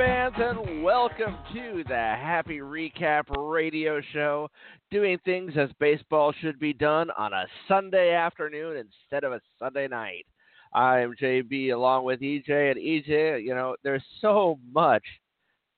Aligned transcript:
fans, 0.00 0.34
and 0.38 0.82
welcome 0.82 1.36
to 1.52 1.84
the 1.86 1.94
Happy 1.94 2.60
Recap 2.60 3.24
Radio 3.36 4.00
Show, 4.14 4.48
doing 4.90 5.18
things 5.26 5.52
as 5.58 5.68
baseball 5.78 6.32
should 6.40 6.58
be 6.58 6.72
done 6.72 7.10
on 7.18 7.34
a 7.34 7.44
Sunday 7.68 8.14
afternoon 8.14 8.78
instead 8.78 9.24
of 9.24 9.34
a 9.34 9.42
Sunday 9.58 9.88
night. 9.88 10.24
I'm 10.72 11.14
JB 11.20 11.74
along 11.74 12.04
with 12.04 12.20
EJ, 12.20 12.70
and 12.70 12.80
EJ, 12.80 13.44
you 13.44 13.54
know, 13.54 13.76
there's 13.84 14.02
so 14.22 14.58
much 14.72 15.04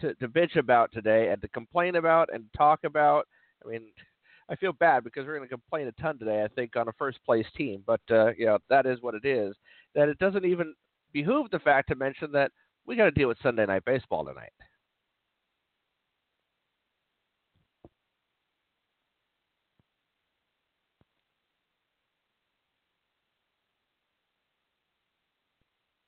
to, 0.00 0.14
to 0.14 0.28
bitch 0.28 0.54
about 0.54 0.92
today 0.92 1.30
and 1.32 1.42
to 1.42 1.48
complain 1.48 1.96
about 1.96 2.28
and 2.32 2.44
talk 2.56 2.84
about. 2.84 3.26
I 3.66 3.70
mean, 3.70 3.82
I 4.48 4.54
feel 4.54 4.72
bad 4.72 5.02
because 5.02 5.26
we're 5.26 5.36
going 5.36 5.48
to 5.48 5.52
complain 5.52 5.88
a 5.88 6.00
ton 6.00 6.20
today, 6.20 6.44
I 6.44 6.48
think, 6.54 6.76
on 6.76 6.86
a 6.86 6.92
first 6.92 7.18
place 7.26 7.46
team, 7.56 7.82
but, 7.84 8.00
uh, 8.08 8.30
you 8.38 8.46
know, 8.46 8.58
that 8.70 8.86
is 8.86 9.02
what 9.02 9.16
it 9.16 9.24
is. 9.24 9.56
That 9.96 10.08
it 10.08 10.20
doesn't 10.20 10.44
even 10.44 10.76
behoove 11.12 11.50
the 11.50 11.58
fact 11.58 11.88
to 11.88 11.96
mention 11.96 12.30
that 12.32 12.52
we 12.86 12.96
got 12.96 13.04
to 13.04 13.10
deal 13.10 13.28
with 13.28 13.38
Sunday 13.42 13.66
night 13.66 13.84
baseball 13.84 14.24
tonight. 14.24 14.52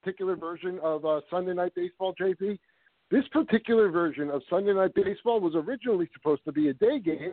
particular 0.04 0.36
version 0.36 0.78
of 0.82 1.04
uh, 1.04 1.20
Sunday 1.30 1.54
Night 1.54 1.72
Baseball, 1.74 2.14
JB. 2.20 2.58
This 3.10 3.24
particular 3.32 3.88
version 3.88 4.30
of 4.30 4.42
Sunday 4.50 4.74
Night 4.74 4.92
Baseball 4.94 5.40
was 5.40 5.54
originally 5.54 6.08
supposed 6.12 6.44
to 6.44 6.52
be 6.52 6.68
a 6.68 6.74
day 6.74 6.98
game, 6.98 7.32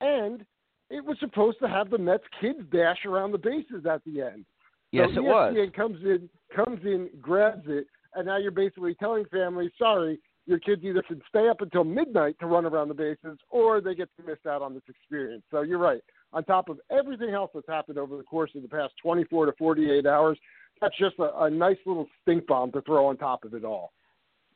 and 0.00 0.44
it 0.90 1.04
was 1.04 1.16
supposed 1.20 1.58
to 1.62 1.68
have 1.68 1.90
the 1.90 1.98
Mets 1.98 2.24
kids 2.40 2.58
dash 2.70 3.06
around 3.06 3.32
the 3.32 3.38
bases 3.38 3.86
at 3.90 4.02
the 4.04 4.20
end. 4.20 4.44
Yes, 4.90 5.08
so 5.14 5.20
it 5.20 5.24
was. 5.24 5.54
ESPN 5.54 5.74
comes 5.74 5.98
in, 6.04 6.28
comes 6.54 6.80
in, 6.84 7.08
grabs 7.20 7.64
it, 7.66 7.86
and 8.14 8.26
now 8.26 8.36
you're 8.36 8.50
basically 8.50 8.94
telling 8.94 9.24
families, 9.26 9.70
sorry, 9.78 10.18
your 10.46 10.58
kids 10.58 10.82
either 10.84 11.02
can 11.02 11.22
stay 11.28 11.48
up 11.48 11.60
until 11.60 11.84
midnight 11.84 12.36
to 12.40 12.46
run 12.46 12.66
around 12.66 12.88
the 12.88 12.94
bases, 12.94 13.38
or 13.50 13.80
they 13.80 13.94
get 13.94 14.08
to 14.16 14.26
miss 14.26 14.38
out 14.48 14.62
on 14.62 14.74
this 14.74 14.82
experience. 14.88 15.44
So 15.50 15.62
you're 15.62 15.78
right. 15.78 16.02
On 16.32 16.42
top 16.44 16.68
of 16.68 16.80
everything 16.90 17.30
else 17.30 17.50
that's 17.54 17.68
happened 17.68 17.98
over 17.98 18.16
the 18.16 18.22
course 18.22 18.50
of 18.54 18.62
the 18.62 18.68
past 18.68 18.94
24 19.02 19.46
to 19.46 19.52
48 19.58 20.06
hours, 20.06 20.38
that's 20.80 20.96
just 20.98 21.14
a, 21.18 21.44
a 21.44 21.50
nice 21.50 21.76
little 21.86 22.08
stink 22.22 22.46
bomb 22.46 22.72
to 22.72 22.80
throw 22.82 23.06
on 23.06 23.16
top 23.16 23.44
of 23.44 23.54
it 23.54 23.64
all. 23.64 23.92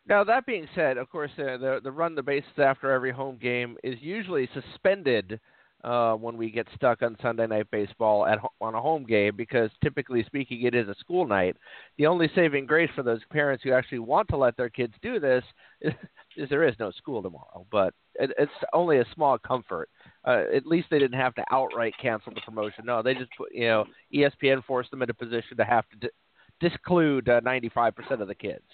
Now 0.09 0.23
that 0.25 0.47
being 0.47 0.69
said, 0.75 0.99
of 0.99 1.11
course, 1.11 1.33
uh, 1.39 1.57
the 1.57 1.81
the 1.83 1.91
run 1.91 2.15
the 2.15 2.23
bases 2.23 2.59
after 2.59 2.93
every 2.93 3.11
home 3.11 3.39
game 3.41 3.77
is 3.83 3.97
usually 4.01 4.49
suspended 4.55 5.41
uh, 5.87 6.15
when 6.15 6.37
we 6.37 6.51
get 6.51 6.67
stuck 6.75 7.01
on 7.03 7.17
Sunday 7.23 7.47
night 7.47 7.71
baseball 7.71 8.27
at 8.27 8.39
on 8.61 8.75
a 8.75 8.81
home 8.81 9.05
game 9.05 9.37
because 9.37 9.71
typically 9.83 10.25
speaking, 10.25 10.63
it 10.63 10.75
is 10.75 10.89
a 10.89 10.95
school 10.97 11.27
night. 11.27 11.57
The 11.97 12.07
only 12.07 12.29
saving 12.35 12.67
grace 12.67 12.91
for 12.97 13.05
those 13.05 13.21
parents 13.31 13.63
who 13.63 13.73
actually 13.73 14.01
want 14.01 14.29
to 14.29 14.37
let 14.37 14.57
their 14.57 14.69
kids 14.69 14.95
do 15.01 15.21
this 15.21 15.45
is, 15.81 15.93
is 16.37 16.49
there 16.51 16.67
is 16.67 16.75
no 16.81 16.91
school 16.91 17.23
tomorrow, 17.23 17.65
but 17.71 17.95
it, 18.17 18.33
it's 18.37 18.51
only 18.73 18.99
a 18.99 19.07
small 19.15 19.39
comfort. 19.39 19.89
Uh, 20.27 20.43
at 20.55 20.67
least 20.67 20.89
they 20.91 20.99
didn't 20.99 21.21
have 21.21 21.37
to 21.37 21.45
outright 21.53 21.95
cancel 22.03 22.35
the 22.35 22.41
promotion. 22.41 22.85
No, 22.85 23.01
they 23.01 23.15
just 23.15 23.31
put, 23.39 23.55
you 23.55 23.69
know, 23.69 23.85
ESPN 24.13 24.65
forced 24.65 24.91
them 24.91 25.03
into 25.03 25.13
a 25.13 25.25
position 25.25 25.57
to 25.57 25.65
have 25.65 25.85
to 25.91 25.97
di- 26.09 26.69
disclude 26.69 27.29
uh, 27.29 27.41
95% 27.43 27.93
of 28.21 28.27
the 28.27 28.35
kids. 28.35 28.65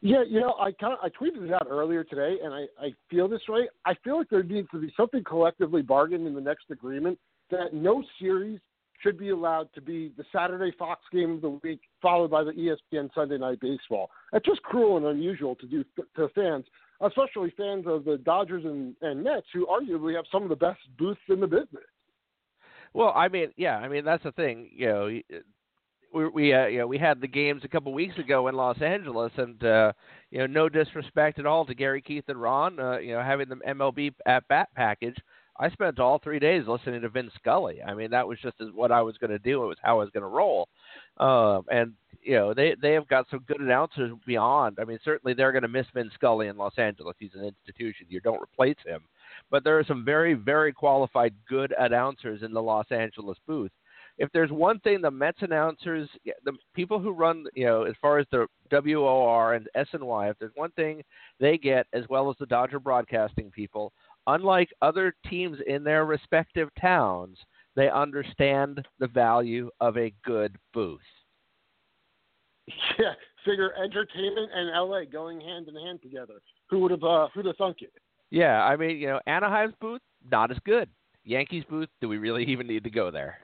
Yeah, 0.00 0.22
you 0.28 0.40
know, 0.40 0.54
I 0.60 0.70
kind 0.72 0.92
of 0.92 0.98
I 1.02 1.08
tweeted 1.08 1.44
it 1.44 1.52
out 1.52 1.66
earlier 1.68 2.04
today, 2.04 2.36
and 2.42 2.54
I, 2.54 2.66
I 2.80 2.90
feel 3.10 3.26
this 3.26 3.42
way. 3.48 3.68
I 3.84 3.94
feel 4.04 4.18
like 4.18 4.30
there 4.30 4.44
needs 4.44 4.68
to 4.70 4.80
be 4.80 4.92
something 4.96 5.24
collectively 5.24 5.82
bargained 5.82 6.26
in 6.26 6.34
the 6.34 6.40
next 6.40 6.66
agreement 6.70 7.18
that 7.50 7.74
no 7.74 8.04
series 8.20 8.60
should 9.02 9.18
be 9.18 9.30
allowed 9.30 9.68
to 9.74 9.80
be 9.80 10.12
the 10.16 10.24
Saturday 10.32 10.72
Fox 10.78 11.00
game 11.12 11.32
of 11.32 11.40
the 11.40 11.58
week, 11.62 11.80
followed 12.00 12.30
by 12.30 12.44
the 12.44 12.52
ESPN 12.52 13.08
Sunday 13.14 13.38
Night 13.38 13.60
Baseball. 13.60 14.10
It's 14.32 14.46
just 14.46 14.62
cruel 14.62 14.96
and 14.96 15.06
unusual 15.06 15.56
to 15.56 15.66
do 15.66 15.84
to 16.16 16.28
fans, 16.34 16.64
especially 17.00 17.52
fans 17.56 17.84
of 17.86 18.04
the 18.04 18.18
Dodgers 18.18 18.64
and, 18.64 18.94
and 19.02 19.22
Mets, 19.22 19.46
who 19.52 19.66
arguably 19.66 20.14
have 20.14 20.24
some 20.30 20.44
of 20.44 20.48
the 20.48 20.56
best 20.56 20.80
booths 20.96 21.20
in 21.28 21.40
the 21.40 21.46
business. 21.46 21.84
Well, 22.94 23.12
I 23.14 23.28
mean, 23.28 23.52
yeah, 23.56 23.78
I 23.78 23.88
mean 23.88 24.04
that's 24.04 24.22
the 24.22 24.32
thing. 24.32 24.70
You 24.72 24.86
know, 24.86 25.20
we 26.14 26.28
we 26.28 26.54
uh, 26.54 26.66
you 26.66 26.78
know 26.78 26.86
we 26.86 26.98
had 26.98 27.20
the 27.20 27.28
games 27.28 27.62
a 27.64 27.68
couple 27.68 27.92
weeks 27.92 28.18
ago 28.18 28.48
in 28.48 28.54
Los 28.54 28.80
Angeles, 28.80 29.32
and 29.36 29.62
uh, 29.64 29.92
you 30.30 30.38
know 30.38 30.46
no 30.46 30.68
disrespect 30.68 31.38
at 31.38 31.46
all 31.46 31.66
to 31.66 31.74
Gary 31.74 32.02
Keith 32.02 32.24
and 32.28 32.40
Ron. 32.40 32.78
Uh, 32.78 32.98
you 32.98 33.14
know 33.14 33.22
having 33.22 33.48
the 33.48 33.56
MLB 33.56 34.12
at 34.26 34.46
bat 34.48 34.68
package. 34.74 35.16
I 35.60 35.70
spent 35.70 35.98
all 35.98 36.20
three 36.20 36.38
days 36.38 36.68
listening 36.68 37.00
to 37.00 37.08
Vin 37.08 37.30
Scully. 37.34 37.82
I 37.82 37.94
mean 37.94 38.10
that 38.10 38.26
was 38.26 38.38
just 38.40 38.56
what 38.74 38.92
I 38.92 39.02
was 39.02 39.18
going 39.18 39.30
to 39.30 39.40
do. 39.40 39.64
It 39.64 39.66
was 39.66 39.78
how 39.82 39.98
I 39.98 40.04
was 40.04 40.10
going 40.10 40.22
to 40.22 40.28
roll. 40.28 40.68
Um, 41.18 41.64
and 41.70 41.94
you 42.22 42.34
know 42.34 42.54
they 42.54 42.76
they 42.80 42.92
have 42.92 43.08
got 43.08 43.26
some 43.30 43.40
good 43.40 43.60
announcers 43.60 44.12
beyond. 44.26 44.78
I 44.80 44.84
mean 44.84 44.98
certainly 45.04 45.34
they're 45.34 45.52
going 45.52 45.62
to 45.62 45.68
miss 45.68 45.86
Vin 45.94 46.10
Scully 46.14 46.46
in 46.46 46.56
Los 46.56 46.78
Angeles. 46.78 47.16
He's 47.18 47.34
an 47.34 47.44
institution. 47.44 48.06
You 48.08 48.20
don't 48.20 48.42
replace 48.42 48.76
him. 48.86 49.02
But 49.50 49.64
there 49.64 49.78
are 49.78 49.84
some 49.84 50.04
very 50.04 50.34
very 50.34 50.72
qualified 50.72 51.34
good 51.48 51.74
announcers 51.78 52.42
in 52.42 52.52
the 52.52 52.62
Los 52.62 52.86
Angeles 52.90 53.38
booth 53.46 53.72
if 54.18 54.28
there's 54.32 54.50
one 54.50 54.80
thing 54.80 55.00
the 55.00 55.10
Mets 55.10 55.38
announcers, 55.42 56.08
the 56.44 56.52
people 56.74 56.98
who 56.98 57.12
run, 57.12 57.44
you 57.54 57.64
know, 57.64 57.84
as 57.84 57.94
far 58.00 58.18
as 58.18 58.26
the 58.30 58.46
WOR 58.70 59.54
and 59.54 59.68
SNY, 59.76 60.30
if 60.30 60.38
there's 60.38 60.52
one 60.56 60.72
thing 60.72 61.02
they 61.38 61.56
get, 61.56 61.86
as 61.92 62.04
well 62.10 62.28
as 62.28 62.36
the 62.38 62.46
Dodger 62.46 62.80
broadcasting 62.80 63.50
people, 63.50 63.92
unlike 64.26 64.68
other 64.82 65.14
teams 65.28 65.58
in 65.66 65.84
their 65.84 66.04
respective 66.04 66.68
towns, 66.80 67.38
they 67.76 67.88
understand 67.88 68.84
the 68.98 69.06
value 69.06 69.70
of 69.80 69.96
a 69.96 70.12
good 70.24 70.56
booth. 70.74 71.00
Yeah, 72.98 73.12
figure 73.46 73.72
entertainment 73.82 74.50
and 74.54 74.68
LA 74.68 75.04
going 75.10 75.40
hand 75.40 75.68
in 75.68 75.74
hand 75.76 76.02
together. 76.02 76.34
Who 76.68 76.80
would 76.80 76.90
have 76.90 77.02
uh, 77.02 77.28
who'd 77.32 77.46
have 77.46 77.56
thunk 77.56 77.78
it? 77.80 77.92
Yeah, 78.30 78.62
I 78.62 78.76
mean, 78.76 78.98
you 78.98 79.06
know, 79.06 79.20
Anaheim's 79.26 79.72
booth 79.80 80.02
not 80.30 80.50
as 80.50 80.58
good. 80.66 80.90
Yankees 81.24 81.64
booth, 81.70 81.88
do 82.02 82.08
we 82.08 82.18
really 82.18 82.44
even 82.48 82.66
need 82.66 82.84
to 82.84 82.90
go 82.90 83.10
there? 83.10 83.38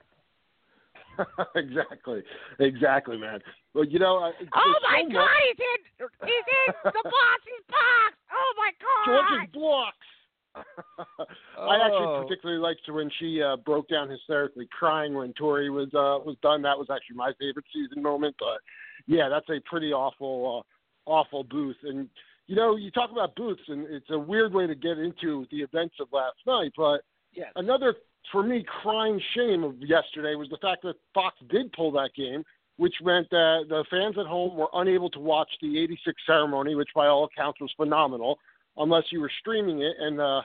exactly, 1.56 2.22
exactly, 2.58 3.16
man. 3.16 3.40
Well, 3.74 3.84
you 3.84 3.98
know, 3.98 4.18
uh, 4.18 4.32
Oh 4.54 4.74
my 4.82 5.02
so 5.02 5.08
God! 5.12 5.14
much- 5.14 5.30
He's 5.48 5.58
in. 5.60 6.08
He's 6.26 6.46
in 6.66 6.74
the 6.84 6.90
boss's 7.04 7.64
box. 7.68 8.14
Oh 8.32 8.52
my 8.56 8.70
God! 8.80 9.06
George's 9.06 9.52
blocks. 9.52 9.96
I 11.58 11.76
actually 11.84 12.06
Oh. 12.06 12.22
particularly 12.22 12.60
liked 12.60 12.80
when 12.88 13.10
she 13.18 13.42
uh, 13.42 13.56
broke 13.56 13.88
down 13.88 14.08
hysterically, 14.08 14.68
crying 14.70 15.14
when 15.14 15.32
Tori 15.34 15.68
was 15.70 15.88
uh, 15.94 16.22
was 16.24 16.36
done. 16.42 16.62
That 16.62 16.78
was 16.78 16.88
actually 16.94 17.16
my 17.16 17.32
favorite 17.40 17.66
season 17.72 18.02
moment. 18.02 18.36
But 18.38 18.60
yeah, 19.06 19.28
that's 19.28 19.48
a 19.50 19.60
pretty 19.68 19.92
awful, 19.92 20.64
uh, 21.06 21.10
awful 21.10 21.42
booth. 21.44 21.76
And 21.82 22.08
you 22.46 22.54
know, 22.56 22.76
you 22.76 22.90
talk 22.90 23.10
about 23.10 23.34
booths, 23.34 23.62
and 23.68 23.86
it's 23.88 24.10
a 24.10 24.18
weird 24.18 24.52
way 24.54 24.66
to 24.66 24.74
get 24.74 24.98
into 24.98 25.46
the 25.50 25.58
events 25.62 25.96
of 26.00 26.08
last 26.12 26.36
night. 26.46 26.72
But 26.76 27.00
Yes. 27.32 27.50
another, 27.56 27.96
for 28.30 28.42
me, 28.42 28.64
crying 28.82 29.20
shame 29.34 29.64
of 29.64 29.76
yesterday 29.80 30.34
was 30.34 30.48
the 30.48 30.58
fact 30.58 30.82
that 30.82 30.96
Fox 31.12 31.36
did 31.50 31.72
pull 31.72 31.92
that 31.92 32.10
game, 32.14 32.44
which 32.76 32.94
meant 33.02 33.28
that 33.30 33.66
the 33.68 33.84
fans 33.90 34.16
at 34.18 34.26
home 34.26 34.56
were 34.56 34.68
unable 34.74 35.10
to 35.10 35.20
watch 35.20 35.50
the 35.62 35.78
86 35.78 36.20
ceremony, 36.26 36.74
which 36.74 36.88
by 36.94 37.06
all 37.06 37.24
accounts 37.24 37.60
was 37.60 37.72
phenomenal, 37.76 38.38
unless 38.76 39.04
you 39.10 39.20
were 39.20 39.30
streaming 39.40 39.82
it. 39.82 39.94
And 39.98 40.20
uh, 40.20 40.42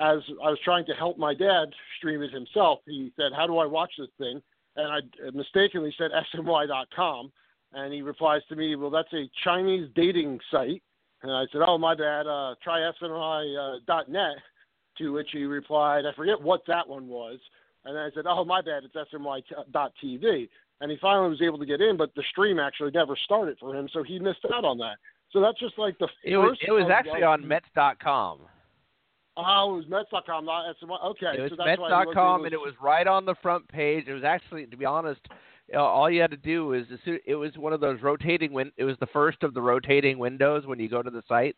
as 0.00 0.18
I 0.42 0.50
was 0.50 0.58
trying 0.64 0.86
to 0.86 0.94
help 0.94 1.18
my 1.18 1.34
dad 1.34 1.66
stream 1.98 2.22
it 2.22 2.32
himself, 2.32 2.80
he 2.86 3.12
said, 3.16 3.32
"How 3.34 3.46
do 3.46 3.58
I 3.58 3.66
watch 3.66 3.92
this 3.98 4.08
thing?" 4.18 4.40
And 4.76 4.92
I 4.92 5.30
mistakenly 5.32 5.94
said 5.96 6.10
sny.com, 6.34 7.32
and 7.72 7.92
he 7.92 8.02
replies 8.02 8.42
to 8.48 8.56
me, 8.56 8.76
"Well, 8.76 8.90
that's 8.90 9.12
a 9.12 9.30
Chinese 9.44 9.88
dating 9.94 10.40
site." 10.50 10.82
And 11.22 11.32
I 11.32 11.46
said, 11.50 11.62
oh, 11.66 11.78
my 11.78 11.94
bad, 11.94 12.26
uh, 12.26 12.54
try 12.62 12.80
SNY, 12.80 13.78
uh. 13.88 14.02
To 14.98 15.12
which 15.12 15.28
he 15.32 15.44
replied, 15.44 16.06
I 16.06 16.14
forget 16.14 16.40
what 16.40 16.62
that 16.68 16.88
one 16.88 17.08
was. 17.08 17.38
And 17.84 17.98
I 17.98 18.08
said, 18.14 18.24
oh, 18.26 18.44
my 18.44 18.60
bad, 18.60 18.82
it's 18.84 18.94
SNY 18.94 19.42
dot 19.72 19.92
TV. 20.02 20.48
And 20.80 20.90
he 20.90 20.98
finally 21.00 21.30
was 21.30 21.40
able 21.40 21.58
to 21.58 21.66
get 21.66 21.80
in, 21.80 21.96
but 21.96 22.14
the 22.14 22.22
stream 22.30 22.58
actually 22.58 22.90
never 22.90 23.16
started 23.24 23.56
for 23.58 23.74
him, 23.74 23.88
so 23.92 24.02
he 24.02 24.18
missed 24.18 24.44
out 24.52 24.64
on 24.64 24.76
that. 24.78 24.96
So 25.32 25.40
that's 25.40 25.58
just 25.58 25.78
like 25.78 25.98
the 25.98 26.08
It 26.24 26.36
was 26.36 26.50
first 26.50 26.62
it 26.66 26.72
was 26.72 26.90
actually 26.90 27.22
on 27.22 27.46
Mets.com. 27.46 28.40
Oh, 29.38 29.74
it 29.74 29.76
was 29.76 29.88
Mets.com, 29.88 30.44
not 30.44 30.74
SNY. 30.82 31.04
Okay, 31.04 31.38
It 31.38 31.42
was 31.42 31.50
so 31.50 31.56
that's 31.56 31.80
Mets.com, 31.80 32.44
and 32.44 32.52
it 32.54 32.60
was 32.60 32.74
right 32.82 33.06
on 33.06 33.24
the 33.24 33.34
front 33.42 33.68
page. 33.68 34.04
It 34.06 34.14
was 34.14 34.24
actually, 34.24 34.66
to 34.66 34.76
be 34.76 34.84
honest, 34.84 35.20
uh, 35.74 35.78
all 35.78 36.10
you 36.10 36.20
had 36.20 36.30
to 36.30 36.36
do 36.36 36.66
was 36.66 36.84
it 37.04 37.34
was 37.34 37.56
one 37.56 37.72
of 37.72 37.80
those 37.80 38.00
rotating 38.00 38.52
win. 38.52 38.72
It 38.76 38.84
was 38.84 38.96
the 39.00 39.06
first 39.06 39.42
of 39.42 39.52
the 39.52 39.60
rotating 39.60 40.18
windows 40.18 40.66
when 40.66 40.78
you 40.78 40.88
go 40.88 41.02
to 41.02 41.10
the 41.10 41.22
site, 41.28 41.56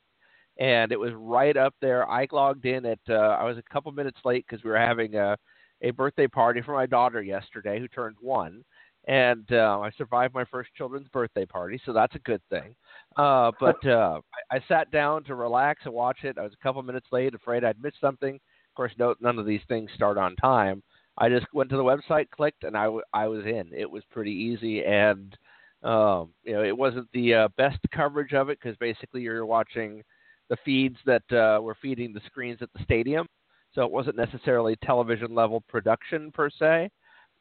and 0.59 0.93
it 0.93 0.99
was 0.99 1.13
right 1.15 1.57
up 1.57 1.75
there. 1.81 2.09
I 2.09 2.27
logged 2.33 2.67
in 2.67 2.85
at 2.85 2.99
uh, 3.09 3.15
I 3.15 3.45
was 3.45 3.59
a 3.59 3.73
couple 3.73 3.93
minutes 3.93 4.19
late 4.25 4.45
because 4.49 4.65
we 4.65 4.71
were 4.71 4.79
having 4.79 5.15
a 5.15 5.37
a 5.83 5.91
birthday 5.91 6.27
party 6.27 6.61
for 6.61 6.75
my 6.75 6.87
daughter 6.87 7.23
yesterday, 7.23 7.79
who 7.79 7.87
turned 7.87 8.17
one, 8.21 8.65
and 9.07 9.47
uh, 9.53 9.79
I 9.81 9.91
survived 9.97 10.35
my 10.35 10.45
first 10.45 10.71
children's 10.77 11.09
birthday 11.09 11.47
party, 11.47 11.81
so 11.87 11.93
that's 11.93 12.17
a 12.17 12.21
good 12.21 12.43
thing. 12.51 12.75
Uh, 13.17 13.53
but 13.61 13.85
uh, 13.87 14.21
I, 14.51 14.57
I 14.57 14.61
sat 14.67 14.91
down 14.91 15.25
to 15.25 15.35
relax 15.35 15.83
and 15.85 15.95
watch 15.95 16.19
it. 16.25 16.37
I 16.39 16.43
was 16.43 16.53
a 16.53 16.63
couple 16.63 16.83
minutes 16.83 17.07
late, 17.13 17.35
afraid 17.35 17.65
I'd 17.65 17.83
missed 17.83 18.01
something. 18.01 18.35
Of 18.35 18.75
course, 18.75 18.93
no, 18.99 19.15
none 19.21 19.39
of 19.39 19.47
these 19.47 19.63
things 19.69 19.91
start 19.95 20.19
on 20.19 20.37
time. 20.37 20.83
I 21.17 21.29
just 21.29 21.47
went 21.53 21.71
to 21.71 21.77
the 21.77 21.83
website, 21.83 22.31
clicked, 22.31 22.65
and 22.65 22.77
I, 22.77 22.85
w- 22.85 23.03
I 23.13 23.27
was 23.27 23.45
in. 23.45 23.71
It 23.77 23.91
was 23.91 24.05
pretty 24.11 24.33
easy, 24.33 24.85
and 24.85 25.37
um, 25.83 26.31
you 26.45 26.53
know, 26.53 26.65
it 26.65 26.77
wasn't 26.77 27.09
the 27.13 27.35
uh, 27.35 27.49
best 27.57 27.79
coverage 27.93 28.35
of 28.35 28.51
it 28.51 28.59
because 28.61 28.77
basically 28.79 29.23
you're 29.23 29.47
watching 29.47 30.03
the 30.49 30.57
feeds 30.65 30.97
that 31.07 31.23
uh, 31.33 31.61
were 31.61 31.77
feeding 31.81 32.13
the 32.13 32.21
screens 32.27 32.59
at 32.63 32.73
the 32.75 32.83
stadium, 32.83 33.27
so 33.75 33.83
it 33.83 33.91
wasn't 33.91 34.17
necessarily 34.17 34.77
television 34.85 35.35
level 35.35 35.63
production 35.69 36.31
per 36.33 36.51
se. 36.51 36.91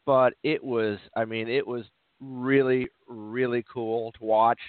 But 0.05 0.33
it 0.43 0.63
was, 0.63 0.97
I 1.15 1.25
mean, 1.25 1.47
it 1.47 1.65
was 1.65 1.85
really, 2.19 2.87
really 3.07 3.63
cool 3.71 4.11
to 4.13 4.23
watch. 4.23 4.59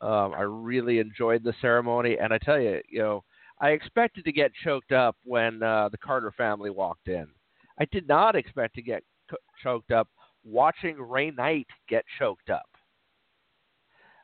Um, 0.00 0.34
I 0.36 0.42
really 0.42 0.98
enjoyed 0.98 1.44
the 1.44 1.54
ceremony, 1.60 2.18
and 2.18 2.32
I 2.32 2.38
tell 2.38 2.60
you, 2.60 2.80
you 2.88 2.98
know, 2.98 3.24
I 3.60 3.70
expected 3.70 4.24
to 4.24 4.32
get 4.32 4.50
choked 4.64 4.90
up 4.90 5.16
when 5.24 5.62
uh, 5.62 5.88
the 5.88 5.98
Carter 5.98 6.32
family 6.36 6.70
walked 6.70 7.06
in. 7.06 7.28
I 7.78 7.84
did 7.92 8.08
not 8.08 8.34
expect 8.34 8.74
to 8.74 8.82
get 8.82 9.04
co- 9.30 9.36
choked 9.62 9.92
up 9.92 10.08
watching 10.44 10.96
Ray 11.00 11.30
Knight 11.30 11.68
get 11.88 12.04
choked 12.18 12.50
up. 12.50 12.66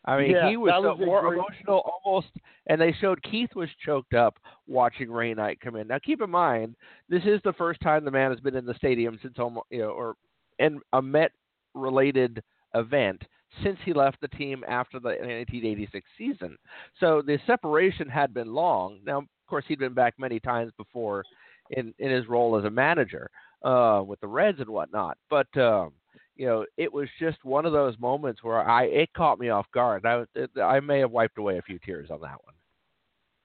I 0.08 0.18
mean, 0.20 0.30
Yeah, 0.30 0.48
he 0.48 0.56
was, 0.56 0.72
was 0.74 0.96
so 0.98 1.04
more 1.04 1.20
great- 1.22 1.34
emotional 1.38 1.92
almost, 2.04 2.28
and 2.66 2.80
they 2.80 2.92
showed 3.00 3.22
Keith 3.22 3.50
was 3.54 3.68
choked 3.84 4.14
up 4.14 4.38
watching 4.66 5.10
Ray 5.10 5.34
Knight 5.34 5.60
come 5.60 5.76
in. 5.76 5.86
Now, 5.86 5.98
keep 5.98 6.22
in 6.22 6.30
mind, 6.30 6.74
this 7.08 7.22
is 7.24 7.40
the 7.44 7.52
first 7.52 7.80
time 7.80 8.04
the 8.04 8.10
man 8.10 8.30
has 8.30 8.40
been 8.40 8.56
in 8.56 8.64
the 8.66 8.74
stadium 8.74 9.18
since 9.22 9.34
almost, 9.38 9.66
you 9.70 9.80
know, 9.80 9.90
or 9.90 10.14
in 10.58 10.80
a 10.92 11.02
Met-related 11.02 12.42
event 12.74 13.22
since 13.62 13.78
he 13.84 13.92
left 13.92 14.20
the 14.20 14.28
team 14.28 14.62
after 14.68 14.98
the 15.00 15.08
1986 15.08 16.06
season. 16.16 16.56
So 17.00 17.22
the 17.22 17.38
separation 17.46 18.08
had 18.08 18.34
been 18.34 18.52
long. 18.52 19.00
Now, 19.04 19.18
of 19.18 19.26
course, 19.48 19.64
he'd 19.68 19.78
been 19.78 19.94
back 19.94 20.14
many 20.18 20.38
times 20.40 20.72
before 20.76 21.24
in 21.70 21.92
in 21.98 22.10
his 22.10 22.26
role 22.28 22.56
as 22.56 22.64
a 22.64 22.70
manager 22.70 23.30
uh, 23.64 24.02
with 24.06 24.20
the 24.20 24.26
Reds 24.26 24.60
and 24.60 24.68
whatnot. 24.68 25.16
But 25.30 25.54
um, 25.56 25.92
you 26.38 26.46
know, 26.46 26.64
it 26.76 26.90
was 26.90 27.08
just 27.18 27.44
one 27.44 27.66
of 27.66 27.72
those 27.72 27.98
moments 27.98 28.42
where 28.42 28.60
I 28.60 28.84
it 28.84 29.12
caught 29.12 29.40
me 29.40 29.50
off 29.50 29.66
guard. 29.74 30.06
I 30.06 30.24
it, 30.34 30.50
I 30.62 30.80
may 30.80 31.00
have 31.00 31.10
wiped 31.10 31.36
away 31.36 31.58
a 31.58 31.62
few 31.62 31.78
tears 31.84 32.10
on 32.10 32.20
that 32.20 32.38
one. 32.44 32.54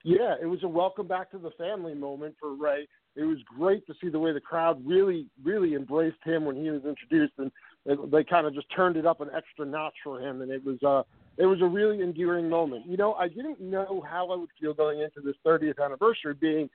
Yeah, 0.06 0.36
it 0.42 0.46
was 0.46 0.64
a 0.64 0.68
welcome 0.68 1.08
back 1.08 1.32
to 1.32 1.40
the 1.40 1.52
family 1.58 1.96
moment 1.96 2.36
for 2.40 2.56
Ray. 2.56 2.88
It 3.16 3.24
was 3.24 3.38
great 3.58 3.86
to 3.88 3.94
see 4.02 4.10
the 4.10 4.20
way 4.20 4.32
the 4.32 4.42
crowd 4.42 4.82
really, 4.86 5.28
really 5.44 5.76
embraced 5.76 6.18
him 6.24 6.46
when 6.46 6.56
he 6.56 6.70
was 6.70 6.84
introduced, 6.84 7.34
and 7.38 7.52
it, 7.86 8.12
they 8.12 8.24
kind 8.24 8.46
of 8.46 8.54
just 8.54 8.68
turned 8.76 8.98
it 8.98 9.06
up 9.06 9.22
an 9.22 9.30
extra 9.36 9.66
notch 9.66 9.94
for 10.04 10.20
him. 10.20 10.42
And 10.42 10.52
it 10.52 10.64
was, 10.64 10.82
uh, 10.84 11.04
it 11.38 11.46
was 11.46 11.62
a 11.62 11.66
really 11.66 12.02
endearing 12.02 12.50
moment. 12.50 12.86
You 12.86 12.98
know, 12.98 13.14
I 13.14 13.28
didn't 13.28 13.62
know 13.62 14.04
how 14.08 14.30
I 14.32 14.36
would 14.36 14.50
feel 14.60 14.74
going 14.74 15.00
into 15.00 15.22
this 15.24 15.36
30th 15.46 15.84
anniversary, 15.84 16.34
being 16.34 16.70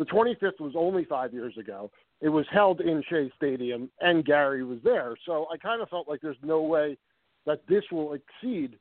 the 0.00 0.06
25th 0.06 0.58
was 0.60 0.72
only 0.74 1.04
five 1.04 1.34
years 1.34 1.58
ago. 1.58 1.90
It 2.22 2.30
was 2.30 2.46
held 2.50 2.80
in 2.80 3.02
Shea 3.10 3.30
Stadium, 3.36 3.90
and 4.00 4.24
Gary 4.24 4.64
was 4.64 4.78
there. 4.82 5.14
So 5.26 5.46
I 5.52 5.58
kind 5.58 5.82
of 5.82 5.90
felt 5.90 6.08
like 6.08 6.22
there's 6.22 6.38
no 6.42 6.62
way 6.62 6.96
that 7.44 7.60
this 7.68 7.84
will 7.92 8.14
exceed 8.14 8.78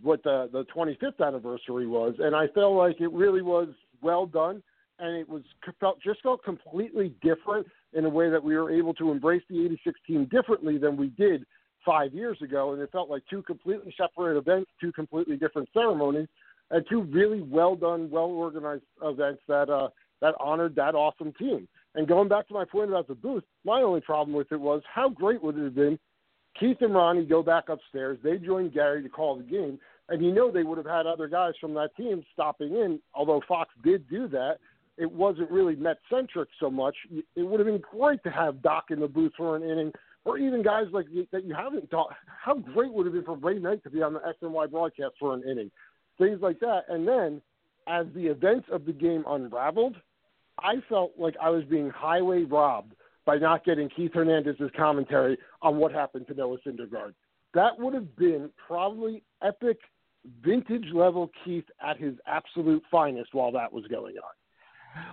what 0.00 0.22
the 0.22 0.48
the 0.50 0.64
25th 0.74 1.24
anniversary 1.26 1.86
was, 1.86 2.14
and 2.20 2.34
I 2.34 2.46
felt 2.48 2.74
like 2.74 3.02
it 3.02 3.12
really 3.12 3.42
was 3.42 3.68
well 4.00 4.24
done, 4.24 4.62
and 4.98 5.14
it 5.14 5.28
was 5.28 5.42
felt 5.78 6.00
just 6.00 6.22
felt 6.22 6.42
completely 6.42 7.14
different 7.20 7.66
in 7.92 8.06
a 8.06 8.08
way 8.08 8.30
that 8.30 8.42
we 8.42 8.56
were 8.56 8.70
able 8.70 8.94
to 8.94 9.10
embrace 9.10 9.42
the 9.50 9.62
86 9.66 10.00
team 10.06 10.24
differently 10.30 10.78
than 10.78 10.96
we 10.96 11.08
did 11.08 11.44
five 11.84 12.14
years 12.14 12.40
ago, 12.40 12.72
and 12.72 12.80
it 12.80 12.90
felt 12.90 13.10
like 13.10 13.24
two 13.28 13.42
completely 13.42 13.94
separate 14.00 14.38
events, 14.38 14.70
two 14.80 14.92
completely 14.92 15.36
different 15.36 15.68
ceremonies, 15.74 16.28
and 16.70 16.82
two 16.88 17.02
really 17.02 17.42
well 17.42 17.76
done, 17.76 18.08
well 18.08 18.24
organized 18.24 18.84
events 19.02 19.42
that 19.48 19.68
uh, 19.68 19.88
that 20.22 20.34
honored 20.40 20.74
that 20.76 20.94
awesome 20.94 21.34
team. 21.34 21.68
And 21.94 22.08
going 22.08 22.28
back 22.28 22.48
to 22.48 22.54
my 22.54 22.64
point 22.64 22.88
about 22.88 23.08
the 23.08 23.14
booth, 23.14 23.44
my 23.64 23.82
only 23.82 24.00
problem 24.00 24.34
with 24.34 24.50
it 24.50 24.60
was 24.60 24.80
how 24.92 25.10
great 25.10 25.42
would 25.42 25.58
it 25.58 25.64
have 25.64 25.74
been 25.74 25.98
Keith 26.58 26.78
and 26.80 26.94
Ronnie 26.94 27.24
go 27.24 27.42
back 27.42 27.68
upstairs. 27.68 28.18
They 28.22 28.38
join 28.38 28.70
Gary 28.70 29.02
to 29.02 29.08
call 29.08 29.36
the 29.36 29.42
game, 29.42 29.78
and 30.08 30.24
you 30.24 30.32
know 30.32 30.50
they 30.50 30.62
would 30.62 30.78
have 30.78 30.86
had 30.86 31.06
other 31.06 31.28
guys 31.28 31.54
from 31.60 31.74
that 31.74 31.94
team 31.96 32.24
stopping 32.32 32.74
in. 32.74 33.00
Although 33.14 33.42
Fox 33.48 33.70
did 33.82 34.08
do 34.08 34.28
that, 34.28 34.58
it 34.98 35.10
wasn't 35.10 35.50
really 35.50 35.74
Met 35.74 35.98
centric 36.10 36.48
so 36.60 36.70
much. 36.70 36.94
It 37.10 37.42
would 37.42 37.60
have 37.60 37.66
been 37.66 37.82
great 37.98 38.22
to 38.24 38.30
have 38.30 38.62
Doc 38.62 38.86
in 38.90 39.00
the 39.00 39.08
booth 39.08 39.32
for 39.36 39.56
an 39.56 39.62
inning, 39.62 39.92
or 40.24 40.38
even 40.38 40.62
guys 40.62 40.86
like 40.92 41.06
that 41.32 41.44
you 41.44 41.54
haven't 41.54 41.90
thought. 41.90 42.14
How 42.26 42.54
great 42.54 42.92
would 42.92 43.06
it 43.06 43.14
have 43.14 43.24
been 43.24 43.24
for 43.24 43.36
Ray 43.36 43.58
Knight 43.58 43.82
to 43.84 43.90
be 43.90 44.02
on 44.02 44.12
the 44.12 44.20
SNY 44.42 44.70
broadcast 44.70 45.14
for 45.18 45.34
an 45.34 45.42
inning, 45.50 45.70
things 46.18 46.40
like 46.42 46.60
that. 46.60 46.82
And 46.88 47.08
then, 47.08 47.40
as 47.88 48.06
the 48.14 48.26
events 48.26 48.68
of 48.70 48.84
the 48.84 48.92
game 48.92 49.24
unraveled, 49.26 49.96
I 50.58 50.74
felt 50.88 51.12
like 51.18 51.34
I 51.40 51.50
was 51.50 51.64
being 51.64 51.90
highway 51.90 52.44
robbed 52.44 52.94
by 53.24 53.36
not 53.36 53.64
getting 53.64 53.88
Keith 53.88 54.12
Hernandez's 54.14 54.70
commentary 54.76 55.38
on 55.60 55.76
what 55.76 55.92
happened 55.92 56.26
to 56.28 56.34
Noah 56.34 56.58
Syndergaard. 56.66 57.14
That 57.54 57.78
would 57.78 57.94
have 57.94 58.16
been 58.16 58.50
probably 58.66 59.22
epic, 59.42 59.78
vintage 60.44 60.86
level 60.92 61.30
Keith 61.44 61.64
at 61.86 61.98
his 61.98 62.14
absolute 62.26 62.82
finest 62.90 63.34
while 63.34 63.52
that 63.52 63.72
was 63.72 63.84
going 63.88 64.16
on. 64.16 64.32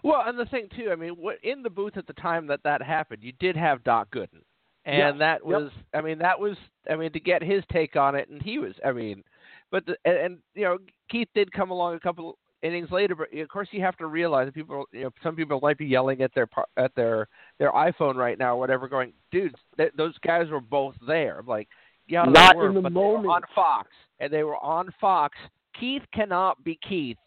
Well, 0.03 0.23
and 0.25 0.37
the 0.37 0.45
thing 0.45 0.67
too, 0.75 0.91
I 0.91 0.95
mean, 0.95 1.15
in 1.43 1.63
the 1.63 1.69
booth 1.69 1.97
at 1.97 2.07
the 2.07 2.13
time 2.13 2.47
that 2.47 2.63
that 2.63 2.81
happened, 2.81 3.23
you 3.23 3.31
did 3.39 3.55
have 3.55 3.83
Doc 3.83 4.09
Gooden, 4.11 4.43
and 4.85 4.97
Yeah, 4.97 5.11
that 5.13 5.41
yep. 5.41 5.43
was, 5.43 5.71
I 5.93 6.01
mean, 6.01 6.19
that 6.19 6.39
was, 6.39 6.57
I 6.89 6.95
mean, 6.95 7.11
to 7.13 7.19
get 7.19 7.41
his 7.41 7.63
take 7.71 7.95
on 7.95 8.15
it, 8.15 8.27
and 8.29 8.41
he 8.41 8.57
was, 8.57 8.73
I 8.85 8.91
mean, 8.91 9.23
but 9.71 9.85
the, 9.85 9.95
and, 10.03 10.17
and 10.17 10.37
you 10.53 10.63
know, 10.63 10.77
Keith 11.09 11.29
did 11.33 11.51
come 11.51 11.71
along 11.71 11.95
a 11.95 11.99
couple 11.99 12.37
innings 12.61 12.91
later, 12.91 13.15
but 13.15 13.33
of 13.37 13.47
course 13.49 13.67
you 13.71 13.81
have 13.81 13.97
to 13.97 14.07
realize 14.07 14.47
that 14.47 14.53
people, 14.53 14.85
you 14.91 15.03
know, 15.03 15.11
some 15.23 15.35
people 15.35 15.59
might 15.61 15.77
be 15.77 15.85
yelling 15.85 16.21
at 16.21 16.33
their 16.33 16.47
at 16.77 16.93
their 16.95 17.27
their 17.57 17.71
iPhone 17.71 18.15
right 18.15 18.37
now, 18.37 18.55
or 18.55 18.59
whatever, 18.59 18.87
going, 18.87 19.13
dude, 19.31 19.55
th- 19.77 19.93
those 19.97 20.17
guys 20.19 20.49
were 20.49 20.61
both 20.61 20.95
there. 21.07 21.39
I'm 21.39 21.45
like, 21.45 21.67
yeah, 22.07 22.25
they 22.25 22.31
Not 22.31 22.55
were, 22.55 22.69
in 22.69 22.75
the 22.75 22.81
but 22.81 22.93
they 22.93 22.99
were 22.99 23.29
on. 23.29 23.41
Fox, 23.55 23.89
and 24.19 24.31
they 24.31 24.43
were 24.43 24.57
on 24.57 24.89
Fox. 24.99 25.37
Keith 25.79 26.03
cannot 26.13 26.61
be 26.63 26.77
Keith 26.87 27.17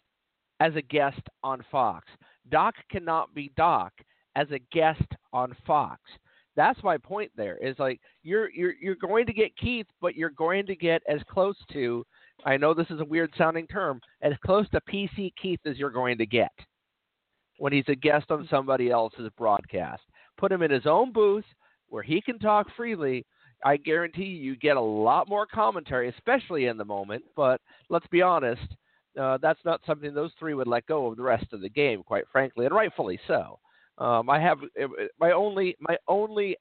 as 0.59 0.75
a 0.75 0.81
guest 0.81 1.21
on 1.43 1.63
Fox. 1.71 2.07
Doc 2.51 2.75
cannot 2.91 3.33
be 3.33 3.51
Doc 3.55 3.93
as 4.35 4.47
a 4.51 4.59
guest 4.71 5.05
on 5.31 5.55
Fox. 5.65 6.01
That's 6.55 6.81
my 6.83 6.97
point 6.97 7.31
there. 7.35 7.57
Is 7.57 7.79
like 7.79 7.99
you're 8.21 8.51
you're 8.51 8.73
you're 8.79 8.95
going 8.95 9.25
to 9.25 9.33
get 9.33 9.57
Keith, 9.57 9.87
but 10.01 10.15
you're 10.15 10.29
going 10.29 10.65
to 10.67 10.75
get 10.75 11.01
as 11.09 11.21
close 11.29 11.57
to 11.71 12.05
I 12.45 12.57
know 12.57 12.73
this 12.73 12.89
is 12.89 12.99
a 12.99 13.05
weird 13.05 13.31
sounding 13.37 13.67
term, 13.67 14.01
as 14.21 14.33
close 14.45 14.67
to 14.69 14.81
PC 14.91 15.31
Keith 15.41 15.59
as 15.65 15.77
you're 15.77 15.89
going 15.89 16.17
to 16.17 16.25
get 16.25 16.51
when 17.57 17.73
he's 17.73 17.87
a 17.87 17.95
guest 17.95 18.31
on 18.31 18.47
somebody 18.49 18.89
else's 18.89 19.29
broadcast. 19.37 20.01
Put 20.37 20.51
him 20.51 20.61
in 20.61 20.71
his 20.71 20.85
own 20.85 21.13
booth 21.13 21.45
where 21.87 22.03
he 22.03 22.21
can 22.21 22.39
talk 22.39 22.67
freely. 22.75 23.25
I 23.63 23.77
guarantee 23.77 24.23
you, 24.23 24.51
you 24.51 24.55
get 24.57 24.77
a 24.77 24.81
lot 24.81 25.29
more 25.29 25.45
commentary, 25.45 26.09
especially 26.09 26.65
in 26.65 26.77
the 26.77 26.85
moment. 26.85 27.23
But 27.35 27.61
let's 27.89 28.07
be 28.07 28.21
honest, 28.21 28.61
uh, 29.19 29.37
that's 29.41 29.63
not 29.63 29.81
something 29.85 30.13
those 30.13 30.31
three 30.39 30.53
would 30.53 30.67
let 30.67 30.85
go 30.87 31.07
of 31.07 31.17
the 31.17 31.23
rest 31.23 31.53
of 31.53 31.61
the 31.61 31.69
game, 31.69 32.03
quite 32.03 32.25
frankly, 32.31 32.65
and 32.65 32.75
rightfully 32.75 33.19
so. 33.27 33.59
Um, 33.99 34.27
I 34.27 34.39
have 34.39 34.57
my 35.19 35.31
only 35.31 35.75
my 35.79 35.95
only 36.07 36.57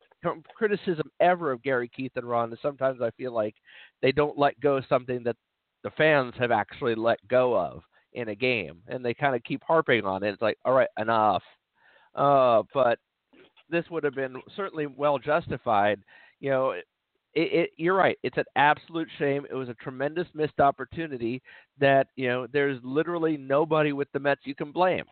criticism 0.54 1.10
ever 1.18 1.50
of 1.50 1.62
Gary 1.62 1.90
Keith 1.96 2.12
and 2.14 2.28
Ron 2.28 2.52
is 2.52 2.58
sometimes 2.60 3.00
I 3.00 3.10
feel 3.12 3.32
like 3.32 3.54
they 4.02 4.12
don't 4.12 4.38
let 4.38 4.60
go 4.60 4.76
of 4.76 4.84
something 4.86 5.22
that 5.24 5.36
the 5.82 5.90
fans 5.90 6.34
have 6.38 6.50
actually 6.50 6.94
let 6.94 7.26
go 7.28 7.56
of 7.56 7.82
in 8.14 8.28
a 8.28 8.34
game, 8.34 8.82
and 8.88 9.04
they 9.04 9.14
kind 9.14 9.34
of 9.34 9.42
keep 9.44 9.62
harping 9.64 10.04
on 10.04 10.22
it. 10.22 10.30
It's 10.30 10.42
like, 10.42 10.58
all 10.64 10.74
right, 10.74 10.88
enough. 10.98 11.42
Uh, 12.14 12.62
but 12.74 12.98
this 13.70 13.84
would 13.90 14.04
have 14.04 14.14
been 14.14 14.36
certainly 14.54 14.86
well 14.86 15.18
justified. 15.18 16.00
You 16.40 16.50
know, 16.50 16.70
it, 16.70 16.84
it, 17.34 17.70
you're 17.76 17.96
right. 17.96 18.18
It's 18.22 18.36
an 18.36 18.44
absolute 18.56 19.08
shame. 19.18 19.46
It 19.50 19.54
was 19.54 19.68
a 19.68 19.74
tremendous 19.74 20.26
missed 20.34 20.60
opportunity 20.60 21.42
that 21.80 22.08
you 22.16 22.28
know 22.28 22.46
there's 22.52 22.78
literally 22.82 23.36
nobody 23.36 23.92
with 23.92 24.08
the 24.12 24.20
Mets 24.20 24.42
you 24.44 24.54
can 24.54 24.72
blame. 24.72 25.04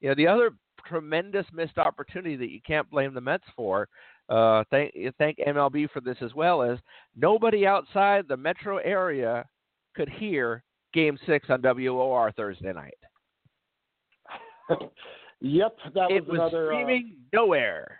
You 0.00 0.08
know 0.08 0.14
the 0.14 0.28
other 0.28 0.50
tremendous 0.86 1.46
missed 1.52 1.78
opportunity 1.78 2.36
that 2.36 2.50
you 2.50 2.60
can't 2.64 2.88
blame 2.90 3.14
the 3.14 3.20
Mets 3.20 3.44
for. 3.56 3.88
Uh, 4.28 4.64
thank 4.70 4.94
thank 5.18 5.38
MLB 5.38 5.90
for 5.90 6.00
this 6.00 6.16
as 6.20 6.32
well 6.34 6.62
as 6.62 6.78
nobody 7.16 7.66
outside 7.66 8.26
the 8.28 8.36
metro 8.36 8.78
area 8.78 9.44
could 9.94 10.08
hear 10.08 10.62
Game 10.92 11.18
Six 11.26 11.48
on 11.50 11.62
WOR 11.62 12.32
Thursday 12.32 12.72
night. 12.72 12.94
yep, 15.40 15.76
that 15.94 16.10
it 16.10 16.26
was, 16.26 16.38
was 16.38 16.52
another. 16.52 16.72
uh, 16.72 17.00
nowhere. 17.32 17.98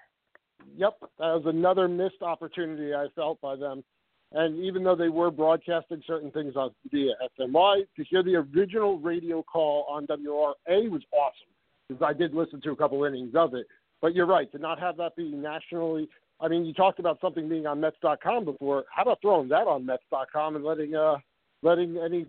Yep, 0.76 0.96
that 1.00 1.10
was 1.18 1.42
another 1.46 1.88
missed 1.88 2.22
opportunity 2.22 2.94
I 2.94 3.06
felt 3.14 3.40
by 3.40 3.56
them. 3.56 3.84
And 4.32 4.58
even 4.64 4.82
though 4.82 4.96
they 4.96 5.08
were 5.08 5.30
broadcasting 5.30 6.02
certain 6.06 6.30
things 6.32 6.56
on 6.56 6.72
via 6.90 7.12
FMY, 7.38 7.84
to 7.96 8.04
hear 8.04 8.22
the 8.22 8.34
original 8.34 8.98
radio 8.98 9.42
call 9.42 9.86
on 9.88 10.06
WRA 10.06 10.90
was 10.90 11.02
awesome 11.12 11.54
because 11.88 12.02
I 12.02 12.12
did 12.12 12.34
listen 12.34 12.60
to 12.62 12.72
a 12.72 12.76
couple 12.76 13.04
innings 13.04 13.34
of 13.36 13.54
it. 13.54 13.66
But 14.00 14.14
you're 14.14 14.26
right 14.26 14.50
to 14.52 14.58
not 14.58 14.80
have 14.80 14.96
that 14.96 15.14
be 15.14 15.30
nationally. 15.30 16.08
I 16.40 16.48
mean, 16.48 16.64
you 16.64 16.74
talked 16.74 16.98
about 16.98 17.20
something 17.20 17.48
being 17.48 17.66
on 17.66 17.80
Mets.com 17.80 18.44
before. 18.44 18.84
How 18.90 19.02
about 19.02 19.20
throwing 19.22 19.48
that 19.50 19.68
on 19.68 19.86
Mets.com 19.86 20.56
and 20.56 20.64
letting 20.64 20.96
uh, 20.96 21.16
letting 21.64 21.98
any 21.98 22.26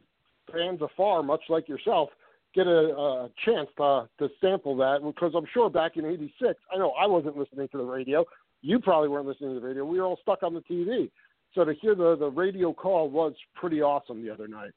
fans 0.51 0.81
afar, 0.81 1.21
much 1.21 1.41
like 1.49 1.67
yourself, 1.67 2.09
get 2.55 2.65
a, 2.65 2.69
a 2.69 3.29
chance 3.45 3.67
to, 3.77 4.09
to 4.17 4.29
sample 4.41 4.75
that? 4.77 5.01
Because 5.03 5.33
I'm 5.35 5.45
sure 5.53 5.69
back 5.69 5.97
in 5.97 6.05
'86, 6.05 6.59
I 6.73 6.77
know 6.77 6.91
I 6.91 7.05
wasn't 7.05 7.37
listening 7.37 7.67
to 7.69 7.77
the 7.77 7.83
radio. 7.83 8.25
You 8.61 8.79
probably 8.79 9.09
weren't 9.09 9.27
listening 9.27 9.53
to 9.53 9.59
the 9.59 9.67
radio. 9.67 9.85
We 9.85 9.99
were 9.99 10.05
all 10.05 10.19
stuck 10.23 10.41
on 10.41 10.53
the 10.55 10.61
TV. 10.61 11.11
So 11.53 11.63
to 11.63 11.73
hear 11.73 11.93
the 11.93 12.15
the 12.17 12.29
radio 12.29 12.73
call 12.73 13.09
was 13.09 13.33
pretty 13.55 13.81
awesome 13.81 14.23
the 14.23 14.31
other 14.31 14.47
night. 14.47 14.71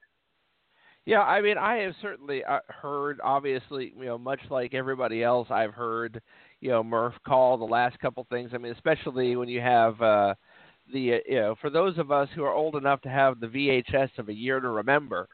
Yeah, 1.08 1.22
I 1.22 1.40
mean, 1.40 1.56
I 1.56 1.76
have 1.76 1.94
certainly 2.02 2.44
uh, 2.44 2.58
heard, 2.68 3.18
obviously, 3.24 3.94
you 3.98 4.04
know, 4.04 4.18
much 4.18 4.40
like 4.50 4.74
everybody 4.74 5.22
else, 5.24 5.48
I've 5.50 5.72
heard, 5.72 6.20
you 6.60 6.68
know, 6.68 6.84
Murph 6.84 7.14
call 7.26 7.56
the 7.56 7.64
last 7.64 7.98
couple 7.98 8.26
things. 8.28 8.50
I 8.52 8.58
mean, 8.58 8.72
especially 8.72 9.34
when 9.34 9.48
you 9.48 9.62
have 9.62 10.02
uh, 10.02 10.34
the, 10.92 11.14
uh, 11.14 11.18
you 11.28 11.40
know, 11.40 11.54
for 11.60 11.70
those 11.70 11.98
of 11.98 12.10
us 12.10 12.28
who 12.34 12.44
are 12.44 12.52
old 12.52 12.76
enough 12.76 13.00
to 13.02 13.08
have 13.08 13.40
the 13.40 13.46
VHS 13.46 14.18
of 14.18 14.28
a 14.28 14.34
year 14.34 14.60
to 14.60 14.68
remember, 14.68 15.28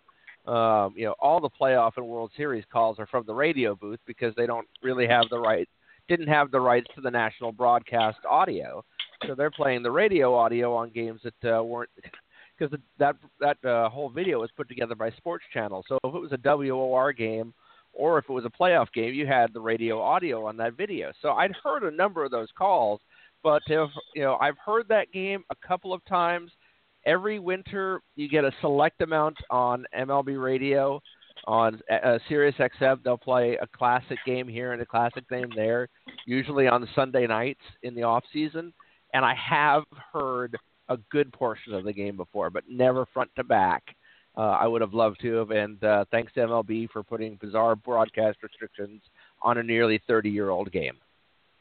um, 0.47 0.93
you 0.97 1.05
know, 1.05 1.15
all 1.21 1.41
the 1.41 1.49
playoff 1.49 1.93
and 1.97 2.07
World 2.07 2.31
Series 2.37 2.65
calls 2.73 2.99
are 2.99 3.07
from 3.07 3.25
the 3.27 3.35
radio 3.35 3.75
booth 3.75 4.01
because 4.07 4.35
they 4.37 4.47
don't 4.47 4.69
really 4.83 5.07
have 5.07 5.25
the 5.31 5.39
right, 5.39 5.69
didn't 6.09 6.29
have 6.29 6.51
the 6.51 6.61
rights 6.61 6.89
to 6.95 7.01
the 7.01 7.11
national 7.11 7.51
broadcast 7.51 8.19
audio, 8.29 8.85
so 9.27 9.35
they're 9.35 9.51
playing 9.51 9.83
the 9.83 9.91
radio 9.91 10.35
audio 10.35 10.75
on 10.75 10.91
games 10.91 11.21
that 11.25 11.59
uh, 11.59 11.63
weren't 11.63 11.91
because 12.59 12.77
that 12.99 13.17
that 13.41 13.65
uh, 13.65 13.89
whole 13.89 14.11
video 14.11 14.41
was 14.41 14.51
put 14.57 14.69
together 14.69 14.95
by 14.95 15.11
Sports 15.13 15.45
Channel. 15.53 15.85
So 15.89 15.99
if 16.05 16.15
it 16.15 16.21
was 16.21 16.33
a 16.33 16.39
WOR 16.39 17.13
game 17.13 17.55
or 17.93 18.19
if 18.19 18.27
it 18.29 18.33
was 18.33 18.45
a 18.45 18.51
playoff 18.51 18.93
game, 18.93 19.15
you 19.15 19.27
had 19.27 19.53
the 19.53 19.61
radio 19.61 20.01
audio 20.01 20.47
on 20.47 20.57
that 20.59 20.77
video. 20.77 21.13
So 21.23 21.31
I'd 21.31 21.53
heard 21.63 21.85
a 21.85 21.91
number 21.91 22.25
of 22.25 22.31
those 22.31 22.49
calls, 22.57 23.01
but 23.45 23.63
if 23.69 23.91
you 24.15 24.23
know, 24.23 24.37
I've 24.41 24.59
heard 24.65 24.89
that 24.89 25.13
game 25.13 25.45
a 25.51 25.55
couple 25.67 25.93
of 25.93 26.05
times. 26.07 26.51
Every 27.07 27.39
winter, 27.39 28.01
you 28.17 28.29
get 28.31 28.45
a 28.45 28.51
select 28.63 29.03
amount 29.03 29.37
on 29.51 29.85
MLB 29.97 30.43
radio. 30.43 31.01
On 31.47 31.79
uh, 31.93 32.19
Sirius 32.27 32.55
XM, 32.59 33.03
they'll 33.03 33.19
play 33.19 33.59
a 33.61 33.67
classic 33.67 34.19
game 34.25 34.49
here 34.49 34.73
and 34.73 34.81
a 34.81 34.87
classic 34.87 35.29
game 35.29 35.51
there, 35.55 35.91
usually 36.25 36.67
on 36.69 36.89
Sunday 36.95 37.27
nights 37.27 37.61
in 37.83 37.95
the 37.95 38.03
off 38.03 38.25
season. 38.33 38.73
And 39.13 39.27
I 39.27 39.35
have 39.35 39.83
heard 40.11 40.57
a 40.89 40.97
good 41.11 41.31
portion 41.35 41.75
of 41.75 41.85
the 41.85 41.93
game 41.93 42.17
before, 42.17 42.49
but 42.49 42.65
never 42.67 43.05
front 43.13 43.31
to 43.37 43.45
back. 43.45 43.83
Uh, 44.37 44.41
I 44.41 44.67
would 44.67 44.81
have 44.81 44.95
loved 44.95 45.21
to 45.21 45.35
have, 45.35 45.51
and 45.51 45.83
uh, 45.85 46.07
thanks 46.11 46.33
to 46.33 46.41
MLB 46.41 46.89
for 46.91 47.03
putting 47.03 47.37
bizarre 47.37 47.77
broadcast 47.77 48.39
restrictions 48.43 49.03
on 49.43 49.59
a 49.59 49.63
nearly 49.63 50.01
30 50.09 50.31
year 50.31 50.49
old 50.49 50.73
game. 50.73 50.97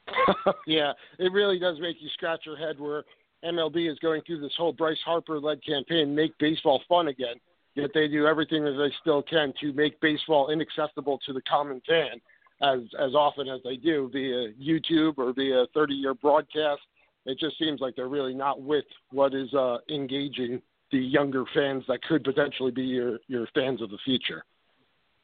yeah, 0.68 0.94
it 1.20 1.32
really 1.32 1.60
does 1.60 1.80
make 1.80 1.98
you 2.02 2.10
scratch 2.10 2.42
your 2.46 2.58
head 2.58 2.80
where 2.80 3.04
MLB 3.44 3.92
is 3.92 4.00
going 4.00 4.22
through 4.26 4.42
this 4.42 4.54
whole 4.58 4.74
Bryce 4.74 5.00
Harper 5.06 5.40
led 5.40 5.64
campaign, 5.66 6.16
make 6.16 6.38
baseball 6.38 6.82
fun 6.88 7.08
again. 7.08 7.36
Yet 7.76 7.92
they 7.94 8.08
do 8.08 8.28
everything 8.28 8.64
that 8.66 8.74
they 8.74 8.94
still 9.02 9.24
can 9.24 9.54
to 9.60 9.74
make 9.74 10.00
baseball 10.00 10.52
inaccessible 10.52 11.20
to 11.26 11.34
the 11.34 11.42
common 11.42 11.82
fan 11.88 12.22
as 12.62 12.80
as 13.00 13.16
often 13.16 13.48
as 13.48 13.62
they 13.64 13.78
do 13.78 14.10
via 14.14 14.54
YouTube 14.54 15.18
or 15.18 15.34
via 15.34 15.66
30 15.74 15.94
year 15.94 16.14
broadcast. 16.14 16.82
It 17.26 17.40
just 17.40 17.58
seems 17.58 17.82
like 17.82 17.96
they're 17.96 18.08
really 18.08 18.34
not 18.34 18.62
with 18.62 18.86
what 19.12 19.34
is 19.34 19.52
uh, 19.54 19.78
engaging 19.90 20.62
the 20.92 21.00
younger 21.00 21.46
fans 21.54 21.84
that 21.88 22.04
could 22.04 22.24
potentially 22.24 22.72
be 22.72 22.84
your 22.84 23.20
your 23.28 23.48
fans 23.56 23.82
of 23.82 23.90
the 23.90 23.98
future. 24.06 24.44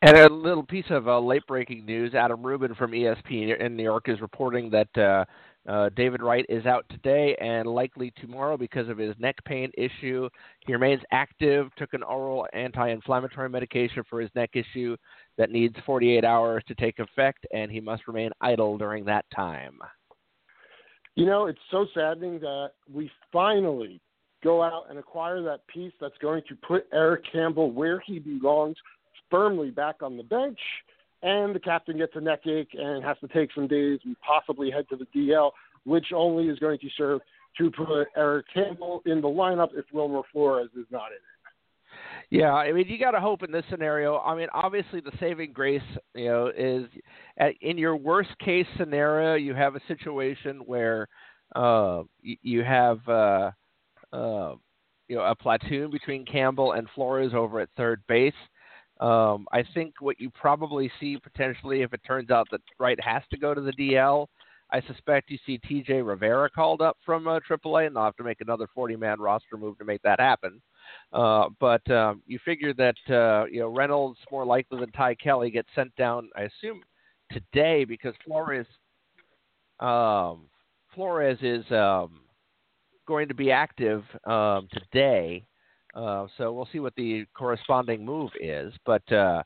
And 0.01 0.15
a 0.15 0.33
little 0.33 0.63
piece 0.63 0.85
of 0.89 1.07
uh, 1.07 1.19
late 1.19 1.45
breaking 1.45 1.85
news: 1.85 2.13
Adam 2.13 2.41
Rubin 2.45 2.73
from 2.75 2.91
ESPN 2.91 3.59
in 3.59 3.75
New 3.75 3.83
York 3.83 4.07
is 4.07 4.21
reporting 4.21 4.69
that 4.69 4.97
uh, 4.97 5.25
uh, 5.69 5.89
David 5.95 6.21
Wright 6.21 6.45
is 6.47 6.65
out 6.65 6.85
today 6.89 7.35
and 7.41 7.67
likely 7.67 8.13
tomorrow 8.21 8.55
because 8.55 8.87
of 8.87 8.97
his 8.97 9.13
neck 9.19 9.35
pain 9.43 9.69
issue. 9.77 10.29
He 10.65 10.71
remains 10.71 11.01
active. 11.11 11.67
Took 11.77 11.93
an 11.93 12.03
oral 12.03 12.47
anti-inflammatory 12.53 13.49
medication 13.49 14.03
for 14.09 14.21
his 14.21 14.29
neck 14.35 14.51
issue 14.53 14.95
that 15.37 15.51
needs 15.51 15.75
48 15.85 16.23
hours 16.23 16.63
to 16.69 16.75
take 16.75 16.99
effect, 16.99 17.45
and 17.53 17.69
he 17.69 17.81
must 17.81 18.07
remain 18.07 18.31
idle 18.39 18.77
during 18.77 19.03
that 19.05 19.25
time. 19.35 19.79
You 21.15 21.25
know, 21.25 21.47
it's 21.47 21.59
so 21.71 21.85
saddening 21.93 22.39
that 22.39 22.71
we 22.89 23.11
finally 23.33 23.99
go 24.41 24.63
out 24.63 24.85
and 24.89 24.97
acquire 24.97 25.41
that 25.41 25.67
piece 25.67 25.91
that's 25.99 26.17
going 26.21 26.41
to 26.47 26.55
put 26.65 26.87
Eric 26.93 27.23
Campbell 27.29 27.71
where 27.71 27.99
he 27.99 28.19
belongs, 28.19 28.77
firmly 29.29 29.71
back 29.71 30.01
on 30.01 30.17
the 30.17 30.23
bench, 30.23 30.59
and 31.21 31.53
the 31.53 31.59
captain 31.59 31.97
gets 31.97 32.13
a 32.15 32.21
neck 32.21 32.45
ache 32.47 32.73
and 32.73 33.03
has 33.03 33.17
to 33.19 33.27
take 33.27 33.49
some 33.53 33.67
days 33.67 33.99
and 34.05 34.15
possibly 34.21 34.71
head 34.71 34.87
to 34.89 34.95
the 34.95 35.05
DL, 35.15 35.51
which 35.85 36.07
only 36.15 36.47
is 36.47 36.59
going 36.59 36.79
to 36.79 36.87
serve 36.97 37.21
to 37.57 37.71
put 37.71 38.07
Eric 38.15 38.45
Campbell 38.53 39.01
in 39.05 39.21
the 39.21 39.27
lineup 39.27 39.69
if 39.73 39.85
Wilmer 39.91 40.21
Flores 40.31 40.69
is 40.77 40.85
not 40.91 41.07
in 41.07 41.17
it. 41.17 41.21
Yeah, 42.29 42.53
I 42.53 42.71
mean, 42.71 42.87
you 42.87 42.99
got 42.99 43.11
to 43.11 43.19
hope 43.19 43.43
in 43.43 43.51
this 43.51 43.63
scenario. 43.71 44.19
I 44.19 44.35
mean, 44.35 44.47
obviously, 44.53 45.01
the 45.01 45.11
saving 45.19 45.51
grace, 45.51 45.81
you 46.13 46.25
know, 46.25 46.51
is 46.55 46.85
at, 47.37 47.53
in 47.61 47.77
your 47.77 47.95
worst 47.95 48.29
case 48.39 48.67
scenario, 48.77 49.33
you 49.33 49.55
have 49.55 49.75
a 49.75 49.81
situation 49.87 50.59
where 50.65 51.07
uh, 51.55 52.03
you, 52.21 52.37
you 52.43 52.63
have, 52.63 52.99
uh, 53.07 53.51
uh, 54.13 54.53
you 55.07 55.15
know, 55.15 55.23
a 55.23 55.35
platoon 55.35 55.89
between 55.89 56.23
Campbell 56.23 56.73
and 56.73 56.87
Flores 56.93 57.33
over 57.33 57.59
at 57.59 57.69
third 57.75 58.01
base. 58.07 58.33
Um, 58.99 59.47
I 59.51 59.63
think 59.73 59.95
what 59.99 60.19
you 60.19 60.29
probably 60.29 60.91
see 60.99 61.17
potentially, 61.17 61.81
if 61.81 61.93
it 61.93 62.01
turns 62.05 62.29
out 62.29 62.47
that 62.51 62.61
Wright 62.79 62.99
has 63.01 63.23
to 63.31 63.37
go 63.37 63.53
to 63.53 63.61
the 63.61 63.71
DL, 63.73 64.27
I 64.71 64.81
suspect 64.81 65.31
you 65.31 65.39
see 65.45 65.57
T.J. 65.57 66.01
Rivera 66.01 66.49
called 66.49 66.81
up 66.81 66.97
from 67.05 67.27
uh, 67.27 67.39
AAA, 67.49 67.87
and 67.87 67.95
they'll 67.95 68.03
have 68.03 68.15
to 68.17 68.23
make 68.23 68.41
another 68.41 68.67
40-man 68.77 69.19
roster 69.19 69.57
move 69.57 69.77
to 69.79 69.85
make 69.85 70.01
that 70.03 70.19
happen. 70.19 70.61
Uh, 71.11 71.49
but 71.59 71.89
um, 71.89 72.21
you 72.27 72.39
figure 72.45 72.73
that 72.73 72.95
uh, 73.09 73.45
you 73.45 73.59
know 73.59 73.69
Reynolds 73.69 74.19
more 74.31 74.45
likely 74.45 74.79
than 74.79 74.91
Ty 74.91 75.15
Kelly 75.15 75.49
gets 75.49 75.69
sent 75.73 75.95
down. 75.95 76.29
I 76.35 76.43
assume 76.43 76.81
today 77.31 77.83
because 77.85 78.13
Flores 78.25 78.67
um, 79.79 80.47
Flores 80.93 81.39
is 81.41 81.69
um, 81.71 82.21
going 83.07 83.27
to 83.27 83.33
be 83.33 83.51
active 83.51 84.03
um, 84.25 84.67
today. 84.71 85.45
Uh, 85.93 86.27
so 86.37 86.51
we'll 86.53 86.67
see 86.71 86.79
what 86.79 86.95
the 86.95 87.25
corresponding 87.33 88.05
move 88.05 88.29
is, 88.39 88.73
but 88.85 89.09
uh, 89.11 89.41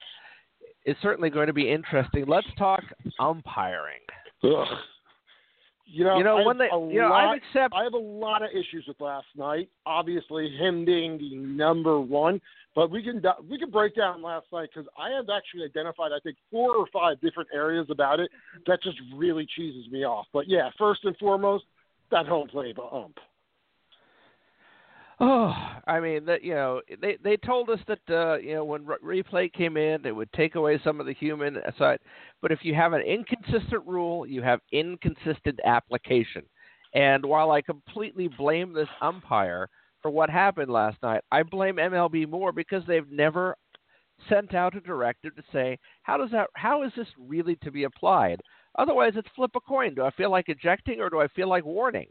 it's 0.85 0.99
certainly 1.01 1.29
going 1.29 1.47
to 1.47 1.53
be 1.53 1.69
interesting. 1.71 2.25
Let's 2.27 2.47
talk 2.57 2.83
umpiring. 3.19 4.01
Ugh. 4.43 4.67
You 5.85 6.05
know, 6.05 6.17
You 6.17 6.23
know, 6.23 6.37
I 6.37 6.45
when 6.45 6.59
have 6.59 6.69
they- 6.71 6.75
a 6.75 6.93
you 6.93 7.01
know, 7.01 7.09
lot, 7.09 7.27
I've 7.29 7.37
accept- 7.37 7.73
I 7.75 7.83
have 7.83 7.93
a 7.93 7.97
lot 7.97 8.41
of 8.41 8.49
issues 8.51 8.85
with 8.87 8.99
last 8.99 9.27
night. 9.35 9.69
Obviously, 9.85 10.49
him 10.49 10.85
being 10.85 11.17
the 11.17 11.35
number 11.35 11.99
one, 11.99 12.41
but 12.73 12.89
we 12.89 13.03
can 13.03 13.21
we 13.49 13.59
can 13.59 13.69
break 13.69 13.95
down 13.95 14.21
last 14.21 14.47
night 14.51 14.69
because 14.73 14.89
I 14.97 15.09
have 15.11 15.25
actually 15.29 15.65
identified 15.65 16.11
I 16.11 16.19
think 16.23 16.37
four 16.49 16.75
or 16.75 16.87
five 16.91 17.19
different 17.21 17.49
areas 17.53 17.85
about 17.89 18.19
it 18.19 18.31
that 18.65 18.81
just 18.81 18.97
really 19.13 19.45
cheeses 19.45 19.91
me 19.91 20.03
off. 20.05 20.25
But 20.33 20.47
yeah, 20.47 20.69
first 20.77 21.03
and 21.03 21.15
foremost, 21.17 21.65
that 22.11 22.25
home 22.27 22.47
play 22.47 22.73
ump. 22.91 23.17
Oh, 25.25 25.53
I 25.87 25.99
mean 26.01 26.25
that 26.25 26.43
you 26.43 26.53
know 26.53 26.81
they 27.01 27.17
they 27.23 27.37
told 27.37 27.69
us 27.69 27.79
that 27.87 27.99
uh, 28.09 28.35
you 28.39 28.55
know 28.55 28.65
when 28.65 28.85
re- 28.85 29.21
replay 29.23 29.51
came 29.53 29.77
in 29.77 30.01
they 30.01 30.11
would 30.11 30.31
take 30.33 30.55
away 30.55 30.79
some 30.83 30.99
of 30.99 31.05
the 31.05 31.13
human 31.13 31.59
side, 31.77 31.99
but 32.41 32.51
if 32.51 32.59
you 32.65 32.75
have 32.75 32.91
an 32.93 33.01
inconsistent 33.01 33.85
rule, 33.87 34.25
you 34.27 34.41
have 34.41 34.59
inconsistent 34.73 35.59
application. 35.63 36.43
And 36.93 37.25
while 37.25 37.51
I 37.51 37.61
completely 37.61 38.27
blame 38.27 38.73
this 38.73 38.89
umpire 39.01 39.69
for 40.01 40.11
what 40.11 40.29
happened 40.29 40.69
last 40.71 40.97
night, 41.01 41.21
I 41.31 41.43
blame 41.43 41.79
MLB 41.79 42.25
more 42.25 42.51
because 42.51 42.83
they've 42.85 43.09
never 43.09 43.55
sent 44.29 44.53
out 44.53 44.75
a 44.75 44.81
directive 44.81 45.35
to 45.35 45.43
say 45.53 45.77
how 46.03 46.17
does 46.17 46.31
that 46.31 46.49
how 46.55 46.83
is 46.83 46.91
this 46.97 47.07
really 47.17 47.55
to 47.57 47.71
be 47.71 47.85
applied? 47.85 48.41
Otherwise, 48.77 49.13
it's 49.15 49.29
flip 49.35 49.51
a 49.55 49.61
coin. 49.61 49.95
Do 49.95 50.03
I 50.03 50.11
feel 50.11 50.31
like 50.31 50.49
ejecting 50.49 50.99
or 50.99 51.09
do 51.09 51.21
I 51.21 51.27
feel 51.29 51.49
like 51.49 51.65
warning? 51.65 52.07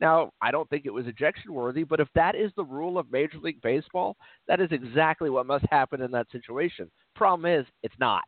Now, 0.00 0.32
I 0.42 0.50
don't 0.50 0.68
think 0.70 0.86
it 0.86 0.92
was 0.92 1.06
ejection 1.06 1.52
worthy, 1.52 1.84
but 1.84 2.00
if 2.00 2.08
that 2.14 2.34
is 2.34 2.50
the 2.56 2.64
rule 2.64 2.98
of 2.98 3.10
Major 3.12 3.38
League 3.38 3.62
Baseball, 3.62 4.16
that 4.48 4.60
is 4.60 4.68
exactly 4.72 5.30
what 5.30 5.46
must 5.46 5.64
happen 5.70 6.00
in 6.00 6.10
that 6.10 6.26
situation. 6.32 6.90
Problem 7.14 7.50
is, 7.50 7.64
it's 7.82 7.94
not. 8.00 8.24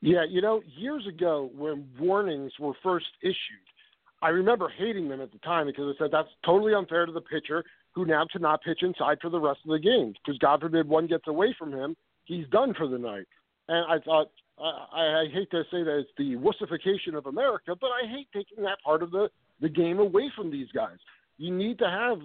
Yeah, 0.00 0.24
you 0.28 0.40
know, 0.42 0.62
years 0.76 1.06
ago 1.06 1.50
when 1.56 1.88
warnings 1.98 2.52
were 2.60 2.74
first 2.82 3.06
issued, 3.22 3.36
I 4.20 4.28
remember 4.28 4.72
hating 4.76 5.08
them 5.08 5.20
at 5.20 5.32
the 5.32 5.38
time 5.38 5.66
because 5.66 5.94
I 5.94 6.04
said 6.04 6.10
that's 6.12 6.28
totally 6.44 6.74
unfair 6.74 7.06
to 7.06 7.12
the 7.12 7.20
pitcher 7.20 7.64
who 7.92 8.04
now 8.04 8.26
cannot 8.30 8.62
pitch 8.62 8.82
inside 8.82 9.18
for 9.20 9.30
the 9.30 9.40
rest 9.40 9.60
of 9.64 9.70
the 9.70 9.78
game 9.78 10.12
because 10.12 10.38
God 10.38 10.60
forbid 10.60 10.88
one 10.88 11.06
gets 11.06 11.26
away 11.26 11.54
from 11.58 11.72
him, 11.72 11.96
he's 12.24 12.46
done 12.48 12.74
for 12.74 12.86
the 12.86 12.98
night. 12.98 13.26
And 13.68 13.90
I 13.90 13.98
thought 14.04 14.30
I, 14.60 15.22
I 15.22 15.26
hate 15.32 15.50
to 15.50 15.62
say 15.70 15.82
that 15.82 15.98
it's 15.98 16.10
the 16.16 16.36
wussification 16.36 17.16
of 17.16 17.26
America, 17.26 17.74
but 17.80 17.88
I 17.88 18.06
hate 18.08 18.28
taking 18.32 18.62
that 18.64 18.78
part 18.84 19.02
of 19.02 19.10
the 19.10 19.28
the 19.60 19.68
game 19.68 19.98
away 19.98 20.30
from 20.36 20.50
these 20.50 20.68
guys. 20.74 20.96
You 21.36 21.54
need 21.54 21.78
to 21.78 21.88
have. 21.88 22.18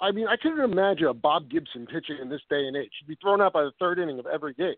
I 0.00 0.12
mean, 0.12 0.28
I 0.28 0.36
couldn't 0.36 0.60
imagine 0.60 1.06
a 1.06 1.14
Bob 1.14 1.50
Gibson 1.50 1.86
pitching 1.86 2.18
in 2.20 2.28
this 2.28 2.42
day 2.48 2.66
and 2.66 2.76
age. 2.76 2.90
He'd 3.00 3.08
be 3.08 3.18
thrown 3.20 3.40
out 3.40 3.52
by 3.52 3.62
the 3.62 3.72
third 3.78 3.98
inning 3.98 4.18
of 4.18 4.26
every 4.26 4.54
game. 4.54 4.74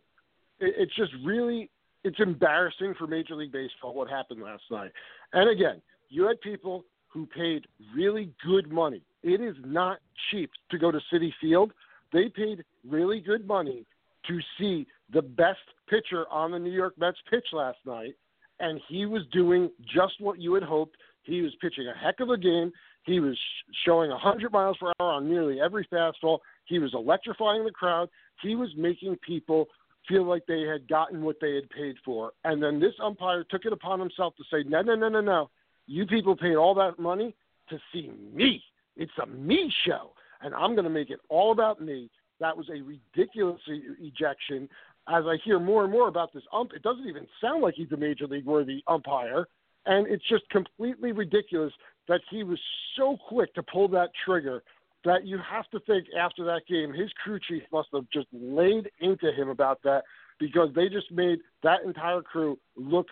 It, 0.58 0.75
it's 0.78 0.96
just 0.96 1.12
really 1.23 1.70
it's 2.04 2.20
embarrassing 2.20 2.94
for 2.99 3.06
Major 3.06 3.34
League 3.34 3.52
Baseball 3.52 3.94
what 3.94 4.08
happened 4.08 4.42
last 4.42 4.62
night. 4.70 4.92
And 5.32 5.50
again, 5.50 5.80
you 6.08 6.26
had 6.26 6.40
people 6.40 6.84
who 7.08 7.26
paid 7.26 7.66
really 7.94 8.30
good 8.44 8.70
money. 8.70 9.02
It 9.23 9.40
is 9.40 9.56
not 9.64 9.99
cheap 10.30 10.50
to 10.70 10.78
go 10.78 10.90
to 10.90 11.00
Citi 11.12 11.32
Field. 11.40 11.73
They 12.12 12.28
paid 12.28 12.64
really 12.88 13.20
good 13.20 13.46
money 13.46 13.87
to 14.28 14.38
see 14.58 14.87
the 15.12 15.23
best 15.23 15.61
pitcher 15.88 16.26
on 16.30 16.50
the 16.50 16.58
New 16.58 16.73
York 16.73 16.94
Mets 16.99 17.18
pitch 17.30 17.46
last 17.52 17.78
night, 17.87 18.14
and 18.61 18.80
he 18.88 19.06
was 19.06 19.23
doing 19.32 19.70
just 19.82 20.20
what 20.20 20.40
you 20.40 20.54
had 20.54 20.62
hoped. 20.62 20.96
He 21.24 21.40
was 21.40 21.52
pitching 21.60 21.86
a 21.88 21.98
heck 21.98 22.20
of 22.20 22.30
a 22.30 22.38
game. 22.38 22.72
He 23.04 23.20
was 23.20 23.38
showing 23.84 24.10
100 24.10 24.52
miles 24.52 24.76
per 24.78 24.92
hour 25.00 25.12
on 25.12 25.28
nearly 25.28 25.60
every 25.60 25.86
fastball. 25.92 26.38
He 26.66 26.78
was 26.78 26.94
electrifying 26.94 27.64
the 27.64 27.70
crowd. 27.70 28.08
He 28.42 28.54
was 28.54 28.70
making 28.76 29.16
people 29.26 29.68
feel 30.08 30.24
like 30.24 30.44
they 30.46 30.62
had 30.62 30.88
gotten 30.88 31.22
what 31.22 31.36
they 31.40 31.54
had 31.54 31.68
paid 31.70 31.96
for. 32.04 32.32
And 32.44 32.62
then 32.62 32.80
this 32.80 32.94
umpire 33.02 33.44
took 33.44 33.64
it 33.64 33.72
upon 33.72 34.00
himself 34.00 34.34
to 34.36 34.44
say, 34.50 34.68
no, 34.68 34.82
no, 34.82 34.94
no, 34.94 35.08
no, 35.08 35.20
no. 35.20 35.50
You 35.86 36.06
people 36.06 36.36
paid 36.36 36.56
all 36.56 36.74
that 36.74 36.98
money 36.98 37.34
to 37.68 37.78
see 37.92 38.10
me. 38.32 38.62
It's 38.96 39.12
a 39.22 39.26
me 39.26 39.72
show. 39.86 40.12
And 40.42 40.54
I'm 40.54 40.74
going 40.74 40.84
to 40.84 40.90
make 40.90 41.10
it 41.10 41.20
all 41.28 41.52
about 41.52 41.80
me. 41.80 42.10
That 42.40 42.56
was 42.56 42.68
a 42.68 42.82
ridiculous 42.82 43.60
ejection. 43.66 44.68
As 45.08 45.24
I 45.26 45.36
hear 45.44 45.58
more 45.58 45.84
and 45.84 45.92
more 45.92 46.08
about 46.08 46.32
this 46.32 46.42
ump, 46.52 46.72
it 46.74 46.82
doesn't 46.82 47.06
even 47.06 47.26
sound 47.40 47.62
like 47.62 47.74
he's 47.74 47.92
a 47.92 47.96
major 47.96 48.26
league 48.26 48.46
worthy 48.46 48.82
umpire. 48.86 49.46
And 49.86 50.06
it's 50.06 50.26
just 50.28 50.48
completely 50.50 51.12
ridiculous 51.12 51.72
that 52.08 52.20
he 52.30 52.42
was 52.42 52.58
so 52.96 53.16
quick 53.28 53.54
to 53.54 53.62
pull 53.62 53.88
that 53.88 54.10
trigger 54.24 54.62
that 55.04 55.26
you 55.26 55.38
have 55.38 55.68
to 55.70 55.80
think 55.80 56.06
after 56.18 56.44
that 56.44 56.62
game, 56.68 56.92
his 56.92 57.10
crew 57.22 57.38
chief 57.46 57.62
must 57.72 57.88
have 57.92 58.04
just 58.12 58.26
laid 58.32 58.90
into 59.00 59.32
him 59.32 59.48
about 59.48 59.82
that 59.84 60.02
because 60.38 60.68
they 60.74 60.88
just 60.88 61.10
made 61.12 61.38
that 61.62 61.82
entire 61.84 62.22
crew 62.22 62.58
look 62.76 63.06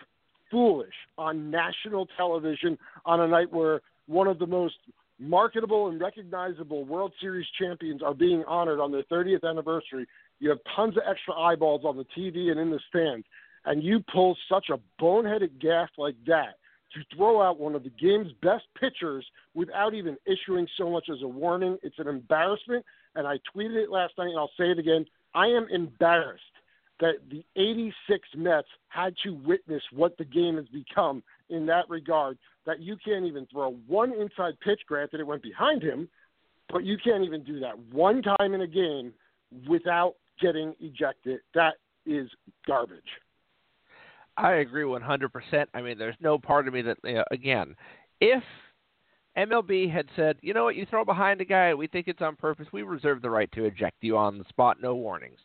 foolish 0.49 0.93
on 1.17 1.51
national 1.51 2.07
television 2.17 2.77
on 3.05 3.21
a 3.21 3.27
night 3.27 3.51
where 3.51 3.81
one 4.07 4.27
of 4.27 4.39
the 4.39 4.47
most 4.47 4.75
marketable 5.19 5.87
and 5.87 6.01
recognizable 6.01 6.83
World 6.83 7.13
Series 7.21 7.47
champions 7.59 8.01
are 8.01 8.13
being 8.13 8.43
honored 8.47 8.79
on 8.79 8.91
their 8.91 9.03
30th 9.03 9.47
anniversary. 9.47 10.05
You 10.39 10.49
have 10.49 10.59
tons 10.75 10.97
of 10.97 11.03
extra 11.09 11.33
eyeballs 11.35 11.81
on 11.85 11.95
the 11.95 12.05
TV 12.17 12.51
and 12.51 12.59
in 12.59 12.71
the 12.71 12.79
stands, 12.89 13.25
and 13.65 13.81
you 13.83 14.03
pull 14.11 14.35
such 14.51 14.69
a 14.69 14.79
boneheaded 15.01 15.59
gaff 15.61 15.89
like 15.97 16.15
that 16.27 16.55
to 16.93 17.15
throw 17.15 17.41
out 17.41 17.59
one 17.59 17.75
of 17.75 17.83
the 17.83 17.89
game's 17.89 18.31
best 18.41 18.65
pitchers 18.79 19.25
without 19.53 19.93
even 19.93 20.17
issuing 20.25 20.67
so 20.77 20.89
much 20.89 21.09
as 21.09 21.21
a 21.21 21.27
warning. 21.27 21.77
It's 21.83 21.99
an 21.99 22.07
embarrassment, 22.07 22.85
and 23.15 23.27
I 23.27 23.39
tweeted 23.55 23.83
it 23.83 23.89
last 23.89 24.13
night, 24.17 24.29
and 24.29 24.37
I'll 24.37 24.51
say 24.57 24.71
it 24.71 24.79
again. 24.79 25.05
I 25.33 25.47
am 25.47 25.67
embarrassed 25.71 26.43
that 26.99 27.15
the 27.29 27.43
86 27.55 28.27
Mets 28.35 28.67
had 28.89 29.15
to 29.23 29.33
witness 29.33 29.81
what 29.91 30.17
the 30.17 30.25
game 30.25 30.57
has 30.57 30.67
become 30.67 31.23
in 31.49 31.65
that 31.65 31.89
regard. 31.89 32.37
That 32.65 32.79
you 32.79 32.95
can't 33.03 33.25
even 33.25 33.45
throw 33.47 33.71
one 33.87 34.13
inside 34.13 34.59
pitch. 34.63 34.81
Granted, 34.87 35.19
it 35.19 35.27
went 35.27 35.41
behind 35.41 35.81
him, 35.81 36.07
but 36.69 36.83
you 36.83 36.97
can't 37.03 37.23
even 37.23 37.43
do 37.43 37.59
that 37.59 37.77
one 37.91 38.21
time 38.21 38.53
in 38.53 38.61
a 38.61 38.67
game 38.67 39.13
without 39.67 40.15
getting 40.39 40.75
ejected. 40.79 41.41
That 41.53 41.75
is 42.05 42.29
garbage. 42.65 43.01
I 44.37 44.53
agree 44.53 44.83
100%. 44.83 45.65
I 45.73 45.81
mean, 45.81 45.97
there's 45.97 46.15
no 46.19 46.37
part 46.37 46.67
of 46.67 46.73
me 46.73 46.81
that, 46.83 46.97
you 47.03 47.13
know, 47.15 47.23
again, 47.31 47.75
if 48.19 48.43
MLB 49.37 49.91
had 49.91 50.07
said, 50.15 50.37
you 50.41 50.53
know 50.53 50.63
what, 50.63 50.75
you 50.75 50.85
throw 50.85 51.05
behind 51.05 51.41
a 51.41 51.45
guy, 51.45 51.73
we 51.73 51.87
think 51.87 52.07
it's 52.07 52.21
on 52.21 52.35
purpose, 52.35 52.67
we 52.71 52.83
reserve 52.83 53.21
the 53.21 53.29
right 53.29 53.51
to 53.53 53.65
eject 53.65 53.97
you 54.01 54.17
on 54.17 54.37
the 54.37 54.45
spot, 54.49 54.77
no 54.81 54.95
warnings. 54.95 55.39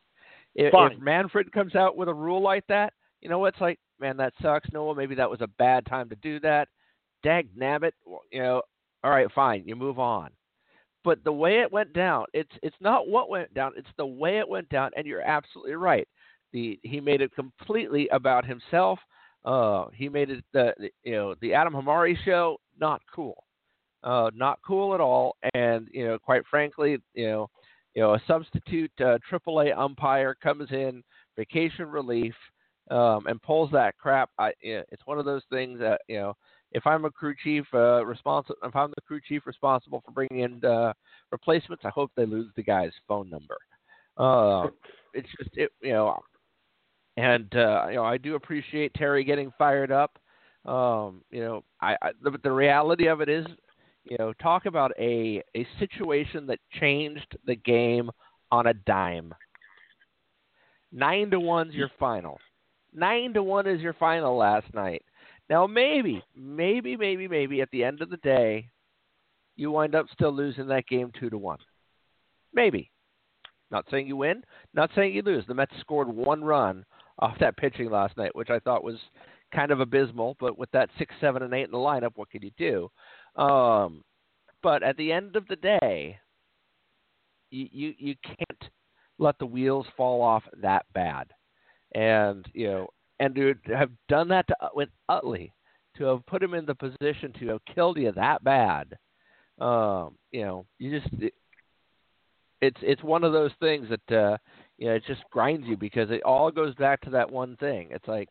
If, 0.54 0.72
if 0.92 1.00
Manfred 1.00 1.52
comes 1.52 1.74
out 1.74 1.96
with 1.96 2.08
a 2.08 2.14
rule 2.14 2.42
like 2.42 2.66
that, 2.68 2.92
you 3.20 3.28
know, 3.28 3.44
it's 3.44 3.60
like, 3.60 3.78
man, 4.00 4.16
that 4.18 4.32
sucks. 4.40 4.68
No, 4.72 4.84
well, 4.84 4.94
maybe 4.94 5.14
that 5.14 5.30
was 5.30 5.40
a 5.40 5.48
bad 5.58 5.86
time 5.86 6.08
to 6.08 6.16
do 6.16 6.40
that. 6.40 6.68
Dag 7.22 7.48
nabbit, 7.56 7.92
you 8.32 8.42
know, 8.42 8.62
all 9.04 9.10
right, 9.10 9.30
fine, 9.34 9.64
you 9.66 9.76
move 9.76 9.98
on. 9.98 10.30
But 11.04 11.22
the 11.24 11.32
way 11.32 11.60
it 11.60 11.72
went 11.72 11.92
down, 11.92 12.26
it's 12.32 12.50
it's 12.62 12.76
not 12.80 13.08
what 13.08 13.30
went 13.30 13.54
down, 13.54 13.72
it's 13.76 13.88
the 13.96 14.06
way 14.06 14.38
it 14.38 14.48
went 14.48 14.68
down, 14.68 14.90
and 14.96 15.06
you're 15.06 15.22
absolutely 15.22 15.74
right. 15.74 16.08
The 16.52 16.78
he 16.82 17.00
made 17.00 17.20
it 17.20 17.34
completely 17.34 18.08
about 18.08 18.44
himself. 18.44 18.98
Uh, 19.44 19.86
he 19.94 20.08
made 20.08 20.30
it 20.30 20.44
the, 20.52 20.74
the 20.78 20.90
you 21.04 21.12
know 21.12 21.34
the 21.40 21.54
Adam 21.54 21.74
Hamari 21.74 22.18
show 22.24 22.58
not 22.80 23.02
cool, 23.14 23.44
uh, 24.02 24.30
not 24.34 24.58
cool 24.66 24.94
at 24.94 25.00
all. 25.00 25.36
And 25.54 25.88
you 25.92 26.06
know, 26.06 26.18
quite 26.18 26.42
frankly, 26.50 26.98
you 27.14 27.26
know, 27.26 27.50
you 27.94 28.02
know, 28.02 28.14
a 28.14 28.22
substitute 28.26 28.92
uh, 29.00 29.18
AAA 29.30 29.76
umpire 29.76 30.34
comes 30.34 30.70
in 30.70 31.02
vacation 31.36 31.88
relief 31.88 32.34
um, 32.90 33.26
and 33.26 33.40
pulls 33.42 33.70
that 33.72 33.96
crap. 33.98 34.30
I, 34.38 34.52
you 34.62 34.78
know, 34.78 34.82
it's 34.90 35.06
one 35.06 35.18
of 35.18 35.24
those 35.24 35.42
things 35.50 35.78
that 35.80 36.00
you 36.08 36.18
know. 36.18 36.34
If 36.70 36.86
I'm 36.86 37.06
a 37.06 37.10
crew 37.10 37.34
chief 37.42 37.64
uh, 37.72 38.04
responsible, 38.04 38.56
if 38.62 38.76
I'm 38.76 38.90
the 38.90 39.00
crew 39.00 39.20
chief 39.26 39.46
responsible 39.46 40.02
for 40.04 40.10
bringing 40.10 40.40
in 40.40 40.62
uh, 40.62 40.92
replacements, 41.32 41.82
I 41.86 41.88
hope 41.88 42.10
they 42.14 42.26
lose 42.26 42.52
the 42.56 42.62
guy's 42.62 42.92
phone 43.06 43.30
number. 43.30 43.56
Uh, 44.18 44.66
it's 45.14 45.28
just 45.38 45.56
it, 45.56 45.70
you 45.80 45.94
know 45.94 46.18
and 47.18 47.52
uh, 47.56 47.86
you 47.88 47.96
know 47.96 48.04
I 48.04 48.16
do 48.16 48.36
appreciate 48.36 48.94
Terry 48.94 49.24
getting 49.24 49.52
fired 49.58 49.90
up. 49.90 50.18
Um, 50.64 51.22
you 51.30 51.40
know, 51.40 51.64
I, 51.80 51.96
I 52.00 52.10
the, 52.22 52.38
the 52.42 52.52
reality 52.52 53.08
of 53.08 53.20
it 53.20 53.28
is, 53.28 53.44
you 54.04 54.16
know, 54.18 54.32
talk 54.34 54.66
about 54.66 54.92
a 54.98 55.42
a 55.56 55.66
situation 55.80 56.46
that 56.46 56.60
changed 56.78 57.36
the 57.44 57.56
game 57.56 58.10
on 58.52 58.68
a 58.68 58.74
dime. 58.74 59.34
Nine 60.92 61.30
to 61.30 61.40
one's 61.40 61.74
your 61.74 61.90
final. 61.98 62.38
Nine 62.94 63.34
to 63.34 63.42
one 63.42 63.66
is 63.66 63.80
your 63.80 63.94
final 63.94 64.36
last 64.36 64.72
night. 64.72 65.02
Now 65.50 65.66
maybe, 65.66 66.22
maybe, 66.36 66.96
maybe, 66.96 67.26
maybe 67.26 67.60
at 67.60 67.70
the 67.72 67.82
end 67.82 68.00
of 68.00 68.10
the 68.10 68.16
day, 68.18 68.68
you 69.56 69.72
wind 69.72 69.96
up 69.96 70.06
still 70.12 70.32
losing 70.32 70.68
that 70.68 70.86
game 70.86 71.10
two 71.18 71.30
to 71.30 71.38
one. 71.38 71.58
Maybe. 72.54 72.90
Not 73.70 73.84
saying 73.90 74.06
you 74.06 74.16
win, 74.16 74.44
not 74.72 74.90
saying 74.94 75.14
you 75.14 75.20
lose. 75.20 75.44
The 75.46 75.52
Mets 75.52 75.74
scored 75.80 76.08
one 76.08 76.42
run 76.42 76.86
off 77.18 77.38
that 77.40 77.56
pitching 77.56 77.90
last 77.90 78.16
night, 78.16 78.34
which 78.34 78.50
I 78.50 78.58
thought 78.60 78.84
was 78.84 78.98
kind 79.54 79.70
of 79.70 79.80
abysmal. 79.80 80.36
But 80.40 80.58
with 80.58 80.70
that 80.72 80.90
six, 80.98 81.14
seven, 81.20 81.42
and 81.42 81.54
eight 81.54 81.64
in 81.64 81.70
the 81.70 81.78
lineup, 81.78 82.12
what 82.14 82.30
can 82.30 82.42
you 82.42 82.50
do? 82.58 83.42
Um, 83.42 84.02
but 84.62 84.82
at 84.82 84.96
the 84.96 85.12
end 85.12 85.36
of 85.36 85.46
the 85.48 85.56
day, 85.56 86.18
you, 87.50 87.68
you 87.70 87.94
you 87.98 88.14
can't 88.22 88.70
let 89.18 89.38
the 89.38 89.46
wheels 89.46 89.86
fall 89.96 90.22
off 90.22 90.42
that 90.60 90.86
bad, 90.94 91.28
and 91.94 92.46
you 92.52 92.68
know, 92.68 92.88
and 93.20 93.34
to 93.34 93.54
have 93.74 93.90
done 94.08 94.28
that 94.28 94.46
to, 94.48 94.54
with 94.74 94.88
Utley, 95.08 95.52
to 95.96 96.04
have 96.04 96.26
put 96.26 96.42
him 96.42 96.54
in 96.54 96.66
the 96.66 96.74
position 96.74 97.32
to 97.38 97.48
have 97.48 97.60
killed 97.74 97.96
you 97.96 98.12
that 98.12 98.44
bad, 98.44 98.96
um, 99.60 100.16
you 100.30 100.42
know, 100.42 100.66
you 100.78 101.00
just 101.00 101.12
it, 101.22 101.34
it's 102.60 102.78
it's 102.82 103.02
one 103.02 103.24
of 103.24 103.32
those 103.32 103.52
things 103.60 103.88
that 103.88 104.16
uh, 104.16 104.36
you 104.78 104.88
know, 104.88 104.94
it 104.94 105.02
just 105.06 105.22
grinds 105.30 105.66
you 105.66 105.76
because 105.76 106.10
it 106.10 106.22
all 106.22 106.50
goes 106.50 106.74
back 106.76 107.00
to 107.02 107.10
that 107.10 107.30
one 107.30 107.56
thing. 107.56 107.88
It's 107.90 108.06
like 108.08 108.28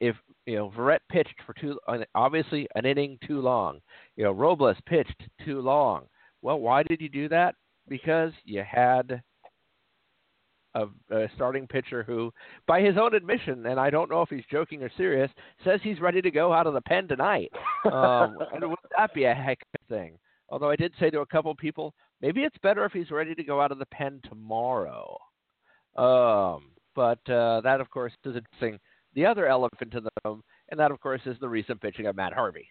if 0.00 0.14
you 0.46 0.56
know 0.56 0.72
Verrett 0.76 1.00
pitched 1.10 1.34
for 1.44 1.54
too 1.54 1.78
obviously 2.14 2.68
an 2.76 2.86
inning 2.86 3.18
too 3.26 3.40
long. 3.40 3.80
You 4.16 4.24
know 4.24 4.32
Robles 4.32 4.76
pitched 4.86 5.22
too 5.44 5.60
long. 5.60 6.06
Well, 6.40 6.60
why 6.60 6.82
did 6.84 7.00
you 7.00 7.08
do 7.08 7.28
that? 7.28 7.56
Because 7.88 8.32
you 8.44 8.62
had 8.62 9.20
a, 10.74 10.86
a 11.10 11.28
starting 11.34 11.66
pitcher 11.66 12.02
who, 12.02 12.32
by 12.66 12.80
his 12.80 12.96
own 12.96 13.14
admission, 13.14 13.66
and 13.66 13.78
I 13.78 13.90
don't 13.90 14.10
know 14.10 14.22
if 14.22 14.28
he's 14.28 14.44
joking 14.50 14.82
or 14.82 14.90
serious, 14.96 15.30
says 15.64 15.80
he's 15.82 16.00
ready 16.00 16.22
to 16.22 16.30
go 16.30 16.52
out 16.52 16.66
of 16.66 16.74
the 16.74 16.80
pen 16.80 17.08
tonight. 17.08 17.50
Um, 17.84 18.38
and 18.54 18.68
would 18.68 18.78
that 18.96 19.12
be 19.14 19.24
a 19.24 19.34
heck 19.34 19.58
of 19.62 19.80
a 19.80 19.94
thing? 19.94 20.18
Although 20.48 20.70
I 20.70 20.76
did 20.76 20.92
say 20.98 21.10
to 21.10 21.20
a 21.20 21.26
couple 21.26 21.50
of 21.50 21.56
people, 21.56 21.94
maybe 22.20 22.42
it's 22.42 22.56
better 22.62 22.84
if 22.84 22.92
he's 22.92 23.10
ready 23.10 23.34
to 23.34 23.44
go 23.44 23.60
out 23.60 23.72
of 23.72 23.78
the 23.78 23.86
pen 23.86 24.20
tomorrow. 24.28 25.16
Um, 25.96 26.70
but 26.94 27.18
uh, 27.30 27.60
that, 27.62 27.80
of 27.80 27.90
course, 27.90 28.12
is 28.24 28.36
addressing 28.36 28.78
the 29.14 29.26
other 29.26 29.46
elephant 29.46 29.94
in 29.94 30.04
the 30.04 30.10
room, 30.24 30.42
and 30.70 30.80
that, 30.80 30.90
of 30.90 31.00
course, 31.00 31.20
is 31.26 31.36
the 31.40 31.48
recent 31.48 31.80
pitching 31.80 32.06
of 32.06 32.16
Matt 32.16 32.32
Harvey. 32.32 32.68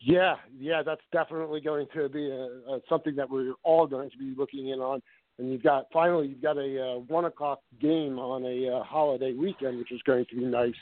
Yeah, 0.00 0.34
yeah, 0.58 0.82
that's 0.84 1.02
definitely 1.12 1.60
going 1.60 1.86
to 1.94 2.08
be 2.08 2.28
a, 2.28 2.74
a, 2.74 2.80
something 2.88 3.14
that 3.16 3.30
we're 3.30 3.54
all 3.62 3.86
going 3.86 4.10
to 4.10 4.18
be 4.18 4.34
looking 4.36 4.68
in 4.68 4.80
on. 4.80 5.00
And 5.38 5.50
you've 5.50 5.62
got 5.62 5.86
finally 5.92 6.28
you've 6.28 6.42
got 6.42 6.58
a 6.58 6.82
uh, 6.82 6.98
one 7.06 7.24
o'clock 7.24 7.60
game 7.80 8.18
on 8.18 8.44
a 8.44 8.78
uh, 8.78 8.82
holiday 8.82 9.32
weekend, 9.32 9.78
which 9.78 9.92
is 9.92 10.00
going 10.04 10.26
to 10.28 10.36
be 10.36 10.44
nice. 10.44 10.74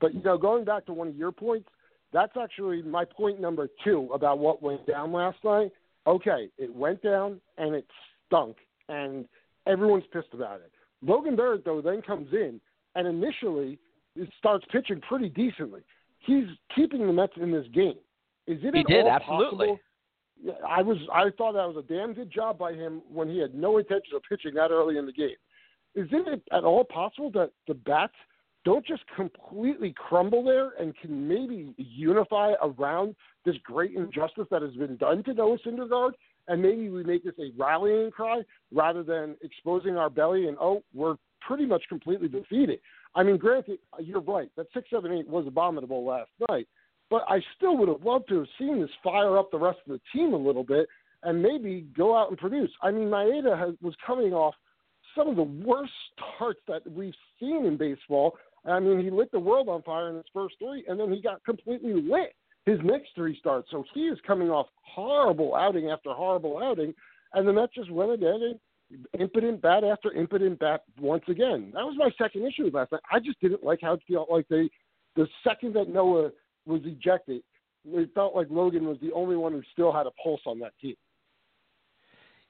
But 0.00 0.14
you 0.14 0.22
know, 0.22 0.38
going 0.38 0.64
back 0.64 0.86
to 0.86 0.92
one 0.92 1.08
of 1.08 1.16
your 1.16 1.32
points, 1.32 1.68
that's 2.12 2.32
actually 2.40 2.82
my 2.82 3.04
point 3.04 3.40
number 3.40 3.68
two 3.84 4.08
about 4.14 4.38
what 4.38 4.62
went 4.62 4.86
down 4.86 5.12
last 5.12 5.38
night. 5.44 5.72
Okay, 6.06 6.48
it 6.56 6.74
went 6.74 7.02
down 7.02 7.40
and 7.58 7.74
it 7.74 7.86
stunk, 8.26 8.56
and 8.88 9.26
everyone's 9.66 10.04
pissed 10.12 10.32
about 10.32 10.60
it. 10.60 10.72
Logan 11.02 11.36
Verrett 11.36 11.64
though 11.64 11.80
then 11.80 12.02
comes 12.02 12.32
in 12.32 12.60
and 12.94 13.06
initially 13.06 13.78
starts 14.38 14.64
pitching 14.72 15.00
pretty 15.00 15.28
decently. 15.28 15.82
He's 16.18 16.46
keeping 16.74 17.06
the 17.06 17.12
Mets 17.12 17.34
in 17.36 17.52
this 17.52 17.66
game. 17.72 17.94
Is 18.46 18.58
it 18.62 18.74
he 18.74 18.80
at 18.80 18.86
did 18.86 19.06
absolutely. 19.06 19.68
possible? 19.68 19.78
I 20.68 20.82
was 20.82 20.98
I 21.12 21.24
thought 21.36 21.52
that 21.52 21.68
was 21.68 21.76
a 21.76 21.92
damn 21.92 22.14
good 22.14 22.30
job 22.30 22.58
by 22.58 22.72
him 22.72 23.02
when 23.12 23.28
he 23.28 23.38
had 23.38 23.54
no 23.54 23.78
intention 23.78 24.14
of 24.14 24.22
pitching 24.28 24.54
that 24.54 24.70
early 24.70 24.96
in 24.96 25.06
the 25.06 25.12
game. 25.12 25.36
Is 25.94 26.08
it 26.12 26.42
at 26.52 26.64
all 26.64 26.84
possible 26.84 27.30
that 27.32 27.50
the 27.66 27.74
bats 27.74 28.14
don't 28.64 28.86
just 28.86 29.02
completely 29.16 29.94
crumble 29.96 30.44
there 30.44 30.72
and 30.78 30.96
can 30.98 31.26
maybe 31.26 31.74
unify 31.76 32.52
around 32.62 33.14
this 33.44 33.56
great 33.64 33.94
injustice 33.94 34.46
that 34.50 34.62
has 34.62 34.74
been 34.74 34.96
done 34.96 35.22
to 35.24 35.34
Noah 35.34 35.58
Syndergaard? 35.66 36.12
And 36.48 36.62
maybe 36.62 36.88
we 36.88 37.04
make 37.04 37.24
this 37.24 37.34
a 37.38 37.52
rallying 37.56 38.10
cry 38.10 38.42
rather 38.72 39.02
than 39.02 39.36
exposing 39.42 39.96
our 39.96 40.10
belly 40.10 40.48
and, 40.48 40.56
oh, 40.60 40.82
we're 40.94 41.16
pretty 41.46 41.66
much 41.66 41.82
completely 41.88 42.28
defeated. 42.28 42.80
I 43.14 43.22
mean, 43.22 43.36
granted, 43.36 43.78
you're 44.00 44.20
right. 44.20 44.50
That 44.56 44.66
678 44.74 45.28
was 45.28 45.46
abominable 45.46 46.04
last 46.04 46.30
night. 46.48 46.66
But 47.10 47.22
I 47.28 47.40
still 47.56 47.76
would 47.78 47.88
have 47.88 48.02
loved 48.02 48.28
to 48.28 48.38
have 48.38 48.48
seen 48.58 48.80
this 48.80 48.90
fire 49.02 49.38
up 49.38 49.50
the 49.50 49.58
rest 49.58 49.78
of 49.86 49.92
the 49.92 50.00
team 50.12 50.34
a 50.34 50.36
little 50.36 50.64
bit 50.64 50.88
and 51.22 51.42
maybe 51.42 51.86
go 51.96 52.16
out 52.16 52.28
and 52.28 52.38
produce. 52.38 52.70
I 52.82 52.90
mean, 52.90 53.08
Maeda 53.08 53.58
has, 53.58 53.74
was 53.80 53.94
coming 54.06 54.32
off 54.32 54.54
some 55.16 55.28
of 55.28 55.36
the 55.36 55.42
worst 55.42 55.92
starts 56.36 56.60
that 56.68 56.82
we've 56.90 57.14
seen 57.40 57.66
in 57.66 57.76
baseball. 57.76 58.36
I 58.64 58.78
mean, 58.78 59.00
he 59.00 59.10
lit 59.10 59.32
the 59.32 59.38
world 59.38 59.68
on 59.68 59.82
fire 59.82 60.10
in 60.10 60.16
his 60.16 60.24
first 60.32 60.56
three, 60.58 60.84
and 60.86 61.00
then 61.00 61.10
he 61.10 61.22
got 61.22 61.42
completely 61.44 61.94
lit 61.94 62.34
his 62.68 62.78
next 62.84 63.10
three 63.14 63.38
starts. 63.38 63.68
So 63.70 63.84
he 63.94 64.02
is 64.02 64.18
coming 64.26 64.50
off 64.50 64.66
horrible 64.82 65.54
outing 65.54 65.90
after 65.90 66.10
horrible 66.12 66.58
outing, 66.62 66.94
and 67.34 67.46
the 67.46 67.52
Mets 67.52 67.74
just 67.74 67.90
went 67.90 68.12
again 68.12 68.58
and 68.90 69.20
impotent 69.20 69.60
bat 69.60 69.84
after 69.84 70.12
impotent 70.12 70.58
bat 70.58 70.82
once 70.98 71.24
again. 71.28 71.70
That 71.74 71.84
was 71.84 71.94
my 71.96 72.10
second 72.22 72.46
issue 72.46 72.70
last 72.72 72.92
night. 72.92 73.02
I 73.12 73.18
just 73.18 73.40
didn't 73.40 73.62
like 73.62 73.80
how 73.82 73.94
it 73.94 74.02
felt 74.10 74.30
like 74.30 74.48
they, 74.48 74.68
the 75.16 75.26
second 75.46 75.74
that 75.74 75.88
Noah 75.88 76.30
was 76.66 76.80
ejected, 76.84 77.42
it 77.84 78.10
felt 78.14 78.34
like 78.34 78.48
Logan 78.50 78.86
was 78.86 78.98
the 79.00 79.12
only 79.12 79.36
one 79.36 79.52
who 79.52 79.62
still 79.72 79.92
had 79.92 80.06
a 80.06 80.10
pulse 80.22 80.40
on 80.46 80.58
that 80.60 80.72
team. 80.80 80.94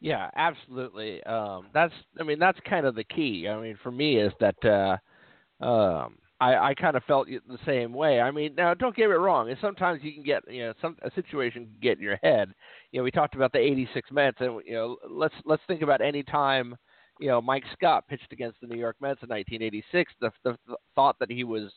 Yeah, 0.00 0.30
absolutely. 0.36 1.22
Um, 1.24 1.66
that's 1.74 1.92
I 2.20 2.22
mean 2.22 2.38
that's 2.38 2.58
kind 2.68 2.86
of 2.86 2.94
the 2.94 3.04
key. 3.04 3.48
I 3.48 3.60
mean 3.60 3.76
for 3.82 3.90
me 3.90 4.18
is 4.20 4.32
that 4.38 4.64
uh, 4.64 5.64
um, 5.64 6.18
I, 6.40 6.56
I 6.56 6.74
kind 6.74 6.96
of 6.96 7.02
felt 7.04 7.26
the 7.26 7.58
same 7.66 7.92
way. 7.92 8.20
I 8.20 8.30
mean 8.30 8.54
now 8.56 8.74
don't 8.74 8.94
get 8.94 9.08
me 9.08 9.14
wrong. 9.14 9.52
Sometimes 9.60 10.02
you 10.02 10.12
can 10.12 10.22
get 10.22 10.42
you 10.50 10.66
know 10.66 10.74
some 10.80 10.96
a 11.02 11.10
situation 11.12 11.64
can 11.64 11.76
get 11.80 11.98
in 11.98 12.04
your 12.04 12.18
head. 12.22 12.52
You 12.92 13.00
know 13.00 13.04
we 13.04 13.10
talked 13.10 13.34
about 13.34 13.52
the 13.52 13.58
'86 13.58 14.10
Mets 14.12 14.38
and 14.40 14.60
you 14.64 14.74
know 14.74 14.96
let's 15.08 15.34
let's 15.44 15.62
think 15.66 15.82
about 15.82 16.00
any 16.00 16.22
time 16.22 16.76
you 17.18 17.28
know 17.28 17.40
Mike 17.40 17.64
Scott 17.72 18.06
pitched 18.08 18.32
against 18.32 18.60
the 18.60 18.66
New 18.66 18.78
York 18.78 18.96
Mets 19.00 19.22
in 19.22 19.28
1986. 19.28 20.12
The, 20.20 20.30
the, 20.44 20.56
the 20.66 20.76
thought 20.94 21.16
that 21.18 21.30
he 21.30 21.44
was 21.44 21.72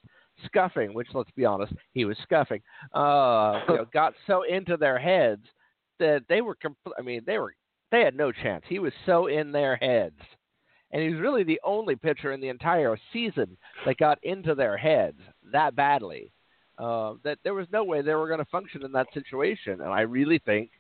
scuffing, 0.46 0.94
which 0.94 1.08
let's 1.14 1.32
be 1.32 1.46
honest, 1.46 1.74
he 1.94 2.06
was 2.06 2.18
scuffing, 2.24 2.62
uh, 2.94 3.62
you 3.70 3.76
know, 3.78 3.86
got 3.94 4.14
so 4.28 4.44
into 4.44 4.78
their 4.78 5.00
heads 5.00 5.44
that 6.00 6.24
they 6.30 6.42
were, 6.42 6.56
compl- 6.56 6.94
I 6.98 7.02
mean, 7.02 7.22
they 7.26 7.38
were, 7.38 7.54
they 7.92 8.02
had 8.02 8.16
no 8.16 8.32
chance. 8.32 8.64
He 8.68 8.80
was 8.80 8.94
so 9.06 9.28
in 9.28 9.52
their 9.52 9.76
heads. 9.76 10.20
And 10.92 11.02
he 11.02 11.10
was 11.10 11.20
really 11.20 11.44
the 11.44 11.62
only 11.64 11.96
pitcher 11.96 12.32
in 12.32 12.42
the 12.42 12.50
entire 12.50 12.98
season 13.14 13.58
that 13.86 13.98
got 13.98 14.20
into 14.24 14.56
their 14.56 14.78
heads 14.78 15.20
that 15.52 15.76
badly. 15.76 16.32
Uh, 16.78 17.14
that 17.24 17.38
there 17.44 17.54
was 17.54 17.68
no 17.72 17.84
way 17.84 18.02
they 18.02 18.16
were 18.16 18.28
going 18.28 18.40
to 18.40 18.46
function 18.46 18.84
in 18.84 18.92
that 18.92 19.08
situation. 19.14 19.82
And 19.82 19.90
I 19.90 20.02
really 20.02 20.40
think 20.40 20.72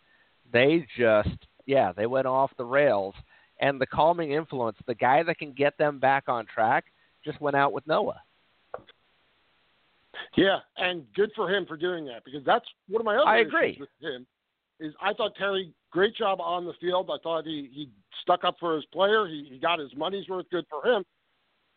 they 0.51 0.85
just, 0.97 1.29
yeah, 1.65 1.91
they 1.91 2.07
went 2.07 2.25
off 2.25 2.51
the 2.57 2.65
rails. 2.65 3.13
And 3.59 3.79
the 3.79 3.85
calming 3.85 4.31
influence, 4.31 4.77
the 4.87 4.95
guy 4.95 5.21
that 5.21 5.37
can 5.37 5.51
get 5.51 5.77
them 5.77 5.99
back 5.99 6.23
on 6.27 6.47
track, 6.47 6.85
just 7.23 7.39
went 7.39 7.55
out 7.55 7.71
with 7.71 7.85
Noah. 7.85 8.19
Yeah, 10.35 10.59
and 10.77 11.05
good 11.13 11.31
for 11.35 11.53
him 11.53 11.65
for 11.65 11.77
doing 11.77 12.05
that 12.05 12.23
because 12.25 12.43
that's 12.45 12.65
one 12.87 13.01
of 13.01 13.05
my 13.05 13.17
other 13.17 13.27
I 13.27 13.39
issues 13.41 13.47
agree. 13.53 13.77
with 13.79 13.89
him. 14.01 14.25
Is 14.79 14.93
I 15.01 15.13
thought 15.13 15.35
Terry 15.35 15.71
great 15.91 16.15
job 16.15 16.39
on 16.41 16.65
the 16.65 16.73
field. 16.79 17.09
I 17.11 17.17
thought 17.21 17.45
he 17.45 17.69
he 17.73 17.89
stuck 18.21 18.43
up 18.43 18.55
for 18.59 18.75
his 18.75 18.85
player. 18.85 19.27
He, 19.27 19.47
he 19.51 19.59
got 19.59 19.79
his 19.79 19.95
money's 19.95 20.27
worth. 20.27 20.49
Good 20.49 20.65
for 20.69 20.85
him. 20.89 21.03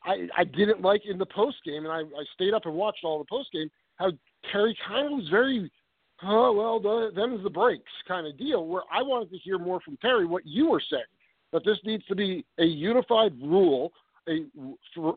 I 0.05 0.29
I 0.37 0.45
didn't 0.45 0.83
like 0.83 1.03
in 1.07 1.19
the 1.19 1.27
post 1.27 1.57
game, 1.65 1.85
and 1.85 1.93
I 1.93 2.01
I 2.01 2.25
stayed 2.35 2.55
up 2.55 2.67
and 2.67 2.75
watched 2.75 3.05
all 3.05 3.19
the 3.19 3.27
post 3.29 3.53
game 3.53 3.69
how 3.97 4.11
Terry 4.51 4.77
kind 4.87 5.07
of 5.07 5.13
was 5.13 5.29
very 5.29 5.71
oh 6.23 6.53
well 6.53 6.81
the 6.81 7.11
them's 7.15 7.43
the 7.43 7.51
breaks 7.51 7.93
kind 8.07 8.27
of 8.27 8.39
deal. 8.39 8.67
Where 8.67 8.83
I 8.93 9.03
wanted 9.03 9.31
to 9.31 9.39
hear 9.39 9.59
more 9.59 9.81
from 9.81 9.97
Terry 9.99 10.27
what 10.27 10.47
you 10.47 10.71
were 10.71 10.83
saying 10.91 11.03
that 11.53 11.65
this 11.65 11.79
needs 11.85 12.05
to 12.07 12.15
be 12.15 12.45
a 12.59 12.65
unified 12.65 13.33
rule 13.41 13.93
a 14.29 14.47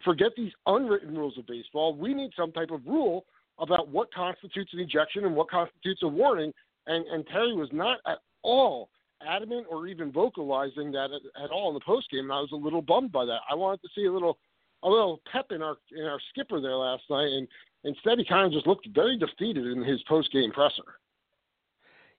forget 0.04 0.32
these 0.36 0.52
unwritten 0.66 1.18
rules 1.18 1.38
of 1.38 1.48
baseball. 1.48 1.96
We 1.96 2.14
need 2.14 2.32
some 2.36 2.52
type 2.52 2.72
of 2.72 2.86
rule 2.86 3.26
about 3.60 3.90
what 3.90 4.14
constitutes 4.14 4.74
an 4.74 4.80
ejection 4.80 5.26
and 5.26 5.36
what 5.36 5.50
constitutes 5.50 6.04
a 6.04 6.08
warning. 6.08 6.52
And, 6.86 7.06
and 7.08 7.26
Terry 7.28 7.54
was 7.54 7.70
not 7.72 8.00
at 8.06 8.20
all 8.44 8.90
adamant 9.26 9.66
or 9.70 9.88
even 9.88 10.12
vocalizing 10.12 10.92
that 10.92 11.10
at, 11.12 11.44
at 11.44 11.50
all 11.50 11.70
in 11.70 11.74
the 11.74 11.80
post 11.86 12.10
game, 12.12 12.26
and 12.26 12.34
I 12.34 12.40
was 12.40 12.52
a 12.52 12.56
little 12.56 12.82
bummed 12.82 13.12
by 13.12 13.26
that. 13.26 13.40
I 13.50 13.56
wanted 13.56 13.82
to 13.82 13.90
see 13.96 14.06
a 14.06 14.12
little 14.12 14.38
a 14.84 14.90
little 14.90 15.22
pep 15.32 15.48
in 15.52 15.62
our 15.62 15.78
in 15.96 16.06
our 16.06 16.20
skipper 16.30 16.62
there 16.62 16.76
last 16.76 17.04
night, 17.10 17.30
and 17.30 17.48
instead 17.84 18.20
he 18.20 18.26
kind 18.26 18.46
of 18.46 18.52
just 18.52 18.68
looked 18.68 18.88
very 18.94 19.18
defeated 19.18 19.66
in 19.66 19.84
his 19.84 20.02
post 20.04 20.32
game 20.32 20.52
presser. 20.52 20.84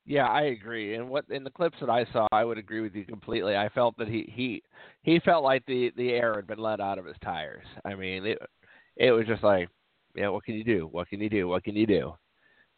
Yeah, 0.04 0.26
I 0.26 0.42
agree. 0.44 0.94
And 0.94 1.10
what 1.10 1.26
in 1.28 1.44
the 1.44 1.50
clips 1.50 1.76
that 1.80 1.90
I 1.90 2.06
saw, 2.12 2.26
I 2.32 2.42
would 2.42 2.56
agree 2.56 2.80
with 2.80 2.94
you 2.94 3.04
completely. 3.04 3.56
I 3.56 3.68
felt 3.68 3.96
that 3.98 4.08
he 4.08 4.32
he 4.34 4.62
he 5.02 5.20
felt 5.20 5.44
like 5.44 5.64
the 5.66 5.92
the 5.96 6.12
air 6.12 6.34
had 6.34 6.46
been 6.46 6.58
let 6.58 6.80
out 6.80 6.98
of 6.98 7.04
his 7.04 7.16
tires. 7.22 7.66
I 7.84 7.94
mean, 7.94 8.24
it 8.24 8.38
it 8.96 9.12
was 9.12 9.26
just 9.26 9.44
like, 9.44 9.68
yeah, 10.14 10.28
what 10.28 10.44
can 10.44 10.54
you 10.54 10.64
do? 10.64 10.88
What 10.90 11.08
can 11.08 11.20
you 11.20 11.28
do? 11.28 11.46
What 11.46 11.62
can 11.62 11.76
you 11.76 11.86
do? 11.86 12.14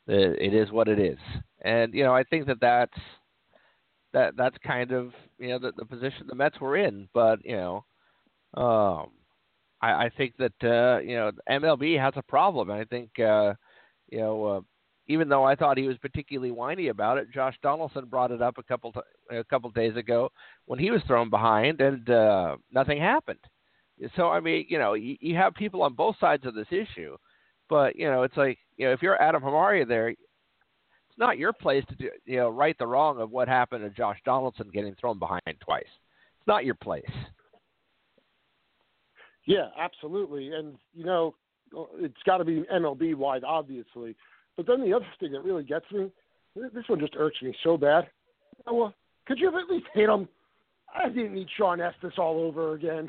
It 0.08 0.52
is 0.54 0.72
what 0.72 0.88
it 0.88 0.98
is. 0.98 1.18
And 1.62 1.94
you 1.94 2.02
know, 2.02 2.12
I 2.12 2.24
think 2.24 2.46
that 2.46 2.60
that's 2.60 2.98
that 4.12 4.36
that's 4.36 4.56
kind 4.66 4.92
of 4.92 5.12
you 5.38 5.48
know 5.48 5.58
the, 5.58 5.72
the 5.76 5.84
position 5.84 6.26
the 6.28 6.34
Mets 6.34 6.60
were 6.60 6.76
in. 6.76 7.08
But 7.14 7.44
you 7.44 7.56
know, 7.56 7.84
um, 8.54 9.10
I, 9.80 10.06
I 10.06 10.10
think 10.16 10.34
that 10.38 10.52
uh, 10.62 11.00
you 11.00 11.16
know 11.16 11.32
MLB 11.48 11.98
has 11.98 12.14
a 12.16 12.22
problem. 12.22 12.70
I 12.70 12.84
think 12.84 13.10
uh, 13.18 13.54
you 14.10 14.20
know. 14.20 14.44
Uh, 14.44 14.60
even 15.08 15.28
though 15.28 15.42
I 15.42 15.56
thought 15.56 15.76
he 15.76 15.88
was 15.88 15.98
particularly 15.98 16.52
whiny 16.52 16.86
about 16.86 17.18
it, 17.18 17.32
Josh 17.32 17.56
Donaldson 17.64 18.04
brought 18.04 18.30
it 18.30 18.40
up 18.40 18.58
a 18.58 18.62
couple 18.62 18.92
t- 18.92 19.36
a 19.36 19.42
couple 19.42 19.68
days 19.70 19.96
ago 19.96 20.30
when 20.66 20.78
he 20.78 20.92
was 20.92 21.02
thrown 21.04 21.30
behind 21.30 21.80
and 21.80 22.08
uh, 22.08 22.56
nothing 22.70 23.00
happened. 23.00 23.40
So 24.14 24.28
I 24.28 24.38
mean, 24.38 24.66
you 24.68 24.78
know, 24.78 24.94
you, 24.94 25.16
you 25.20 25.34
have 25.34 25.54
people 25.54 25.82
on 25.82 25.94
both 25.94 26.14
sides 26.20 26.46
of 26.46 26.54
this 26.54 26.68
issue, 26.70 27.16
but 27.68 27.96
you 27.96 28.08
know, 28.08 28.22
it's 28.22 28.36
like 28.36 28.58
you 28.76 28.86
know, 28.86 28.92
if 28.92 29.02
you're 29.02 29.20
Adam 29.20 29.42
Hamari 29.42 29.84
there, 29.84 30.14
it's 31.10 31.18
not 31.18 31.38
your 31.38 31.52
place 31.52 31.84
to 31.88 31.94
do 31.96 32.08
you 32.24 32.36
know 32.36 32.48
right 32.48 32.78
the 32.78 32.86
wrong 32.86 33.20
of 33.20 33.30
what 33.30 33.48
happened 33.48 33.82
to 33.82 33.90
Josh 33.90 34.18
Donaldson 34.24 34.70
getting 34.72 34.94
thrown 34.94 35.18
behind 35.18 35.42
twice. 35.60 35.82
It's 35.84 36.46
not 36.46 36.64
your 36.64 36.76
place. 36.76 37.04
Yeah, 39.44 39.68
absolutely, 39.78 40.52
and 40.54 40.76
you 40.94 41.04
know, 41.04 41.34
it's 41.96 42.22
got 42.24 42.38
to 42.38 42.44
be 42.44 42.64
MLB 42.72 43.14
wide, 43.16 43.42
obviously. 43.42 44.14
But 44.56 44.66
then 44.66 44.80
the 44.82 44.94
other 44.94 45.06
thing 45.18 45.32
that 45.32 45.42
really 45.42 45.64
gets 45.64 45.86
me, 45.90 46.10
this 46.54 46.84
one 46.86 47.00
just 47.00 47.16
irks 47.16 47.40
me 47.42 47.54
so 47.64 47.76
bad. 47.76 48.08
Well, 48.66 48.94
could 49.26 49.38
you 49.38 49.46
have 49.46 49.54
at 49.54 49.68
least 49.68 49.86
hit 49.92 50.08
him? 50.08 50.28
I 50.94 51.08
didn't 51.08 51.34
need 51.34 51.48
Shawn 51.56 51.80
Estes 51.80 52.12
all 52.18 52.40
over 52.40 52.74
again. 52.74 53.08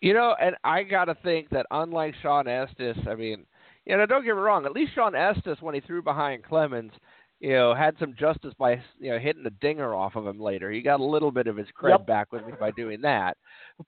You 0.00 0.12
know, 0.12 0.34
and 0.40 0.56
I 0.64 0.82
got 0.82 1.06
to 1.06 1.16
think 1.22 1.48
that 1.50 1.66
unlike 1.70 2.14
Shawn 2.20 2.48
Estes, 2.48 2.96
I 3.08 3.14
mean, 3.14 3.46
you 3.86 3.96
know, 3.96 4.06
don't 4.06 4.24
get 4.24 4.34
me 4.34 4.40
wrong. 4.40 4.64
At 4.66 4.72
least 4.72 4.94
Shawn 4.94 5.14
Estes, 5.14 5.60
when 5.60 5.74
he 5.74 5.80
threw 5.80 6.02
behind 6.02 6.42
Clemens, 6.44 6.92
you 7.40 7.50
know, 7.52 7.74
had 7.74 7.96
some 7.98 8.14
justice 8.18 8.54
by 8.58 8.80
you 8.98 9.10
know 9.10 9.18
hitting 9.18 9.44
a 9.46 9.50
dinger 9.50 9.94
off 9.94 10.16
of 10.16 10.26
him 10.26 10.40
later. 10.40 10.70
He 10.70 10.80
got 10.80 11.00
a 11.00 11.04
little 11.04 11.30
bit 11.30 11.46
of 11.46 11.56
his 11.56 11.66
cred 11.78 11.90
Yep. 11.98 12.06
back 12.06 12.32
with 12.32 12.46
me 12.46 12.52
by 12.58 12.70
doing 12.70 13.00
that. 13.02 13.36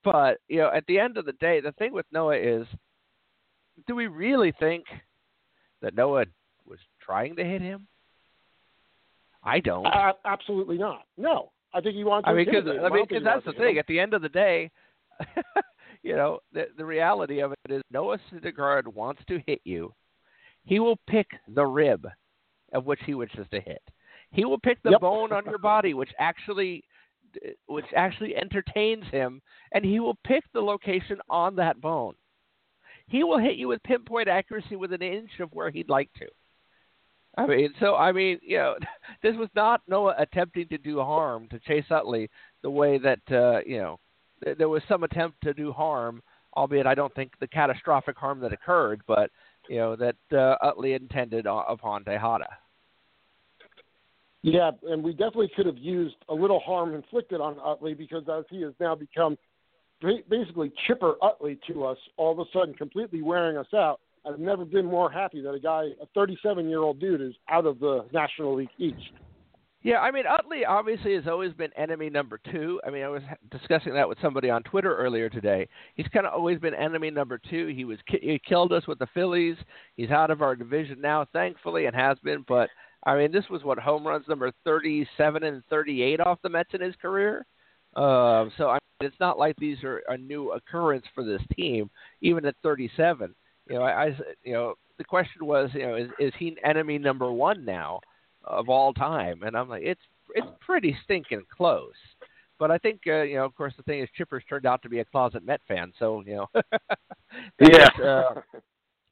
But 0.04 0.38
you 0.48 0.58
know, 0.58 0.70
at 0.74 0.84
the 0.86 0.98
end 0.98 1.16
of 1.16 1.24
the 1.24 1.32
day, 1.34 1.60
the 1.60 1.72
thing 1.72 1.92
with 1.92 2.06
Noah 2.12 2.36
is, 2.36 2.66
do 3.86 3.94
we 3.94 4.06
really 4.08 4.52
think 4.58 4.84
that 5.80 5.94
Noah 5.94 6.26
was 6.66 6.78
trying 7.00 7.36
to 7.36 7.44
hit 7.44 7.60
him? 7.62 7.86
I 9.42 9.60
don't. 9.60 9.86
Uh, 9.86 10.12
absolutely 10.24 10.76
not. 10.76 11.02
No, 11.16 11.52
I 11.72 11.80
think 11.80 11.94
he 11.94 12.02
wants. 12.04 12.26
To 12.26 12.32
I 12.32 12.34
mean, 12.34 12.44
because 12.46 12.64
him. 12.64 12.70
I 12.70 12.72
mean, 12.72 12.82
don't 12.82 12.92
think 12.92 13.08
'cause 13.10 13.18
he 13.18 13.24
that's 13.24 13.44
the 13.44 13.52
thing. 13.52 13.74
him. 13.76 13.78
At 13.78 13.86
the 13.86 14.00
end 14.00 14.12
of 14.12 14.22
the 14.22 14.28
day, 14.28 14.70
you 16.06 16.14
know, 16.16 16.38
the 16.52 16.66
the 16.76 16.84
reality 16.84 17.40
of 17.40 17.52
it 17.52 17.72
is 17.72 17.82
Noah 17.90 18.18
Syndergaard 18.30 18.86
wants 18.86 19.22
to 19.28 19.40
hit 19.46 19.60
you. 19.64 19.92
He 20.64 20.78
will 20.78 20.98
pick 21.08 21.26
the 21.48 21.66
rib 21.66 22.06
of 22.72 22.86
which 22.86 23.00
he 23.04 23.14
wishes 23.14 23.46
to 23.50 23.60
hit. 23.60 23.82
He 24.30 24.44
will 24.44 24.58
pick 24.58 24.82
the 24.82 24.92
Yep. 24.92 25.00
bone 25.00 25.32
on 25.32 25.44
your 25.44 25.58
body, 25.58 25.94
which 25.94 26.10
actually 26.18 26.84
which 27.66 27.86
actually 27.94 28.36
entertains 28.36 29.04
him, 29.10 29.42
and 29.72 29.84
he 29.84 30.00
will 30.00 30.16
pick 30.24 30.44
the 30.52 30.60
location 30.60 31.20
on 31.28 31.56
that 31.56 31.80
bone. 31.80 32.14
He 33.08 33.24
will 33.24 33.38
hit 33.38 33.56
you 33.56 33.68
with 33.68 33.82
pinpoint 33.82 34.28
accuracy 34.28 34.76
with 34.76 34.92
an 34.92 35.02
inch 35.02 35.40
of 35.40 35.52
where 35.52 35.70
he'd 35.70 35.90
like 35.90 36.10
to. 36.14 36.26
I 37.36 37.46
mean, 37.46 37.74
so 37.80 37.96
I 37.96 38.12
mean, 38.12 38.38
you 38.42 38.58
know, 38.58 38.76
this 39.22 39.36
was 39.36 39.48
not 39.54 39.82
Noah 39.88 40.14
attempting 40.18 40.68
to 40.68 40.78
do 40.78 40.98
harm 41.00 41.48
to 41.48 41.58
Chase 41.60 41.90
Utley 41.90 42.28
the 42.62 42.70
way 42.70 42.98
that 42.98 43.20
uh, 43.30 43.60
you 43.66 43.78
know 43.78 43.98
there 44.58 44.68
was 44.68 44.82
some 44.88 45.02
attempt 45.02 45.42
to 45.42 45.54
do 45.54 45.72
harm, 45.72 46.22
albeit 46.56 46.86
I 46.86 46.94
don't 46.94 47.14
think 47.14 47.32
the 47.40 47.48
catastrophic 47.48 48.16
harm 48.16 48.40
that 48.40 48.52
occurred, 48.52 49.02
but 49.06 49.30
you 49.68 49.76
know 49.76 49.96
that 49.96 50.16
uh, 50.32 50.56
Utley 50.62 50.94
intended 50.94 51.46
upon 51.46 52.04
Tejada. 52.04 52.48
Yeah, 54.42 54.70
and 54.88 55.02
we 55.02 55.12
definitely 55.12 55.50
could 55.56 55.66
have 55.66 55.78
used 55.78 56.16
a 56.28 56.34
little 56.34 56.60
harm 56.60 56.94
inflicted 56.94 57.40
on 57.40 57.56
Utley 57.64 57.94
because 57.94 58.22
as 58.32 58.44
he 58.48 58.62
has 58.62 58.72
now 58.78 58.94
become 58.94 59.36
basically 60.00 60.72
Chipper 60.86 61.14
Utley 61.22 61.58
to 61.66 61.84
us, 61.84 61.98
all 62.16 62.32
of 62.32 62.38
a 62.38 62.44
sudden 62.52 62.74
completely 62.74 63.22
wearing 63.22 63.56
us 63.56 63.66
out. 63.74 64.00
I've 64.24 64.38
never 64.38 64.64
been 64.64 64.86
more 64.86 65.10
happy 65.10 65.40
that 65.40 65.52
a 65.52 65.60
guy, 65.60 65.86
a 66.00 66.06
37 66.14 66.68
year 66.68 66.80
old 66.80 67.00
dude, 67.00 67.20
is 67.20 67.34
out 67.48 67.66
of 67.66 67.78
the 67.78 68.06
National 68.12 68.56
League 68.56 68.68
East. 68.78 69.10
Yeah, 69.82 69.98
I 70.00 70.10
mean 70.10 70.24
Utley 70.26 70.64
obviously 70.64 71.14
has 71.14 71.28
always 71.28 71.52
been 71.52 71.70
enemy 71.76 72.10
number 72.10 72.40
two. 72.50 72.80
I 72.84 72.90
mean, 72.90 73.04
I 73.04 73.08
was 73.08 73.22
discussing 73.50 73.94
that 73.94 74.08
with 74.08 74.18
somebody 74.20 74.50
on 74.50 74.62
Twitter 74.64 74.96
earlier 74.96 75.28
today. 75.28 75.68
He's 75.94 76.08
kind 76.08 76.26
of 76.26 76.32
always 76.32 76.58
been 76.58 76.74
enemy 76.74 77.10
number 77.10 77.38
two. 77.38 77.68
He 77.68 77.84
was 77.84 77.98
he 78.08 78.40
killed 78.48 78.72
us 78.72 78.86
with 78.88 78.98
the 78.98 79.06
Phillies. 79.14 79.56
He's 79.96 80.10
out 80.10 80.30
of 80.30 80.42
our 80.42 80.56
division 80.56 81.00
now, 81.00 81.26
thankfully, 81.32 81.86
and 81.86 81.94
has 81.94 82.18
been. 82.24 82.44
But 82.48 82.68
I 83.04 83.16
mean, 83.16 83.30
this 83.30 83.44
was 83.48 83.62
what 83.62 83.78
home 83.78 84.04
runs 84.04 84.26
number 84.26 84.50
thirty-seven 84.64 85.44
and 85.44 85.62
thirty-eight 85.70 86.20
off 86.20 86.42
the 86.42 86.48
Mets 86.48 86.74
in 86.74 86.80
his 86.80 86.96
career. 86.96 87.46
Uh, 87.94 88.46
so 88.58 88.68
I 88.68 88.78
mean, 89.00 89.08
it's 89.08 89.20
not 89.20 89.38
like 89.38 89.54
these 89.56 89.84
are 89.84 90.02
a 90.08 90.16
new 90.16 90.50
occurrence 90.52 91.04
for 91.14 91.22
this 91.22 91.42
team, 91.54 91.90
even 92.22 92.44
at 92.46 92.56
thirty-seven. 92.62 93.32
You 93.68 93.76
know, 93.76 93.82
I, 93.82 94.06
I 94.06 94.16
you 94.42 94.54
know 94.54 94.74
the 94.98 95.04
question 95.04 95.46
was, 95.46 95.70
you 95.74 95.86
know, 95.86 95.94
is 95.94 96.08
is 96.18 96.32
he 96.38 96.56
enemy 96.64 96.98
number 96.98 97.30
one 97.30 97.64
now? 97.64 98.00
Of 98.46 98.68
all 98.68 98.92
time, 98.92 99.42
and 99.42 99.56
I'm 99.56 99.68
like, 99.68 99.82
it's 99.84 100.00
it's 100.34 100.46
pretty 100.60 100.96
stinking 101.04 101.44
close. 101.54 101.94
But 102.58 102.70
I 102.70 102.78
think 102.78 103.00
uh, 103.06 103.22
you 103.22 103.36
know, 103.36 103.44
of 103.44 103.54
course, 103.54 103.74
the 103.76 103.82
thing 103.82 104.00
is, 104.00 104.08
Chipper's 104.16 104.44
turned 104.48 104.66
out 104.66 104.82
to 104.82 104.88
be 104.88 105.00
a 105.00 105.04
closet 105.04 105.44
Met 105.44 105.60
fan, 105.68 105.92
so 105.98 106.22
you 106.26 106.36
know. 106.36 106.46
Yeah. 107.60 107.88
uh, 108.02 108.40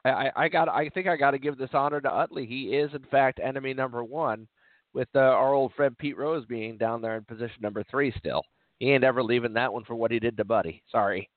I 0.04 0.30
I 0.36 0.48
got 0.48 0.68
I 0.68 0.88
think 0.88 1.08
I 1.08 1.16
got 1.16 1.32
to 1.32 1.38
give 1.38 1.58
this 1.58 1.70
honor 1.74 2.00
to 2.00 2.10
Utley. 2.10 2.46
He 2.46 2.76
is 2.76 2.90
in 2.94 3.02
fact 3.10 3.40
enemy 3.42 3.74
number 3.74 4.02
one, 4.04 4.46
with 4.94 5.08
uh, 5.14 5.18
our 5.18 5.52
old 5.52 5.72
friend 5.74 5.96
Pete 5.98 6.16
Rose 6.16 6.46
being 6.46 6.78
down 6.78 7.02
there 7.02 7.16
in 7.16 7.24
position 7.24 7.56
number 7.60 7.84
three 7.90 8.12
still. 8.18 8.42
He 8.78 8.92
ain't 8.92 9.04
ever 9.04 9.22
leaving 9.22 9.52
that 9.54 9.72
one 9.72 9.84
for 9.84 9.94
what 9.94 10.10
he 10.10 10.18
did 10.18 10.36
to 10.36 10.44
Buddy. 10.44 10.82
Sorry. 10.90 11.28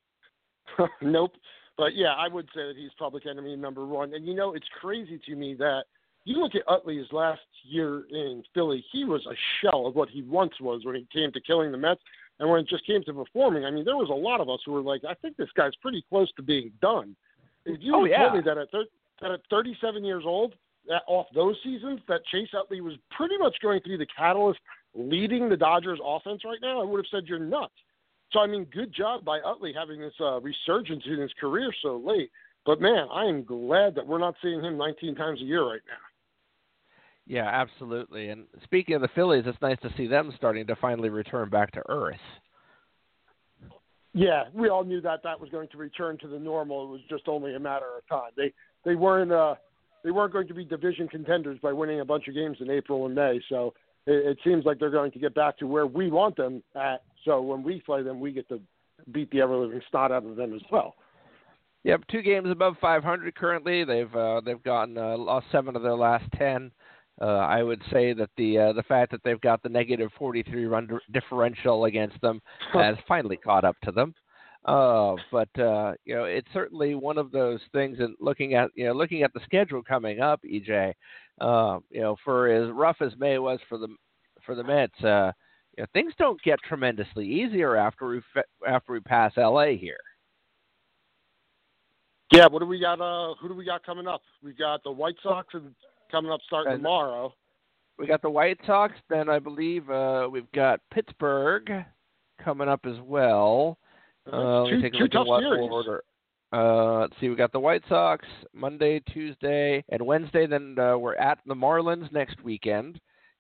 nope. 1.02 1.34
But 1.78 1.96
yeah, 1.96 2.14
I 2.18 2.28
would 2.28 2.48
say 2.56 2.68
that 2.68 2.76
he's 2.78 2.92
public 2.98 3.26
enemy 3.26 3.56
number 3.56 3.86
one. 3.86 4.14
And 4.14 4.26
you 4.26 4.34
know, 4.34 4.54
it's 4.54 4.68
crazy 4.80 5.20
to 5.28 5.36
me 5.36 5.56
that 5.56 5.84
you 6.28 6.40
look 6.42 6.56
at 6.56 6.64
Utley's 6.68 7.12
last 7.12 7.42
year 7.64 8.04
in 8.10 8.44
Philly, 8.54 8.84
he 8.92 9.06
was 9.06 9.26
a 9.26 9.36
shell 9.62 9.88
of 9.88 9.96
what 9.96 10.10
he 10.10 10.22
once 10.24 10.54
was 10.60 10.84
when 10.86 10.96
he 10.96 11.08
came 11.14 11.32
to 11.32 11.42
killing 11.42 11.72
the 11.72 11.78
Mets. 11.78 12.02
And 12.40 12.50
when 12.50 12.60
it 12.60 12.68
just 12.68 12.86
came 12.86 13.04
to 13.06 13.14
performing, 13.14 13.66
I 13.66 13.72
mean, 13.72 13.84
there 13.86 13.98
was 13.98 14.10
a 14.10 14.14
lot 14.14 14.42
of 14.42 14.50
us 14.50 14.60
who 14.66 14.72
were 14.74 14.82
like, 14.82 15.02
I 15.08 15.16
think 15.16 15.38
this 15.38 15.50
guy's 15.56 15.76
pretty 15.82 16.04
close 16.10 16.32
to 16.34 16.44
being 16.44 16.72
done. 16.82 17.16
If 17.66 17.82
you 17.82 17.96
Oh, 17.96 18.06
yeah. 18.06 18.20
told 18.30 18.34
me 18.36 18.42
that 18.46 18.58
at, 18.58 18.70
thir- 18.72 18.86
that 19.22 19.32
at 19.32 19.40
37 19.50 20.04
years 20.04 20.24
old, 20.26 20.54
that 20.88 21.02
off 21.08 21.26
those 21.34 21.56
seasons, 21.64 22.00
that 22.08 22.24
Chase 22.26 22.50
Utley 22.54 22.80
was 22.82 22.94
pretty 23.10 23.38
much 23.38 23.56
going 23.62 23.82
to 23.82 23.90
be 23.90 23.98
the 23.98 24.06
catalyst 24.16 24.60
leading 24.94 25.50
the 25.50 25.58
Dodgers 25.58 26.00
offense 26.04 26.42
right 26.46 26.60
now, 26.62 26.82
I 26.82 26.86
would 26.86 26.98
have 26.98 27.06
said 27.12 27.28
you're 27.28 27.40
nuts. 27.40 27.74
So, 28.32 28.40
I 28.40 28.48
mean, 28.48 28.66
good 28.66 28.94
job 28.94 29.24
by 29.26 29.40
Utley 29.40 29.74
having 29.74 30.00
this 30.00 30.14
uh, 30.20 30.40
resurgence 30.42 31.04
in 31.08 31.20
his 31.20 31.32
career 31.40 31.72
so 31.82 31.98
late. 31.98 32.30
But, 32.66 32.82
man, 32.82 33.08
I 33.12 33.24
am 33.26 33.44
glad 33.44 33.96
that 33.96 34.06
we're 34.06 34.18
not 34.20 34.36
seeing 34.42 34.62
him 34.64 34.78
19 34.78 35.16
times 35.16 35.42
a 35.42 35.46
year 35.46 35.64
right 35.68 35.82
now. 35.88 35.94
Yeah, 37.28 37.46
absolutely. 37.46 38.30
And 38.30 38.46
speaking 38.64 38.96
of 38.96 39.02
the 39.02 39.10
Phillies, 39.14 39.44
it's 39.46 39.62
nice 39.62 39.78
to 39.82 39.94
see 39.98 40.08
them 40.08 40.34
starting 40.38 40.66
to 40.68 40.76
finally 40.78 41.10
return 41.10 41.50
back 41.50 41.72
to 41.74 41.82
earth. 41.90 42.16
Yeah, 44.14 44.46
we 44.54 44.70
all 44.70 44.84
knew 44.84 45.02
that 45.02 45.22
that 45.24 45.40
was 45.40 45.50
going 45.50 45.68
to 45.70 45.78
return 45.78 46.18
to 46.20 46.28
the 46.28 46.40
normal. 46.40 46.86
It 46.86 46.90
was 46.90 47.02
just 47.10 47.28
only 47.28 47.54
a 47.54 47.60
matter 47.60 47.86
of 47.98 48.08
time. 48.08 48.32
They 48.36 48.54
they 48.84 48.96
weren't 48.96 49.32
uh 49.32 49.56
they 50.04 50.12
weren't 50.12 50.32
going 50.32 50.48
to 50.48 50.54
be 50.54 50.64
division 50.64 51.08
contenders 51.08 51.60
by 51.62 51.74
winning 51.74 52.00
a 52.00 52.06
bunch 52.06 52.28
of 52.28 52.34
games 52.34 52.58
in 52.62 52.72
April 52.72 53.06
and 53.06 53.14
May. 53.14 53.42
So 53.50 53.74
it, 54.06 54.26
it 54.26 54.38
seems 54.44 54.66
like 54.66 54.80
they're 54.80 54.90
going 54.90 55.12
to 55.12 55.20
get 55.20 55.36
back 55.36 55.58
to 55.58 55.68
where 55.68 55.86
we 55.86 56.10
want 56.10 56.38
them 56.38 56.64
at. 56.76 57.04
So 57.26 57.42
when 57.42 57.62
we 57.62 57.82
play 57.82 58.02
them, 58.02 58.20
we 58.20 58.32
get 58.32 58.48
to 58.50 58.62
beat 59.12 59.30
the 59.32 59.42
ever 59.42 59.56
living 59.56 59.82
snot 59.90 60.12
out 60.12 60.26
of 60.26 60.36
them 60.38 60.54
as 60.56 60.62
well. 60.72 60.96
Yep, 61.84 62.04
two 62.10 62.22
games 62.22 62.50
above 62.50 62.76
500 62.82 63.36
currently. 63.36 63.84
They've 63.84 64.16
uh, 64.16 64.42
they've 64.44 64.64
gotten 64.64 64.98
uh, 64.98 65.18
lost 65.18 65.48
seven 65.52 65.76
of 65.76 65.84
their 65.84 65.96
last 65.96 66.26
ten. 66.38 66.72
Uh, 67.20 67.26
I 67.26 67.64
would 67.64 67.82
say 67.92 68.14
that 68.14 68.30
the 68.38 68.58
uh, 68.60 68.74
the 68.74 68.84
fact 68.84 69.12
that 69.12 69.22
they've 69.24 69.42
got 69.42 69.64
the 69.64 69.70
negative 69.70 70.12
43 70.20 70.66
run 70.66 71.00
differential 71.12 71.86
against 71.86 72.20
them 72.22 72.42
has 72.74 72.96
finally 73.08 73.38
caught 73.38 73.66
up 73.66 73.76
to 73.84 73.92
them. 73.92 74.14
Uh, 74.66 75.16
but 75.32 75.50
uh, 75.60 75.94
you 76.06 76.14
know, 76.14 76.26
it's 76.26 76.48
certainly 76.54 76.94
one 76.94 77.18
of 77.18 77.32
those 77.32 77.60
things. 77.72 77.98
And 78.00 78.16
looking 78.20 78.54
at 78.54 78.70
you 78.76 78.86
know 78.86 78.94
looking 78.94 79.24
at 79.24 79.34
the 79.34 79.40
schedule 79.46 79.82
coming 79.82 80.20
up, 80.20 80.42
EJ, 80.44 80.94
uh, 81.42 81.80
you 81.90 82.02
know, 82.02 82.18
for 82.24 82.50
as 82.50 82.72
rough 82.72 82.98
as 83.02 83.14
May 83.18 83.40
was 83.40 83.60
for 83.68 83.78
the 83.78 83.88
for 84.46 84.54
the 84.54 84.64
Mets, 84.64 85.04
uh, 85.04 85.32
you 85.76 85.84
know, 85.84 85.88
things 85.94 86.14
don't 86.20 86.42
get 86.44 86.60
tremendously 86.68 87.26
easier 87.26 87.76
after 87.76 88.08
we 88.08 88.22
fe- 88.34 88.42
after 88.68 88.94
we 88.94 89.00
pass 89.00 89.32
LA 89.38 89.68
here. 89.68 89.98
Yeah, 92.32 92.48
what 92.48 92.60
do 92.60 92.66
we 92.66 92.80
got? 92.80 93.00
Uh, 93.00 93.36
who 93.42 93.48
do 93.48 93.56
we 93.56 93.66
got 93.66 93.86
coming 93.86 94.06
up? 94.06 94.22
We 94.44 94.54
got 94.54 94.84
the 94.84 94.92
White 94.92 95.16
Sox 95.24 95.48
and 95.54 95.74
coming 96.12 96.32
up 96.32 96.42
starting 96.48 96.74
And- 96.74 96.82
tomorrow. 96.84 97.34
We 98.00 98.06
got 98.06 98.22
the 98.22 98.30
White 98.30 98.60
Sox. 98.68 98.94
Then 99.10 99.28
I 99.28 99.40
believe 99.40 99.90
uh, 99.90 100.28
we've 100.32 100.52
got 100.52 100.82
Pittsburgh 100.94 101.68
coming 102.44 102.70
up 102.70 102.82
as 102.86 102.98
well. 103.04 103.80
Uh, 104.32 104.66
two 104.66 104.82
take 104.82 104.94
a 104.94 104.98
two 104.98 105.04
look 105.06 105.12
at 105.14 105.18
tough 105.18 105.28
what 105.28 105.42
series. 105.42 105.70
order. 105.72 106.04
Uh, 106.54 107.00
let's 107.00 107.14
see. 107.20 107.28
We 107.30 107.36
got 107.36 107.52
the 107.52 107.60
White 107.60 107.82
Sox 107.90 108.24
Monday, 108.54 109.00
Tuesday, 109.12 109.84
and 109.90 110.02
Wednesday. 110.06 110.46
Then 110.46 110.78
uh, 110.78 110.96
we're 110.98 111.16
at 111.16 111.40
the 111.48 111.56
Marlins 111.56 112.12
next 112.12 112.42
weekend. 112.44 113.00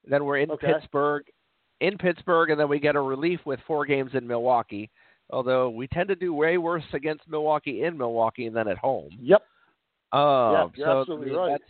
Then 0.10 0.26
we're 0.26 0.38
in 0.40 0.50
Okay. 0.52 0.74
Pittsburgh, 0.74 1.26
in 1.80 1.98
Pittsburgh, 2.00 2.50
and 2.50 2.60
then 2.60 2.68
we 2.68 2.80
get 2.80 2.96
a 2.96 3.02
relief 3.02 3.40
with 3.46 3.60
four 3.68 3.86
games 3.86 4.12
in 4.16 4.26
Milwaukee. 4.26 4.90
Although 5.30 5.70
we 5.70 5.88
tend 5.88 6.08
to 6.10 6.16
do 6.16 6.34
way 6.34 6.58
worse 6.58 6.84
against 6.94 7.28
Milwaukee 7.30 7.84
in 7.84 7.96
Milwaukee 7.98 8.50
than 8.50 8.68
at 8.68 8.78
home. 8.80 9.10
Yep. 9.22 9.44
Uh, 10.12 10.18
Yeah, 10.18 10.68
you're 10.76 10.88
so 10.88 11.00
absolutely 11.02 11.32
right. 11.36 11.52
that's- 11.52 11.70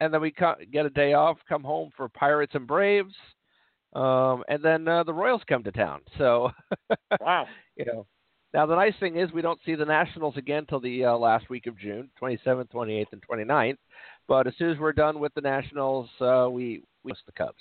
and 0.00 0.12
then 0.12 0.20
we 0.20 0.30
co- 0.30 0.56
get 0.72 0.86
a 0.86 0.90
day 0.90 1.14
off, 1.14 1.38
come 1.48 1.62
home 1.62 1.90
for 1.96 2.08
Pirates 2.08 2.54
and 2.54 2.66
Braves, 2.66 3.14
um, 3.94 4.44
and 4.48 4.62
then 4.62 4.86
uh, 4.86 5.02
the 5.04 5.14
Royals 5.14 5.42
come 5.48 5.62
to 5.64 5.72
town. 5.72 6.00
So, 6.18 6.50
Wow. 7.20 7.46
you 7.76 7.84
know, 7.84 8.06
now 8.54 8.66
the 8.66 8.74
nice 8.74 8.94
thing 9.00 9.16
is 9.16 9.32
we 9.32 9.42
don't 9.42 9.60
see 9.66 9.74
the 9.74 9.84
Nationals 9.84 10.36
again 10.36 10.66
till 10.66 10.80
the 10.80 11.04
uh, 11.04 11.16
last 11.16 11.50
week 11.50 11.66
of 11.66 11.78
June, 11.78 12.10
27th, 12.20 12.70
28th, 12.70 13.06
and 13.12 13.22
29th. 13.28 13.76
But 14.28 14.46
as 14.46 14.54
soon 14.58 14.70
as 14.70 14.78
we're 14.78 14.92
done 14.92 15.18
with 15.18 15.34
the 15.34 15.40
Nationals, 15.40 16.08
uh, 16.20 16.48
we 16.50 16.82
we 17.04 17.12
host 17.12 17.22
the 17.26 17.32
Cubs. 17.32 17.54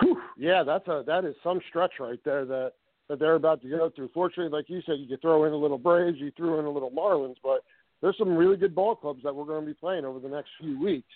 Whew. 0.00 0.18
Yeah, 0.36 0.62
that's 0.62 0.86
a 0.88 1.02
that 1.06 1.24
is 1.24 1.34
some 1.42 1.60
stretch 1.68 1.92
right 2.00 2.18
there 2.24 2.44
that 2.44 2.72
that 3.08 3.18
they're 3.18 3.34
about 3.34 3.62
to 3.62 3.68
go 3.68 3.90
through. 3.94 4.10
Fortunately, 4.14 4.50
like 4.50 4.68
you 4.68 4.80
said, 4.86 4.96
you 4.98 5.06
could 5.06 5.20
throw 5.20 5.44
in 5.44 5.52
a 5.52 5.56
little 5.56 5.78
Braves, 5.78 6.18
you 6.18 6.30
threw 6.36 6.58
in 6.58 6.64
a 6.64 6.70
little 6.70 6.90
Marlins, 6.90 7.36
but 7.42 7.62
there's 8.04 8.18
some 8.18 8.36
really 8.36 8.58
good 8.58 8.74
ball 8.74 8.94
clubs 8.94 9.22
that 9.24 9.34
we're 9.34 9.46
going 9.46 9.62
to 9.62 9.66
be 9.66 9.72
playing 9.72 10.04
over 10.04 10.20
the 10.20 10.28
next 10.28 10.50
few 10.60 10.78
weeks, 10.78 11.08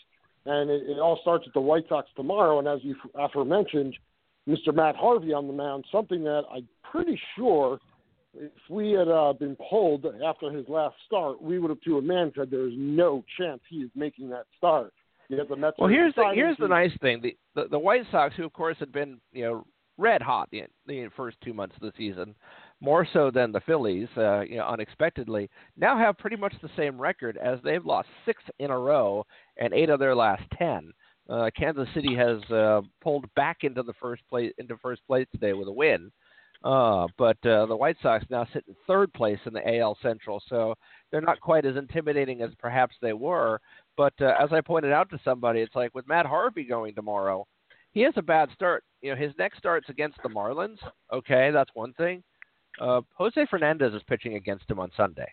and 0.47 0.71
it, 0.71 0.89
it 0.89 0.99
all 0.99 1.19
starts 1.21 1.45
with 1.45 1.53
the 1.53 1.61
White 1.61 1.85
Sox 1.87 2.09
tomorrow. 2.17 2.59
And 2.59 2.67
as 2.67 2.79
you 2.83 2.97
aforementioned, 3.15 3.95
Mr. 4.49 4.75
Matt 4.75 4.97
Harvey 4.97 5.35
on 5.35 5.47
the 5.47 5.53
mound, 5.53 5.85
something 5.93 6.25
that 6.25 6.45
I'm 6.51 6.67
pretty 6.91 7.21
sure 7.37 7.79
if 8.33 8.51
we 8.71 8.93
had 8.93 9.07
uh, 9.07 9.35
been 9.35 9.55
polled 9.69 10.07
after 10.27 10.51
his 10.51 10.67
last 10.67 10.95
start, 11.05 11.43
we 11.43 11.59
would 11.59 11.69
have 11.69 11.81
to 11.83 11.99
a 11.99 12.03
man 12.03 12.33
said 12.35 12.51
there 12.51 12.67
is 12.67 12.75
no 12.75 13.23
chance 13.39 13.61
he 13.69 13.77
is 13.77 13.91
making 13.95 14.31
that 14.31 14.47
start. 14.57 14.95
Yet 15.29 15.47
the 15.51 15.57
Mets 15.57 15.77
Well, 15.79 15.91
here's 15.91 16.15
the 16.15 16.31
here's 16.35 16.57
the 16.57 16.69
nice 16.69 16.93
thing: 17.03 17.21
the, 17.21 17.37
the 17.55 17.69
the 17.69 17.79
White 17.79 18.05
Sox, 18.11 18.35
who 18.35 18.47
of 18.47 18.55
course 18.55 18.79
had 18.81 18.93
been 18.93 19.21
you 19.31 19.45
know 19.45 19.67
red 19.99 20.23
hot 20.23 20.49
the, 20.51 20.63
the 20.87 21.11
first 21.15 21.37
two 21.45 21.53
months 21.53 21.77
of 21.77 21.83
the 21.83 21.93
season, 21.99 22.35
more 22.81 23.07
so 23.13 23.31
than 23.31 23.53
the 23.53 23.61
Phillies, 23.61 24.09
uh, 24.17 24.41
you 24.41 24.57
know, 24.57 24.67
unexpectedly, 24.67 25.51
now 25.77 25.99
have 25.99 26.19
pretty 26.19 26.37
much 26.37 26.55
the 26.63 26.71
same 26.77 27.01
record 27.01 27.37
as 27.37 27.59
they've 27.63 27.85
lost 27.85 28.09
six 28.25 28.43
in 28.59 28.71
a 28.71 28.79
row 28.79 29.25
and 29.57 29.75
eight 29.75 29.91
of 29.91 29.99
their 29.99 30.15
last 30.15 30.43
ten. 30.57 30.93
Uh, 31.29 31.51
Kansas 31.57 31.89
City 31.93 32.15
has 32.15 32.43
uh, 32.51 32.81
pulled 33.03 33.27
back 33.35 33.59
into 33.63 33.83
the 33.83 33.93
first 34.01 34.23
place 34.29 34.53
into 34.59 34.77
first 34.79 35.07
place 35.07 35.27
today 35.33 35.53
with 35.53 35.69
a 35.69 35.73
win. 35.73 36.11
Uh, 36.65 37.07
but 37.17 37.37
uh, 37.47 37.67
the 37.67 37.77
White 37.77 37.97
Sox 38.03 38.25
now 38.31 38.47
sit 38.53 38.65
in 38.67 38.75
third 38.87 39.13
place 39.13 39.39
in 39.47 39.53
the 39.53 39.79
AL 39.79 39.97
Central, 40.03 40.43
so 40.49 40.75
they're 41.11 41.21
not 41.21 41.41
quite 41.41 41.65
as 41.65 41.77
intimidating 41.77 42.43
as 42.43 42.51
perhaps 42.59 42.97
they 43.01 43.13
were. 43.13 43.61
But 43.97 44.15
uh, 44.21 44.35
as 44.41 44.53
I 44.53 44.61
pointed 44.61 44.93
out 44.93 45.09
to 45.11 45.21
somebody, 45.25 45.61
it's 45.61 45.75
like 45.77 45.95
with 45.95 46.09
Matt 46.09 46.27
Harvey 46.27 46.65
going 46.65 46.95
tomorrow, 46.95 47.47
he 47.93 48.01
has 48.01 48.15
a 48.17 48.23
bad 48.23 48.49
start. 48.55 48.83
You 49.03 49.11
know, 49.11 49.17
his 49.17 49.33
next 49.39 49.59
start's 49.59 49.89
against 49.89 50.19
the 50.23 50.29
Marlins. 50.29 50.79
Okay, 51.13 51.51
that's 51.53 51.71
one 51.75 51.93
thing. 51.95 52.25
Uh, 52.81 53.01
Jose 53.15 53.47
Fernandez 53.51 53.95
is 53.95 54.03
pitching 54.09 54.35
against 54.35 54.71
him 54.71 54.79
on 54.79 54.91
Sunday. 54.97 55.31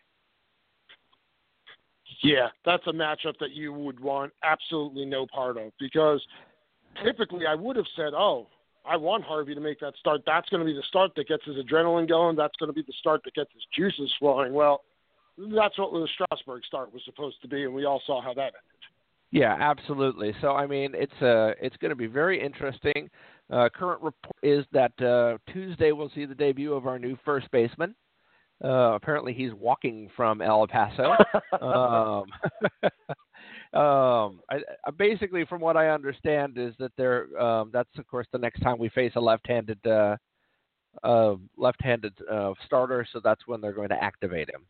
Yeah, 2.24 2.48
that's 2.66 2.86
a 2.88 2.92
matchup 2.92 3.38
that 3.40 3.52
you 3.52 3.74
would 3.74 4.00
want 4.00 4.32
absolutely 4.44 5.06
no 5.06 5.28
part 5.28 5.58
of 5.58 5.72
because 5.80 6.22
typically 7.04 7.46
I 7.46 7.56
would 7.56 7.76
have 7.76 7.86
said, 7.96 8.14
oh, 8.14 8.48
I 8.88 8.98
want 8.98 9.24
Harvey 9.24 9.56
to 9.56 9.62
make 9.62 9.80
that 9.80 9.96
start. 10.00 10.22
That's 10.26 10.48
going 10.50 10.60
to 10.62 10.66
be 10.66 10.74
the 10.74 10.84
start 10.88 11.12
that 11.16 11.28
gets 11.28 11.44
his 11.46 11.58
adrenaline 11.58 12.08
going. 12.08 12.36
That's 12.36 12.56
going 12.58 12.70
to 12.70 12.74
be 12.74 12.84
the 12.84 12.94
start 13.00 13.22
that 13.26 13.34
gets 13.34 13.52
his 13.54 13.64
juices 13.76 14.14
flowing. 14.20 14.54
Well, 14.54 14.82
that's 15.38 15.78
what 15.78 15.92
the 15.92 16.08
Strasburg 16.14 16.64
start 16.66 16.94
was 16.94 17.02
supposed 17.04 17.42
to 17.42 17.48
be, 17.48 17.64
and 17.64 17.74
we 17.74 17.86
all 17.86 18.02
saw 18.06 18.22
how 18.22 18.34
that 18.36 18.42
ended. 18.42 18.62
Yeah, 19.32 19.58
absolutely. 19.60 20.34
So 20.40 20.52
I 20.52 20.66
mean, 20.68 20.92
it's 20.94 21.22
uh, 21.22 21.54
it's 21.62 21.76
going 21.78 21.90
to 21.90 21.96
be 21.96 22.08
very 22.08 22.42
interesting. 22.42 23.10
Uh, 23.52 23.70
current 23.74 24.02
report 24.02 24.36
is 24.42 24.66
that 24.72 25.00
uh, 25.02 25.38
Tuesday 25.52 25.92
we'll 25.92 26.12
see 26.16 26.26
the 26.26 26.36
debut 26.36 26.74
of 26.74 26.88
our 26.88 26.98
new 26.98 27.18
first 27.24 27.50
baseman. 27.52 27.96
Uh, 28.64 28.94
apparently, 28.96 29.34
he's 29.34 29.54
walking 29.54 30.10
from 30.16 30.42
El 30.42 30.66
Paso. 30.68 31.12
um, 31.62 32.26
um, 33.80 34.40
I, 34.50 34.60
I 34.86 34.92
basically, 34.98 35.46
from 35.46 35.62
what 35.62 35.76
I 35.78 35.90
understand, 35.90 36.58
is 36.58 36.74
that 36.80 36.92
they're 36.98 37.28
um, 37.40 37.70
that's 37.74 37.90
of 37.98 38.08
course 38.08 38.28
the 38.32 38.38
next 38.38 38.62
time 38.62 38.80
we 38.80 38.90
face 38.90 39.12
a 39.16 39.22
left-handed 39.22 39.86
uh, 39.86 40.16
uh, 41.04 41.36
left-handed 41.58 42.14
uh, 42.32 42.54
starter, 42.66 43.06
so 43.12 43.20
that's 43.24 43.46
when 43.46 43.60
they're 43.60 43.74
going 43.74 43.90
to 43.90 44.04
activate 44.04 44.50
him. 44.50 44.66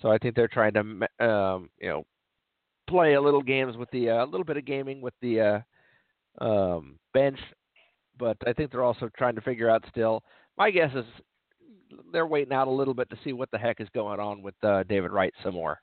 So 0.00 0.10
I 0.10 0.18
think 0.18 0.34
they're 0.34 0.48
trying 0.48 0.72
to 0.72 0.80
um, 1.24 1.68
you 1.78 1.88
know 1.88 2.04
play 2.88 3.14
a 3.14 3.20
little 3.20 3.42
games 3.42 3.76
with 3.76 3.90
the 3.90 4.08
a 4.08 4.22
uh, 4.22 4.26
little 4.26 4.44
bit 4.44 4.56
of 4.56 4.64
gaming 4.64 5.02
with 5.02 5.14
the 5.20 5.62
uh, 6.40 6.44
um, 6.44 6.98
bench, 7.12 7.38
but 8.20 8.36
I 8.46 8.52
think 8.52 8.70
they're 8.70 8.84
also 8.84 9.10
trying 9.16 9.34
to 9.34 9.40
figure 9.40 9.68
out 9.68 9.82
still. 9.90 10.22
My 10.56 10.70
guess 10.70 10.90
is 10.94 11.06
they're 12.12 12.26
waiting 12.26 12.52
out 12.52 12.68
a 12.68 12.70
little 12.70 12.94
bit 12.94 13.08
to 13.10 13.16
see 13.24 13.32
what 13.32 13.50
the 13.50 13.58
heck 13.58 13.80
is 13.80 13.88
going 13.94 14.20
on 14.20 14.42
with 14.42 14.54
uh, 14.62 14.84
David 14.84 15.10
Wright 15.10 15.32
some 15.42 15.54
more. 15.54 15.80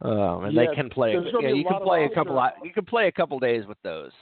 Um, 0.00 0.44
and 0.44 0.54
Yeah, 0.54 0.66
they 0.66 0.74
can 0.74 0.88
play. 0.88 1.12
Yeah, 1.12 1.48
a 1.48 1.54
you 1.54 1.64
can 1.64 1.82
play 1.82 2.04
a 2.04 2.14
couple. 2.14 2.38
Of, 2.38 2.52
you 2.64 2.72
can 2.72 2.84
play 2.84 3.08
a 3.08 3.12
couple 3.12 3.38
days 3.38 3.66
with 3.66 3.78
those. 3.84 4.12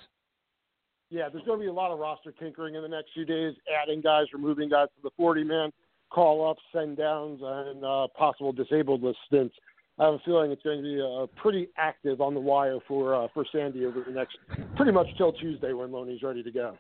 Yeah, 1.11 1.29
there's 1.33 1.45
going 1.45 1.61
to 1.61 1.63
be 1.63 1.69
a 1.69 1.73
lot 1.73 1.93
of 1.93 2.01
roster 2.01 2.33
tinkering 2.33 2.75
in 2.75 2.83
the 2.83 2.89
next 2.89 3.11
few 3.15 3.25
days, 3.25 3.55
adding 3.81 4.01
guys, 4.01 4.25
removing 4.33 4.69
guys 4.69 4.89
from 4.95 5.09
the 5.09 5.15
40 5.17 5.45
man, 5.45 5.71
call 6.11 6.51
ups, 6.51 6.63
send 6.73 6.97
downs, 6.97 7.41
and 7.43 7.85
uh, 7.85 8.09
possible 8.19 8.53
disabled 8.53 9.05
list 9.05 9.19
stints. 9.27 9.55
I 9.99 10.07
have 10.07 10.15
a 10.15 10.19
feeling 10.25 10.51
it's 10.51 10.63
going 10.63 10.79
to 10.79 10.83
be 10.83 11.01
uh, 11.01 11.27
pretty 11.41 11.69
active 11.79 12.21
on 12.21 12.35
the 12.35 12.41
wire 12.41 12.79
for 12.89 13.15
uh, 13.15 13.29
for 13.33 13.47
Sandy 13.51 13.87
over 13.87 14.03
the 14.07 14.13
next 14.13 14.37
pretty 14.77 14.93
much 14.93 15.07
till 15.17 15.33
Tuesday 15.33 15.73
when 15.73 15.93
Loney's 15.93 16.23
ready 16.23 16.43
to 16.43 16.51
go. 16.51 16.77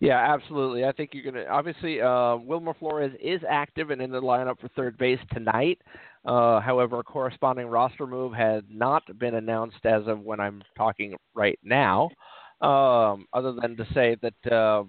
Yeah, 0.00 0.18
absolutely. 0.18 0.84
I 0.84 0.92
think 0.92 1.10
you're 1.12 1.22
going 1.22 1.34
to. 1.44 1.48
Obviously, 1.48 2.00
uh, 2.00 2.36
Wilmer 2.36 2.74
Flores 2.74 3.12
is 3.22 3.40
active 3.48 3.90
and 3.90 4.00
in 4.02 4.10
the 4.10 4.20
lineup 4.20 4.60
for 4.60 4.68
third 4.68 4.98
base 4.98 5.18
tonight. 5.32 5.80
Uh, 6.24 6.60
however, 6.60 7.00
a 7.00 7.02
corresponding 7.04 7.66
roster 7.66 8.06
move 8.06 8.32
has 8.32 8.62
not 8.68 9.02
been 9.18 9.34
announced 9.34 9.84
as 9.84 10.06
of 10.06 10.20
when 10.20 10.40
I'm 10.40 10.62
talking 10.76 11.16
right 11.34 11.58
now, 11.64 12.10
um, 12.60 13.26
other 13.32 13.52
than 13.52 13.76
to 13.76 13.86
say 13.92 14.16
that 14.22 14.52
uh, 14.52 14.84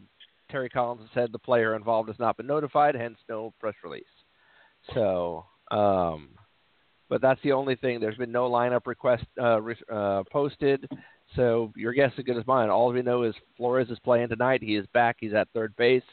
Terry 0.51 0.69
Collins 0.69 1.01
has 1.01 1.09
said 1.13 1.31
the 1.31 1.39
player 1.39 1.75
involved 1.75 2.09
has 2.09 2.19
not 2.19 2.37
been 2.37 2.45
notified, 2.45 2.93
hence 2.95 3.17
no 3.27 3.51
press 3.59 3.73
release. 3.83 4.03
So, 4.93 5.45
um, 5.71 6.29
but 7.09 7.21
that's 7.21 7.41
the 7.43 7.51
only 7.51 7.75
thing. 7.75 7.99
There's 7.99 8.17
been 8.17 8.31
no 8.31 8.49
lineup 8.49 8.85
request 8.85 9.25
uh, 9.41 9.61
re- 9.61 9.75
uh, 9.91 10.23
posted. 10.31 10.87
So 11.35 11.71
your 11.75 11.93
guess 11.93 12.11
is 12.13 12.19
as 12.19 12.25
good 12.25 12.37
as 12.37 12.45
mine. 12.47 12.69
All 12.69 12.91
we 12.91 13.01
know 13.01 13.23
is 13.23 13.33
Flores 13.57 13.89
is 13.89 13.99
playing 13.99 14.29
tonight. 14.29 14.61
He 14.61 14.75
is 14.75 14.85
back. 14.93 15.17
He's 15.19 15.33
at 15.33 15.47
third 15.53 15.75
base, 15.77 16.03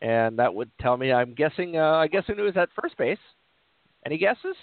and 0.00 0.38
that 0.38 0.52
would 0.52 0.70
tell 0.80 0.96
me. 0.96 1.12
I'm 1.12 1.34
guessing. 1.34 1.76
Uh, 1.76 1.92
I 1.96 2.08
guess 2.08 2.24
who 2.26 2.46
is 2.46 2.56
at 2.56 2.68
first 2.80 2.96
base? 2.96 3.18
Any 4.06 4.18
guesses? 4.18 4.56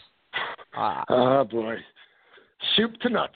Ah, 0.75 1.03
Oh 1.09 1.43
boy, 1.45 1.75
soup 2.75 2.93
to 3.01 3.09
nuts. 3.09 3.33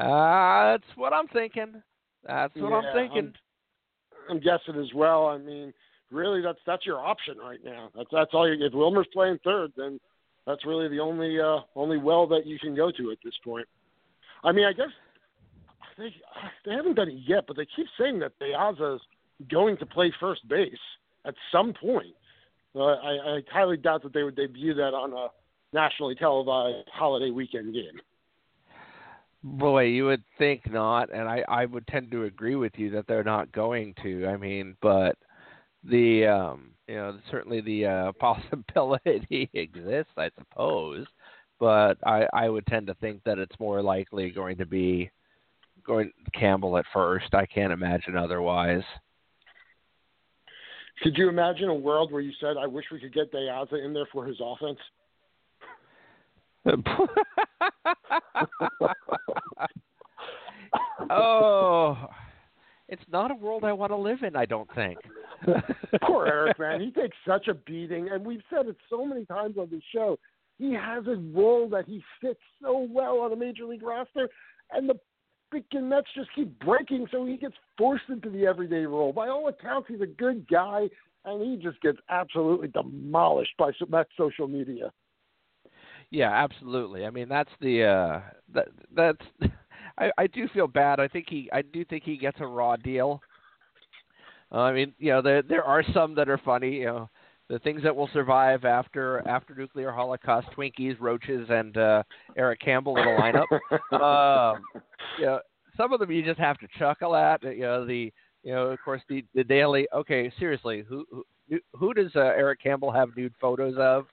uh, 0.00 0.72
that's 0.72 0.96
what 0.96 1.12
I'm 1.12 1.28
thinking. 1.28 1.82
That's 2.26 2.54
what 2.56 2.72
I'm 2.72 2.94
thinking. 2.94 3.32
I'm, 4.28 4.36
I'm 4.36 4.40
guessing 4.40 4.80
as 4.80 4.92
well. 4.94 5.26
I 5.26 5.38
mean, 5.38 5.72
really, 6.10 6.42
that's 6.42 6.58
that's 6.66 6.84
your 6.86 6.98
option 6.98 7.38
right 7.38 7.60
now. 7.64 7.90
That's 7.96 8.08
that's 8.12 8.30
all. 8.32 8.48
You, 8.48 8.64
if 8.64 8.72
Wilmer's 8.72 9.06
playing 9.12 9.38
third, 9.44 9.72
then 9.76 10.00
that's 10.46 10.64
really 10.66 10.88
the 10.88 10.98
only 11.00 11.40
uh, 11.40 11.60
only 11.76 11.98
well 11.98 12.26
that 12.28 12.46
you 12.46 12.58
can 12.58 12.74
go 12.74 12.90
to 12.90 13.10
at 13.12 13.18
this 13.24 13.34
point. 13.44 13.66
I 14.44 14.52
mean, 14.52 14.64
I 14.64 14.72
guess 14.72 14.88
they 15.98 16.14
they 16.64 16.72
haven't 16.72 16.94
done 16.94 17.08
it 17.08 17.18
yet, 17.26 17.44
but 17.46 17.56
they 17.56 17.66
keep 17.76 17.86
saying 17.98 18.18
that 18.20 18.38
Beaza's 18.38 19.00
going 19.50 19.76
to 19.78 19.86
play 19.86 20.12
first 20.20 20.46
base 20.48 20.72
at 21.24 21.34
some 21.52 21.72
point. 21.72 22.14
Uh, 22.74 22.84
I, 22.84 23.36
I 23.36 23.42
highly 23.50 23.76
doubt 23.76 24.02
that 24.04 24.12
they 24.12 24.22
would 24.22 24.36
debut 24.36 24.74
that 24.74 24.94
on 24.94 25.12
a 25.12 25.28
nationally 25.72 26.14
televised 26.14 26.88
holiday 26.92 27.30
weekend 27.30 27.74
game. 27.74 28.00
Boy, 29.42 29.84
you 29.84 30.04
would 30.04 30.22
think 30.36 30.70
not, 30.70 31.12
and 31.12 31.28
I 31.28 31.42
I 31.48 31.64
would 31.64 31.86
tend 31.86 32.10
to 32.10 32.24
agree 32.24 32.56
with 32.56 32.72
you 32.76 32.90
that 32.90 33.06
they're 33.06 33.24
not 33.24 33.50
going 33.52 33.94
to. 34.02 34.26
I 34.26 34.36
mean, 34.36 34.76
but 34.82 35.16
the 35.82 36.26
um 36.26 36.72
you 36.86 36.96
know 36.96 37.18
certainly 37.30 37.60
the 37.62 37.86
uh, 37.86 38.12
possibility 38.20 39.48
exists, 39.54 40.12
I 40.16 40.30
suppose. 40.38 41.06
But 41.60 41.98
I 42.04 42.26
I 42.32 42.48
would 42.48 42.66
tend 42.66 42.88
to 42.88 42.94
think 42.94 43.22
that 43.24 43.38
it's 43.38 43.54
more 43.60 43.82
likely 43.82 44.30
going 44.30 44.56
to 44.56 44.66
be 44.66 45.10
going 45.86 46.10
Campbell 46.34 46.78
at 46.78 46.86
first. 46.92 47.34
I 47.34 47.46
can't 47.46 47.72
imagine 47.72 48.16
otherwise. 48.16 48.82
Could 51.02 51.16
you 51.16 51.28
imagine 51.28 51.68
a 51.68 51.74
world 51.74 52.10
where 52.10 52.22
you 52.22 52.32
said, 52.40 52.56
"I 52.58 52.66
wish 52.66 52.86
we 52.90 52.98
could 52.98 53.14
get 53.14 53.32
Beaza 53.32 53.84
in 53.84 53.92
there 53.92 54.06
for 54.10 54.24
his 54.24 54.40
offense"? 54.42 54.78
oh, 61.10 61.96
it's 62.88 63.02
not 63.10 63.30
a 63.30 63.34
world 63.34 63.64
I 63.64 63.72
want 63.72 63.92
to 63.92 63.96
live 63.96 64.22
in. 64.22 64.36
I 64.36 64.44
don't 64.44 64.68
think. 64.74 64.98
Poor 66.02 66.26
Eric, 66.26 66.58
man. 66.58 66.80
He 66.80 66.90
takes 66.90 67.16
such 67.26 67.48
a 67.48 67.54
beating, 67.54 68.10
and 68.10 68.26
we've 68.26 68.42
said 68.50 68.66
it 68.66 68.76
so 68.90 69.06
many 69.06 69.24
times 69.24 69.56
on 69.58 69.70
this 69.70 69.82
show. 69.92 70.18
He 70.60 70.74
has 70.74 71.06
a 71.06 71.16
role 71.34 71.70
that 71.70 71.86
he 71.86 72.04
fits 72.20 72.38
so 72.62 72.86
well 72.90 73.20
on 73.20 73.32
a 73.32 73.36
major 73.36 73.64
league 73.64 73.82
roster, 73.82 74.28
and 74.70 74.86
the 74.86 74.94
freaking 75.50 75.84
Mets 75.84 76.06
just 76.14 76.28
keep 76.34 76.58
breaking, 76.58 77.06
so 77.10 77.24
he 77.24 77.38
gets 77.38 77.54
forced 77.78 78.04
into 78.10 78.28
the 78.28 78.44
everyday 78.46 78.84
role. 78.84 79.10
By 79.10 79.28
all 79.28 79.48
accounts, 79.48 79.88
he's 79.88 80.02
a 80.02 80.06
good 80.06 80.46
guy, 80.48 80.90
and 81.24 81.42
he 81.42 81.56
just 81.56 81.80
gets 81.80 81.96
absolutely 82.10 82.68
demolished 82.68 83.54
by 83.58 83.70
Mets 83.88 84.10
social 84.18 84.48
media. 84.48 84.92
Yeah, 86.10 86.30
absolutely. 86.30 87.06
I 87.06 87.10
mean, 87.10 87.28
that's 87.30 87.50
the 87.62 87.84
uh 87.84 88.20
that 88.52 88.68
that's 88.94 89.22
I 89.98 90.10
I 90.18 90.26
do 90.26 90.46
feel 90.48 90.66
bad. 90.66 91.00
I 91.00 91.08
think 91.08 91.26
he 91.30 91.48
I 91.54 91.62
do 91.62 91.86
think 91.86 92.04
he 92.04 92.18
gets 92.18 92.36
a 92.40 92.46
raw 92.46 92.76
deal. 92.76 93.22
Uh, 94.52 94.58
I 94.58 94.72
mean, 94.74 94.92
you 94.98 95.12
know, 95.12 95.22
there 95.22 95.40
there 95.40 95.64
are 95.64 95.82
some 95.94 96.14
that 96.16 96.28
are 96.28 96.38
funny, 96.44 96.80
you 96.80 96.86
know, 96.86 97.08
the 97.50 97.58
things 97.58 97.82
that 97.82 97.94
will 97.94 98.08
survive 98.12 98.64
after 98.64 99.26
after 99.28 99.54
nuclear 99.54 99.90
holocaust, 99.92 100.48
Twinkies, 100.56 100.98
roaches 101.00 101.46
and 101.50 101.76
uh 101.76 102.02
Eric 102.36 102.60
Campbell 102.60 102.96
in 102.96 103.06
a 103.06 103.10
lineup. 103.20 103.50
um 104.54 104.64
you 105.18 105.26
know, 105.26 105.40
some 105.76 105.92
of 105.92 106.00
them 106.00 106.10
you 106.10 106.24
just 106.24 106.40
have 106.40 106.58
to 106.58 106.68
chuckle 106.78 107.14
at, 107.14 107.42
you 107.42 107.60
know, 107.60 107.84
the 107.84 108.12
you 108.42 108.54
know, 108.54 108.68
of 108.68 108.78
course 108.82 109.02
the 109.08 109.22
the 109.34 109.44
daily 109.44 109.86
okay, 109.94 110.32
seriously, 110.38 110.84
who 110.88 111.04
who 111.48 111.58
who 111.74 111.92
does 111.92 112.10
uh, 112.16 112.20
Eric 112.20 112.62
Campbell 112.62 112.92
have 112.92 113.14
nude 113.16 113.34
photos 113.40 113.74
of? 113.76 114.06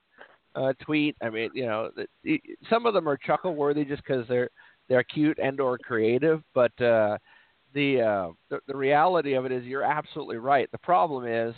uh, 0.54 0.72
tweet. 0.82 1.16
I 1.22 1.30
mean, 1.30 1.50
you 1.54 1.66
know, 1.66 1.90
the- 2.24 2.42
some 2.68 2.86
of 2.86 2.94
them 2.94 3.08
are 3.08 3.16
chuckle 3.16 3.54
worthy 3.54 3.84
just 3.84 4.02
because 4.04 4.26
they're 4.28 4.50
they're 4.88 5.04
cute 5.04 5.38
and 5.38 5.60
or 5.60 5.78
creative. 5.78 6.42
But 6.54 6.78
uh, 6.80 7.18
the, 7.74 8.00
uh, 8.00 8.28
the 8.50 8.60
the 8.66 8.76
reality 8.76 9.34
of 9.34 9.44
it 9.44 9.52
is, 9.52 9.64
you're 9.64 9.82
absolutely 9.82 10.38
right. 10.38 10.70
The 10.72 10.78
problem 10.78 11.26
is 11.26 11.54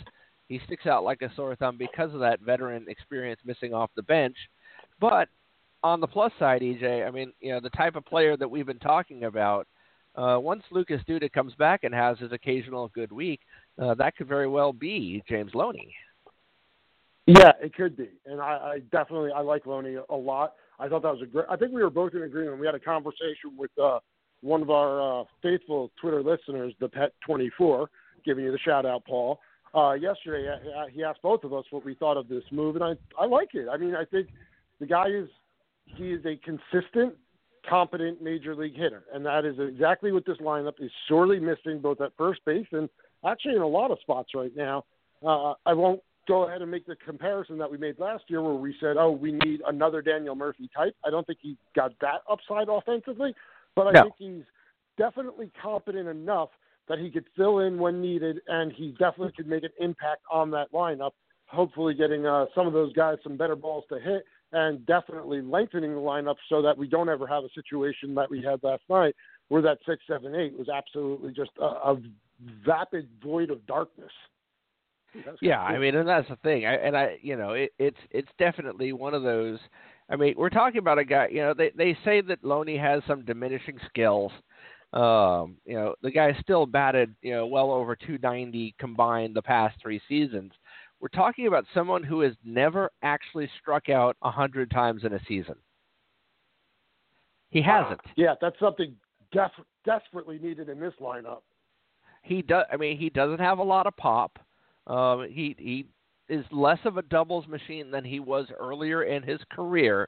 he 0.51 0.59
sticks 0.65 0.85
out 0.85 1.05
like 1.05 1.21
a 1.21 1.31
sore 1.33 1.55
thumb 1.55 1.77
because 1.77 2.13
of 2.13 2.19
that 2.19 2.41
veteran 2.41 2.85
experience 2.89 3.39
missing 3.45 3.73
off 3.73 3.89
the 3.95 4.03
bench. 4.03 4.35
But 4.99 5.29
on 5.81 6.01
the 6.01 6.07
plus 6.07 6.33
side, 6.37 6.61
EJ, 6.61 7.07
I 7.07 7.09
mean, 7.09 7.31
you 7.39 7.53
know, 7.53 7.61
the 7.61 7.69
type 7.69 7.95
of 7.95 8.05
player 8.05 8.35
that 8.35 8.51
we've 8.51 8.65
been 8.65 8.77
talking 8.77 9.23
about. 9.23 9.65
Uh, 10.13 10.37
once 10.41 10.63
Lucas 10.69 11.01
Duda 11.07 11.31
comes 11.31 11.53
back 11.55 11.85
and 11.85 11.93
has 11.93 12.19
his 12.19 12.33
occasional 12.33 12.89
good 12.89 13.13
week, 13.13 13.39
uh, 13.81 13.93
that 13.93 14.17
could 14.17 14.27
very 14.27 14.47
well 14.49 14.73
be 14.73 15.23
James 15.29 15.51
Loney. 15.53 15.95
Yeah, 17.27 17.53
it 17.61 17.73
could 17.73 17.95
be, 17.95 18.09
and 18.25 18.41
I, 18.41 18.73
I 18.73 18.79
definitely 18.91 19.31
I 19.31 19.39
like 19.39 19.65
Loney 19.65 19.95
a 20.09 20.15
lot. 20.15 20.55
I 20.79 20.89
thought 20.89 21.03
that 21.03 21.13
was 21.13 21.21
a 21.21 21.27
great. 21.27 21.45
I 21.49 21.55
think 21.55 21.71
we 21.71 21.81
were 21.81 21.89
both 21.89 22.13
in 22.13 22.23
agreement. 22.23 22.59
We 22.59 22.65
had 22.65 22.75
a 22.75 22.79
conversation 22.79 23.55
with 23.57 23.71
uh, 23.81 23.99
one 24.41 24.61
of 24.61 24.69
our 24.69 25.21
uh, 25.21 25.23
faithful 25.41 25.91
Twitter 26.01 26.21
listeners, 26.21 26.73
the 26.81 26.89
Pet 26.89 27.13
Twenty 27.25 27.49
Four, 27.57 27.89
giving 28.25 28.43
you 28.43 28.51
the 28.51 28.59
shout 28.59 28.85
out, 28.85 29.05
Paul. 29.05 29.39
Uh, 29.73 29.93
yesterday. 29.93 30.49
Uh, 30.49 30.87
He 30.87 31.03
asked 31.03 31.21
both 31.21 31.43
of 31.43 31.53
us 31.53 31.65
what 31.71 31.85
we 31.85 31.95
thought 31.95 32.17
of 32.17 32.27
this 32.27 32.43
move, 32.51 32.75
and 32.75 32.83
I 32.83 32.93
I 33.17 33.25
like 33.25 33.53
it. 33.53 33.67
I 33.69 33.77
mean, 33.77 33.95
I 33.95 34.05
think 34.05 34.27
the 34.79 34.85
guy 34.85 35.07
is 35.07 35.27
he 35.85 36.11
is 36.11 36.25
a 36.25 36.37
consistent, 36.37 37.15
competent 37.67 38.21
major 38.21 38.55
league 38.55 38.75
hitter, 38.75 39.03
and 39.13 39.25
that 39.25 39.45
is 39.45 39.59
exactly 39.59 40.11
what 40.11 40.25
this 40.25 40.37
lineup 40.37 40.79
is 40.79 40.91
sorely 41.07 41.39
missing, 41.39 41.79
both 41.79 42.01
at 42.01 42.11
first 42.17 42.43
base 42.45 42.67
and 42.71 42.89
actually 43.25 43.55
in 43.55 43.61
a 43.61 43.67
lot 43.67 43.91
of 43.91 43.99
spots 43.99 44.31
right 44.33 44.55
now. 44.55 44.83
Uh, 45.25 45.53
I 45.65 45.73
won't 45.73 46.01
go 46.27 46.43
ahead 46.43 46.61
and 46.61 46.71
make 46.71 46.85
the 46.85 46.95
comparison 46.95 47.57
that 47.57 47.69
we 47.69 47.77
made 47.77 47.99
last 47.99 48.23
year, 48.27 48.41
where 48.41 48.53
we 48.53 48.75
said, 48.79 48.97
"Oh, 48.97 49.11
we 49.11 49.31
need 49.31 49.61
another 49.67 50.01
Daniel 50.01 50.35
Murphy 50.35 50.69
type." 50.75 50.95
I 51.03 51.09
don't 51.09 51.25
think 51.25 51.39
he 51.41 51.57
got 51.75 51.91
that 51.99 52.21
upside 52.29 52.69
offensively, 52.69 53.35
but 53.75 53.87
I 53.87 53.91
No. 53.91 54.03
think 54.03 54.15
he's 54.17 54.43
definitely 54.97 55.49
competent 55.61 56.07
enough 56.07 56.49
that 56.87 56.99
he 56.99 57.09
could 57.09 57.25
fill 57.35 57.59
in 57.59 57.77
when 57.77 58.01
needed, 58.01 58.41
and 58.47 58.71
he 58.73 58.91
definitely 58.91 59.33
could 59.35 59.47
make 59.47 59.63
an 59.63 59.71
impact 59.79 60.21
on 60.31 60.51
that 60.51 60.71
lineup. 60.71 61.11
Hopefully, 61.47 61.93
getting 61.93 62.25
uh, 62.25 62.45
some 62.55 62.67
of 62.67 62.73
those 62.73 62.93
guys 62.93 63.17
some 63.23 63.37
better 63.37 63.55
balls 63.55 63.83
to 63.89 63.99
hit, 63.99 64.23
and 64.53 64.85
definitely 64.85 65.41
lengthening 65.41 65.93
the 65.93 65.99
lineup 65.99 66.35
so 66.49 66.61
that 66.61 66.77
we 66.77 66.87
don't 66.87 67.09
ever 67.09 67.27
have 67.27 67.43
a 67.43 67.49
situation 67.53 68.15
that 68.15 68.29
we 68.29 68.41
had 68.41 68.61
last 68.63 68.83
night, 68.89 69.15
where 69.49 69.61
that 69.61 69.79
six, 69.85 70.01
seven, 70.07 70.35
eight 70.35 70.57
was 70.57 70.69
absolutely 70.69 71.31
just 71.33 71.51
a, 71.59 71.65
a 71.65 72.01
vapid 72.65 73.07
void 73.23 73.49
of 73.49 73.65
darkness. 73.67 74.11
That's 75.25 75.37
Yeah, 75.41 75.57
cool. 75.67 75.75
I 75.75 75.79
mean, 75.79 75.95
and 75.95 76.07
that's 76.07 76.29
the 76.29 76.37
thing. 76.37 76.65
I, 76.65 76.75
and 76.75 76.95
I, 76.95 77.17
you 77.21 77.35
know, 77.35 77.51
it, 77.51 77.71
it's 77.79 77.97
it's 78.11 78.29
definitely 78.39 78.93
one 78.93 79.13
of 79.13 79.23
those. 79.23 79.59
I 80.09 80.15
mean, 80.15 80.35
we're 80.37 80.49
talking 80.49 80.79
about 80.79 80.99
a 80.99 81.05
guy. 81.05 81.27
You 81.29 81.41
know, 81.41 81.53
they 81.53 81.71
they 81.75 81.97
say 82.05 82.21
that 82.21 82.43
Loney 82.43 82.77
has 82.77 83.01
some 83.07 83.25
diminishing 83.25 83.77
skills. 83.87 84.31
Um, 84.93 85.57
you 85.65 85.75
know, 85.75 85.95
the 86.01 86.11
guy 86.11 86.35
still 86.41 86.65
batted, 86.65 87.15
you 87.21 87.31
know, 87.31 87.47
well 87.47 87.71
over 87.71 87.95
290 87.95 88.75
combined 88.77 89.35
the 89.35 89.41
past 89.41 89.77
three 89.81 90.01
seasons. 90.09 90.51
We're 90.99 91.07
talking 91.07 91.47
about 91.47 91.65
someone 91.73 92.03
who 92.03 92.19
has 92.21 92.33
never 92.43 92.91
actually 93.01 93.49
struck 93.59 93.89
out 93.89 94.17
a 94.21 94.29
hundred 94.29 94.69
times 94.69 95.03
in 95.03 95.13
a 95.13 95.19
season. 95.27 95.55
He 97.49 97.61
hasn't. 97.61 98.01
Yeah, 98.15 98.35
that's 98.41 98.59
something 98.59 98.95
def- 99.31 99.65
desperately 99.85 100.39
needed 100.39 100.69
in 100.69 100.79
this 100.79 100.93
lineup. 101.01 101.41
he 102.23 102.41
does. 102.41 102.65
I 102.71 102.77
mean, 102.77 102.97
he 102.97 103.09
doesn't 103.09 103.39
have 103.39 103.59
a 103.59 103.63
lot 103.63 103.87
of 103.87 103.95
pop. 103.97 104.37
Um, 104.87 105.27
he 105.29 105.55
he 105.57 105.87
is 106.29 106.45
less 106.51 106.79
of 106.85 106.97
a 106.97 107.01
doubles 107.01 107.47
machine 107.47 107.91
than 107.91 108.03
he 108.03 108.19
was 108.19 108.47
earlier 108.59 109.03
in 109.03 109.23
his 109.23 109.39
career. 109.51 110.07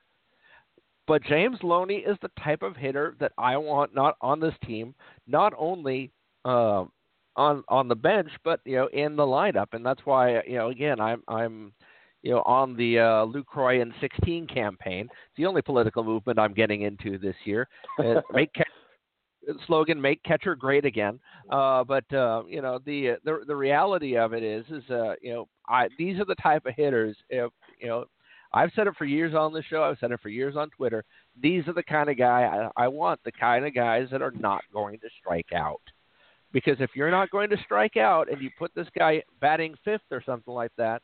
But 1.08 1.24
James 1.24 1.58
Loney 1.64 1.97
is 1.97 2.18
the 2.22 2.32
type 2.41 2.64
of 2.64 2.76
hitter 2.76 3.16
that 3.20 3.34
I 3.38 3.58
want 3.58 3.93
not 3.93 4.16
on 4.22 4.39
this 4.39 4.54
team, 4.66 4.95
not 5.28 5.54
only 5.58 6.12
um, 6.45 6.91
on 7.36 7.64
on 7.68 7.88
the 7.88 7.95
bench, 7.95 8.30
but 8.43 8.60
you 8.66 8.76
know 8.78 8.88
in 8.88 9.16
the 9.16 9.24
lineup, 9.24 9.68
and 9.74 9.86
that's 9.86 10.01
why 10.06 10.41
you 10.43 10.56
know 10.56 10.70
again 10.70 10.99
I'm 10.99 11.24
I'm 11.28 11.74
you 12.22 12.32
know 12.32 12.41
on 12.45 12.76
the 12.76 12.99
uh, 12.99 13.26
Lucroy 13.26 13.82
and 13.82 13.93
16 13.99 14.47
campaign. 14.47 15.06
It's 15.06 15.38
the 15.38 15.45
only 15.45 15.62
political 15.62 16.04
movement 16.04 16.39
I'm 16.39 16.54
getting 16.54 16.84
into 16.84 17.18
this 17.18 17.36
year. 17.45 17.68
Uh, 17.99 18.22
make 18.34 18.54
ca- 18.54 18.64
slogan 19.68 19.99
"Make 19.99 20.24
catcher 20.24 20.56
great 20.56 20.86
again." 20.86 21.20
Uh, 21.49 21.84
but 21.84 22.12
uh, 22.14 22.43
you 22.47 22.62
know 22.62 22.80
the 22.86 23.16
the 23.26 23.39
the 23.45 23.56
reality 23.56 24.18
of 24.18 24.34
it 24.34 24.43
is 24.43 24.66
is 24.70 24.89
uh, 24.89 25.14
you 25.22 25.34
know 25.34 25.47
I 25.68 25.89
these 25.97 26.20
are 26.20 26.26
the 26.26 26.36
type 26.36 26.66
of 26.66 26.76
hitters. 26.76 27.18
If 27.30 27.51
you 27.80 27.88
know, 27.88 28.06
I've 28.54 28.72
said 28.76 28.88
it 28.88 28.95
for 28.97 29.06
years 29.06 29.34
on 29.34 29.51
the 29.51 29.64
show. 29.64 29.84
I've 29.84 29.97
said 29.99 30.12
it 30.12 30.20
for 30.22 30.30
years 30.30 30.56
on 30.56 30.70
Twitter. 30.70 31.04
These 31.41 31.68
are 31.68 31.74
the 31.74 31.84
kind 31.84 32.10
of 32.10 32.18
guy 32.18 32.70
I, 32.78 32.84
I 32.84 32.88
want. 32.88 33.20
The 33.26 33.32
kind 33.32 33.66
of 33.66 33.74
guys 33.74 34.10
that 34.12 34.22
are 34.22 34.34
not 34.38 34.62
going 34.72 34.99
to 34.99 35.10
strike 35.20 35.51
out. 35.56 35.82
Because 36.51 36.78
if 36.80 36.91
you're 36.95 37.10
not 37.10 37.32
going 37.32 37.49
to 37.49 37.58
strike 37.66 37.97
out 37.97 38.32
and 38.32 38.39
you 38.41 38.51
put 38.60 38.72
this 38.76 38.88
guy 38.97 39.24
batting 39.41 39.74
fifth 39.84 40.01
or 40.12 40.22
something 40.24 40.54
like 40.54 40.72
that, 40.78 41.01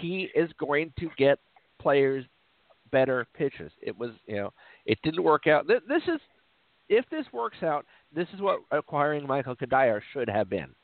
he 0.00 0.28
is 0.34 0.50
going 0.58 0.92
to 0.98 1.08
get 1.16 1.38
players 1.80 2.24
better 2.90 3.26
pitches. 3.34 3.70
It 3.80 3.96
was, 3.96 4.10
you 4.26 4.36
know, 4.36 4.52
it 4.86 4.98
didn't 5.04 5.22
work 5.22 5.46
out. 5.46 5.68
This 5.68 6.02
is, 6.08 6.20
if 6.88 7.04
this 7.10 7.26
works 7.32 7.62
out, 7.62 7.86
this 8.12 8.26
is 8.34 8.40
what 8.40 8.60
acquiring 8.72 9.26
Michael 9.26 9.54
Cuddyer 9.54 10.00
should 10.12 10.28
have 10.28 10.50
been. 10.50 10.74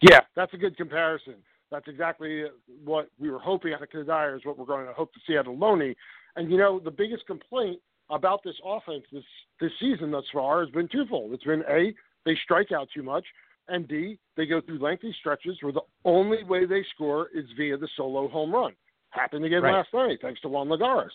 Yeah, 0.00 0.20
that's 0.34 0.52
a 0.52 0.56
good 0.56 0.76
comparison. 0.76 1.34
That's 1.70 1.88
exactly 1.88 2.44
what 2.84 3.08
we 3.18 3.30
were 3.30 3.38
hoping 3.38 3.72
out 3.72 3.82
of 3.82 3.88
Cuddyer 3.88 4.36
is 4.36 4.44
what 4.44 4.58
we're 4.58 4.64
going 4.64 4.86
to 4.86 4.92
hope 4.92 5.12
to 5.14 5.20
see 5.26 5.36
out 5.36 5.48
of 5.48 5.58
Loney. 5.58 5.94
And 6.36 6.50
you 6.50 6.58
know, 6.58 6.78
the 6.78 6.90
biggest 6.90 7.26
complaint 7.26 7.80
about 8.10 8.42
this 8.44 8.54
offense 8.64 9.04
this 9.12 9.24
this 9.60 9.72
season 9.80 10.10
thus 10.10 10.24
far 10.32 10.60
has 10.60 10.70
been 10.70 10.88
twofold. 10.88 11.32
It's 11.32 11.44
been 11.44 11.64
a 11.68 11.94
they 12.24 12.36
strike 12.44 12.72
out 12.72 12.88
too 12.94 13.02
much, 13.02 13.24
and 13.68 13.88
D 13.88 14.18
they 14.36 14.46
go 14.46 14.60
through 14.60 14.78
lengthy 14.78 15.14
stretches 15.18 15.56
where 15.62 15.72
the 15.72 15.82
only 16.04 16.44
way 16.44 16.66
they 16.66 16.84
score 16.94 17.28
is 17.34 17.44
via 17.56 17.76
the 17.76 17.88
solo 17.96 18.28
home 18.28 18.52
run. 18.52 18.72
Happened 19.10 19.44
again 19.44 19.62
Right. 19.62 19.74
last 19.74 19.94
night 19.94 20.18
thanks 20.20 20.40
to 20.42 20.48
Juan 20.48 20.68
Lagares. 20.68 21.12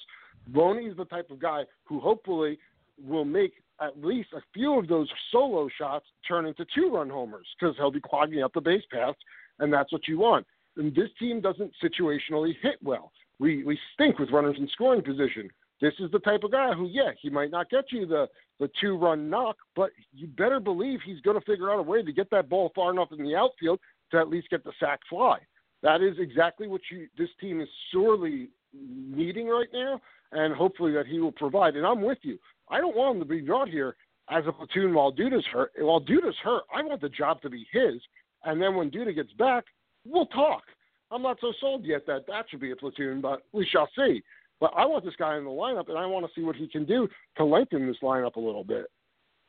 Loney 0.53 0.85
is 0.85 0.97
the 0.97 1.05
type 1.05 1.29
of 1.29 1.39
guy 1.39 1.63
who 1.83 1.99
hopefully 1.99 2.57
will 3.05 3.25
make 3.25 3.53
at 3.81 4.01
least 4.03 4.29
a 4.33 4.41
few 4.53 4.77
of 4.77 4.87
those 4.87 5.09
solo 5.31 5.69
shots 5.77 6.05
turn 6.27 6.45
into 6.45 6.65
two 6.75 6.89
run 6.93 7.09
homers 7.09 7.47
because 7.59 7.75
he'll 7.77 7.91
be 7.91 8.01
clogging 8.01 8.43
up 8.43 8.53
the 8.53 8.61
base 8.61 8.83
paths, 8.91 9.17
and 9.59 9.71
that's 9.71 9.91
what 9.91 10.07
you 10.07 10.19
want. 10.19 10.45
And 10.77 10.95
this 10.95 11.09
team 11.19 11.41
doesn't 11.41 11.71
situationally 11.83 12.53
hit 12.61 12.75
well. 12.81 13.11
We 13.39 13.63
we 13.63 13.79
stink 13.93 14.19
with 14.19 14.31
runners 14.31 14.57
in 14.59 14.67
scoring 14.69 15.01
position. 15.01 15.49
This 15.81 15.93
is 15.99 16.11
the 16.11 16.19
type 16.19 16.43
of 16.43 16.51
guy 16.51 16.73
who, 16.73 16.87
yeah, 16.87 17.11
he 17.21 17.29
might 17.29 17.51
not 17.51 17.69
get 17.69 17.85
you 17.91 18.05
the 18.05 18.27
the 18.59 18.69
two 18.81 18.97
run 18.97 19.29
knock, 19.29 19.55
but 19.75 19.91
you 20.13 20.27
better 20.27 20.59
believe 20.59 20.99
he's 21.05 21.21
going 21.21 21.39
to 21.39 21.45
figure 21.45 21.71
out 21.71 21.79
a 21.79 21.83
way 21.83 22.03
to 22.03 22.11
get 22.11 22.29
that 22.31 22.49
ball 22.49 22.71
far 22.75 22.91
enough 22.91 23.09
in 23.17 23.23
the 23.23 23.35
outfield 23.35 23.79
to 24.11 24.17
at 24.17 24.29
least 24.29 24.49
get 24.49 24.63
the 24.63 24.73
sac 24.79 24.99
fly. 25.09 25.39
That 25.81 26.01
is 26.01 26.15
exactly 26.19 26.67
what 26.67 26.81
you 26.91 27.07
this 27.17 27.29
team 27.39 27.61
is 27.61 27.69
sorely 27.91 28.49
needing 28.73 29.47
right 29.47 29.69
now, 29.73 30.01
and 30.33 30.53
hopefully 30.53 30.91
that 30.93 31.07
he 31.07 31.19
will 31.19 31.31
provide. 31.31 31.75
And 31.75 31.85
I'm 31.85 32.01
with 32.01 32.19
you. 32.21 32.37
I 32.69 32.79
don't 32.79 32.95
want 32.95 33.15
him 33.15 33.23
to 33.23 33.27
be 33.27 33.41
brought 33.41 33.69
here 33.69 33.95
as 34.29 34.43
a 34.47 34.51
platoon 34.51 34.93
while 34.93 35.11
Duda's 35.11 35.45
hurt. 35.51 35.71
While 35.77 36.01
Duda's 36.01 36.35
hurt, 36.43 36.63
I 36.73 36.83
want 36.83 37.01
the 37.01 37.09
job 37.09 37.41
to 37.41 37.49
be 37.49 37.65
his. 37.71 38.01
And 38.43 38.61
then 38.61 38.75
when 38.75 38.89
Duda 38.89 39.13
gets 39.13 39.33
back, 39.33 39.65
we'll 40.05 40.27
talk. 40.27 40.63
I'm 41.11 41.21
not 41.21 41.37
so 41.41 41.51
sold 41.59 41.85
yet 41.85 42.05
that 42.07 42.25
that 42.27 42.45
should 42.49 42.59
be 42.59 42.71
a 42.71 42.75
platoon, 42.75 43.21
but 43.21 43.41
we 43.51 43.65
shall 43.65 43.89
see. 43.95 44.21
But 44.59 44.71
I 44.75 44.85
want 44.85 45.05
this 45.05 45.15
guy 45.17 45.37
in 45.37 45.43
the 45.43 45.49
lineup, 45.49 45.89
and 45.89 45.97
I 45.97 46.05
want 46.05 46.25
to 46.25 46.31
see 46.35 46.43
what 46.43 46.55
he 46.55 46.67
can 46.67 46.85
do 46.85 47.07
to 47.37 47.45
lengthen 47.45 47.87
this 47.87 47.97
lineup 48.03 48.35
a 48.35 48.39
little 48.39 48.63
bit. 48.63 48.85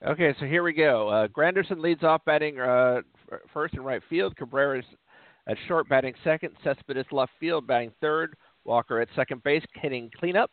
Okay, 0.07 0.35
so 0.41 0.47
here 0.47 0.63
we 0.63 0.73
go. 0.73 1.09
Uh, 1.09 1.29
Granderson 1.29 1.81
leads 1.81 2.03
off 2.03 2.25
batting 2.25 2.59
uh, 2.59 3.01
first 3.53 3.75
and 3.75 3.85
right 3.85 4.01
field. 4.09 4.35
Cabrera's 4.37 4.87
at 5.47 5.59
short 5.69 5.89
batting 5.89 6.15
second. 6.25 6.55
Cespedes 6.65 7.07
left 7.13 7.33
field 7.39 7.67
batting 7.67 7.93
third. 8.01 8.35
Walker 8.65 9.01
at 9.01 9.09
second 9.15 9.43
base 9.43 9.65
hitting 9.75 10.11
cleanup. 10.19 10.51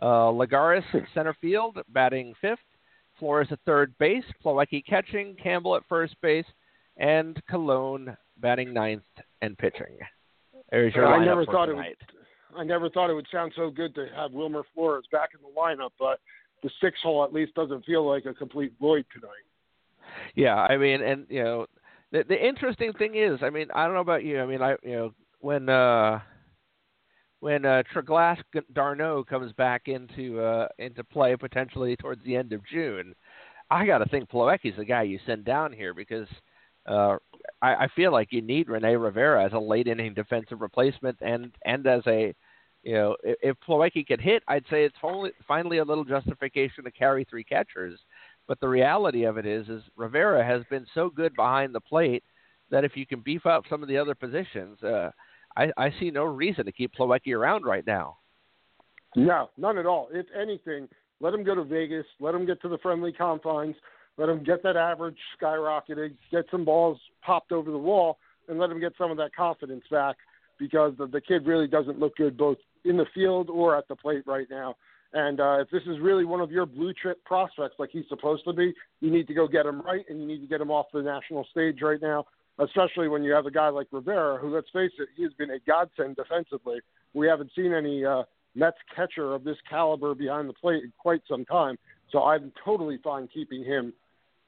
Uh, 0.00 0.30
Lagares 0.30 0.84
at 0.92 1.02
center 1.12 1.34
field 1.40 1.78
batting 1.88 2.34
fifth. 2.40 2.58
Flores 3.18 3.48
at 3.50 3.58
third 3.64 3.96
base. 3.98 4.24
Plawecki 4.44 4.84
catching. 4.86 5.34
Campbell 5.42 5.76
at 5.76 5.82
first 5.88 6.14
base. 6.20 6.46
And 6.96 7.40
Colon 7.50 8.16
batting 8.38 8.72
ninth 8.72 9.02
and 9.42 9.56
pitching. 9.58 9.98
There's 10.70 10.94
your 10.94 11.06
I 11.06 11.24
never 11.24 11.44
thought 11.44 11.68
it 11.68 11.76
would. 11.76 11.96
I 12.56 12.64
never 12.64 12.88
thought 12.88 13.10
it 13.10 13.14
would 13.14 13.26
sound 13.32 13.52
so 13.56 13.70
good 13.70 13.94
to 13.96 14.06
have 14.14 14.32
Wilmer 14.32 14.62
Flores 14.74 15.04
back 15.10 15.30
in 15.34 15.40
the 15.42 15.60
lineup, 15.60 15.90
but 15.98 16.20
the 16.62 16.70
six 16.80 16.98
hole 17.02 17.24
at 17.24 17.32
least 17.32 17.54
doesn't 17.54 17.84
feel 17.84 18.08
like 18.08 18.26
a 18.26 18.34
complete 18.34 18.72
void 18.80 19.04
tonight. 19.12 19.32
Yeah, 20.34 20.54
I 20.56 20.76
mean, 20.76 21.02
and 21.02 21.26
you 21.28 21.42
know, 21.42 21.66
the 22.12 22.24
the 22.28 22.46
interesting 22.46 22.92
thing 22.92 23.16
is, 23.16 23.40
I 23.42 23.50
mean, 23.50 23.68
I 23.74 23.84
don't 23.84 23.94
know 23.94 24.00
about 24.00 24.24
you. 24.24 24.40
I 24.40 24.46
mean, 24.46 24.62
I 24.62 24.76
you 24.82 24.92
know, 24.92 25.14
when 25.40 25.68
uh 25.68 26.20
when 27.40 27.64
uh 27.64 27.82
Travis 27.92 28.42
d'Arnaud 28.72 29.24
comes 29.24 29.52
back 29.52 29.88
into 29.88 30.40
uh 30.40 30.68
into 30.78 31.04
play 31.04 31.36
potentially 31.36 31.96
towards 31.96 32.24
the 32.24 32.36
end 32.36 32.52
of 32.52 32.64
June, 32.66 33.14
I 33.70 33.86
got 33.86 33.98
to 33.98 34.06
think 34.06 34.30
Plawecki's 34.30 34.76
the 34.76 34.84
guy 34.84 35.02
you 35.02 35.18
send 35.26 35.44
down 35.44 35.72
here 35.72 35.92
because 35.92 36.28
uh 36.86 37.16
I, 37.60 37.74
I 37.74 37.88
feel 37.94 38.12
like 38.12 38.32
you 38.32 38.42
need 38.42 38.68
Rene 38.68 38.96
Rivera 38.96 39.44
as 39.44 39.52
a 39.52 39.58
late 39.58 39.86
inning 39.86 40.14
defensive 40.14 40.60
replacement 40.60 41.18
and 41.20 41.52
and 41.64 41.86
as 41.86 42.02
a 42.06 42.34
you 42.84 42.94
know, 42.94 43.16
if, 43.22 43.36
if 43.42 43.56
Plawecki 43.66 44.06
could 44.06 44.20
hit, 44.20 44.42
I'd 44.46 44.64
say 44.70 44.84
it's 44.84 44.96
finally, 45.00 45.32
finally 45.48 45.78
a 45.78 45.84
little 45.84 46.04
justification 46.04 46.84
to 46.84 46.90
carry 46.90 47.24
three 47.24 47.44
catchers. 47.44 47.98
But 48.46 48.60
the 48.60 48.68
reality 48.68 49.24
of 49.24 49.38
it 49.38 49.46
is, 49.46 49.68
is 49.68 49.82
Rivera 49.96 50.44
has 50.44 50.62
been 50.68 50.86
so 50.94 51.08
good 51.08 51.34
behind 51.34 51.74
the 51.74 51.80
plate 51.80 52.22
that 52.70 52.84
if 52.84 52.92
you 52.94 53.06
can 53.06 53.20
beef 53.20 53.46
up 53.46 53.64
some 53.70 53.82
of 53.82 53.88
the 53.88 53.96
other 53.96 54.14
positions, 54.14 54.82
uh, 54.82 55.10
I, 55.56 55.70
I 55.78 55.94
see 55.98 56.10
no 56.10 56.24
reason 56.24 56.66
to 56.66 56.72
keep 56.72 56.94
Plawecki 56.94 57.34
around 57.34 57.64
right 57.64 57.86
now. 57.86 58.18
No, 59.16 59.48
none 59.56 59.78
at 59.78 59.86
all. 59.86 60.08
If 60.12 60.26
anything, 60.38 60.88
let 61.20 61.32
him 61.32 61.44
go 61.44 61.54
to 61.54 61.64
Vegas. 61.64 62.04
Let 62.20 62.34
him 62.34 62.44
get 62.44 62.60
to 62.62 62.68
the 62.68 62.78
friendly 62.78 63.12
confines. 63.12 63.76
Let 64.16 64.28
him 64.28 64.44
get 64.44 64.62
that 64.62 64.76
average 64.76 65.18
skyrocketing, 65.40 66.14
Get 66.30 66.44
some 66.50 66.64
balls 66.64 66.98
popped 67.22 67.52
over 67.52 67.70
the 67.70 67.78
wall, 67.78 68.18
and 68.48 68.58
let 68.58 68.70
him 68.70 68.80
get 68.80 68.92
some 68.96 69.10
of 69.10 69.16
that 69.16 69.34
confidence 69.34 69.84
back 69.90 70.16
because 70.58 70.92
the, 70.98 71.06
the 71.06 71.20
kid 71.20 71.46
really 71.46 71.66
doesn't 71.66 71.98
look 71.98 72.16
good 72.16 72.36
both 72.36 72.58
in 72.84 72.96
the 72.96 73.06
field 73.14 73.50
or 73.50 73.76
at 73.76 73.88
the 73.88 73.96
plate 73.96 74.22
right 74.26 74.46
now. 74.50 74.76
And 75.12 75.40
uh, 75.40 75.60
if 75.60 75.70
this 75.70 75.82
is 75.86 76.00
really 76.00 76.24
one 76.24 76.40
of 76.40 76.50
your 76.50 76.66
blue 76.66 76.92
chip 77.00 77.24
prospects 77.24 77.76
like 77.78 77.90
he's 77.92 78.04
supposed 78.08 78.44
to 78.44 78.52
be, 78.52 78.72
you 79.00 79.10
need 79.10 79.26
to 79.28 79.34
go 79.34 79.46
get 79.46 79.64
him 79.66 79.80
right, 79.80 80.04
and 80.08 80.20
you 80.20 80.26
need 80.26 80.40
to 80.40 80.46
get 80.46 80.60
him 80.60 80.70
off 80.70 80.86
the 80.92 81.02
national 81.02 81.46
stage 81.50 81.78
right 81.82 82.00
now. 82.02 82.26
especially 82.58 83.08
when 83.08 83.22
you 83.22 83.32
have 83.32 83.46
a 83.46 83.50
guy 83.50 83.68
like 83.68 83.86
Rivera, 83.90 84.38
who, 84.38 84.54
let's 84.54 84.70
face 84.72 84.92
it, 84.98 85.08
he's 85.16 85.32
been 85.34 85.50
a 85.50 85.58
godsend 85.66 86.16
defensively. 86.16 86.78
We 87.14 87.26
haven't 87.26 87.50
seen 87.56 87.72
any 87.72 88.04
uh, 88.04 88.24
Mets 88.54 88.76
catcher 88.94 89.34
of 89.34 89.44
this 89.44 89.56
caliber 89.68 90.14
behind 90.14 90.48
the 90.48 90.52
plate 90.52 90.84
in 90.84 90.92
quite 90.98 91.22
some 91.28 91.44
time. 91.44 91.76
So 92.10 92.22
I'm 92.22 92.52
totally 92.64 92.98
fine 93.02 93.28
keeping 93.32 93.64
him 93.64 93.92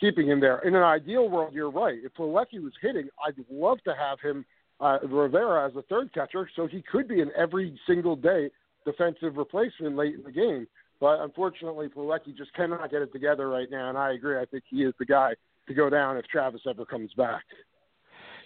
keeping 0.00 0.28
him 0.28 0.40
there. 0.40 0.58
In 0.60 0.74
an 0.74 0.82
ideal 0.82 1.28
world, 1.28 1.54
you're 1.54 1.70
right. 1.70 1.98
If 2.02 2.14
Plawecki 2.14 2.62
was 2.62 2.72
hitting, 2.80 3.08
I'd 3.26 3.34
love 3.50 3.78
to 3.84 3.94
have 3.98 4.20
him 4.20 4.44
uh, 4.80 4.98
Rivera 5.02 5.66
as 5.66 5.76
a 5.76 5.82
third 5.82 6.12
catcher, 6.12 6.48
so 6.54 6.66
he 6.66 6.82
could 6.82 7.08
be 7.08 7.20
an 7.20 7.30
every 7.36 7.78
single 7.86 8.16
day 8.16 8.50
defensive 8.84 9.36
replacement 9.36 9.96
late 9.96 10.14
in 10.14 10.22
the 10.22 10.32
game. 10.32 10.66
But 11.00 11.20
unfortunately, 11.20 11.88
Plawecki 11.88 12.36
just 12.36 12.52
cannot 12.54 12.90
get 12.90 13.02
it 13.02 13.12
together 13.12 13.48
right 13.48 13.70
now, 13.70 13.88
and 13.88 13.98
I 13.98 14.12
agree. 14.12 14.38
I 14.38 14.44
think 14.46 14.64
he 14.68 14.82
is 14.82 14.94
the 14.98 15.04
guy 15.04 15.34
to 15.68 15.74
go 15.74 15.90
down 15.90 16.16
if 16.16 16.26
Travis 16.26 16.62
ever 16.68 16.84
comes 16.84 17.12
back. 17.14 17.42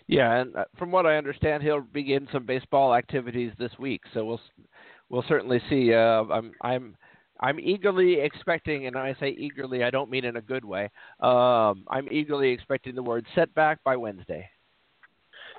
Yeah, 0.06 0.40
and 0.40 0.56
uh, 0.56 0.64
from 0.78 0.90
what 0.90 1.06
I 1.06 1.16
understand, 1.16 1.62
he'll 1.62 1.82
begin 1.82 2.26
some 2.32 2.44
baseball 2.44 2.94
activities 2.94 3.52
this 3.58 3.70
week. 3.78 4.00
So 4.12 4.24
we'll 4.24 4.40
we'll 5.08 5.24
certainly 5.28 5.60
see. 5.68 5.94
Uh, 5.94 6.24
I'm 6.24 6.52
I'm 6.62 6.96
I'm 7.40 7.58
eagerly 7.58 8.20
expecting, 8.20 8.86
and 8.86 8.96
I 8.96 9.14
say 9.18 9.30
eagerly, 9.30 9.82
I 9.82 9.90
don't 9.90 10.10
mean 10.10 10.24
in 10.24 10.36
a 10.36 10.42
good 10.42 10.64
way. 10.64 10.90
Um, 11.20 11.84
I'm 11.88 12.08
eagerly 12.10 12.50
expecting 12.50 12.94
the 12.94 13.02
word 13.02 13.26
setback 13.34 13.82
by 13.82 13.96
Wednesday. 13.96 14.48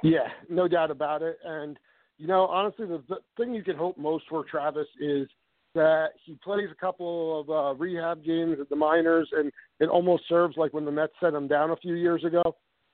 Yeah, 0.03 0.27
no 0.49 0.67
doubt 0.67 0.91
about 0.91 1.21
it. 1.21 1.37
And 1.43 1.77
you 2.17 2.27
know, 2.27 2.45
honestly, 2.45 2.85
the, 2.85 3.03
the 3.09 3.17
thing 3.35 3.53
you 3.53 3.63
can 3.63 3.75
hope 3.75 3.97
most 3.97 4.25
for 4.29 4.43
Travis 4.43 4.87
is 4.99 5.27
that 5.73 6.09
he 6.23 6.37
plays 6.43 6.69
a 6.71 6.75
couple 6.75 7.39
of 7.39 7.49
uh, 7.49 7.79
rehab 7.79 8.23
games 8.23 8.57
at 8.59 8.69
the 8.69 8.75
minors, 8.75 9.27
and 9.31 9.51
it 9.79 9.89
almost 9.89 10.23
serves 10.29 10.57
like 10.57 10.73
when 10.73 10.85
the 10.85 10.91
Mets 10.91 11.13
set 11.19 11.33
him 11.33 11.47
down 11.47 11.71
a 11.71 11.77
few 11.77 11.95
years 11.95 12.23
ago. 12.23 12.43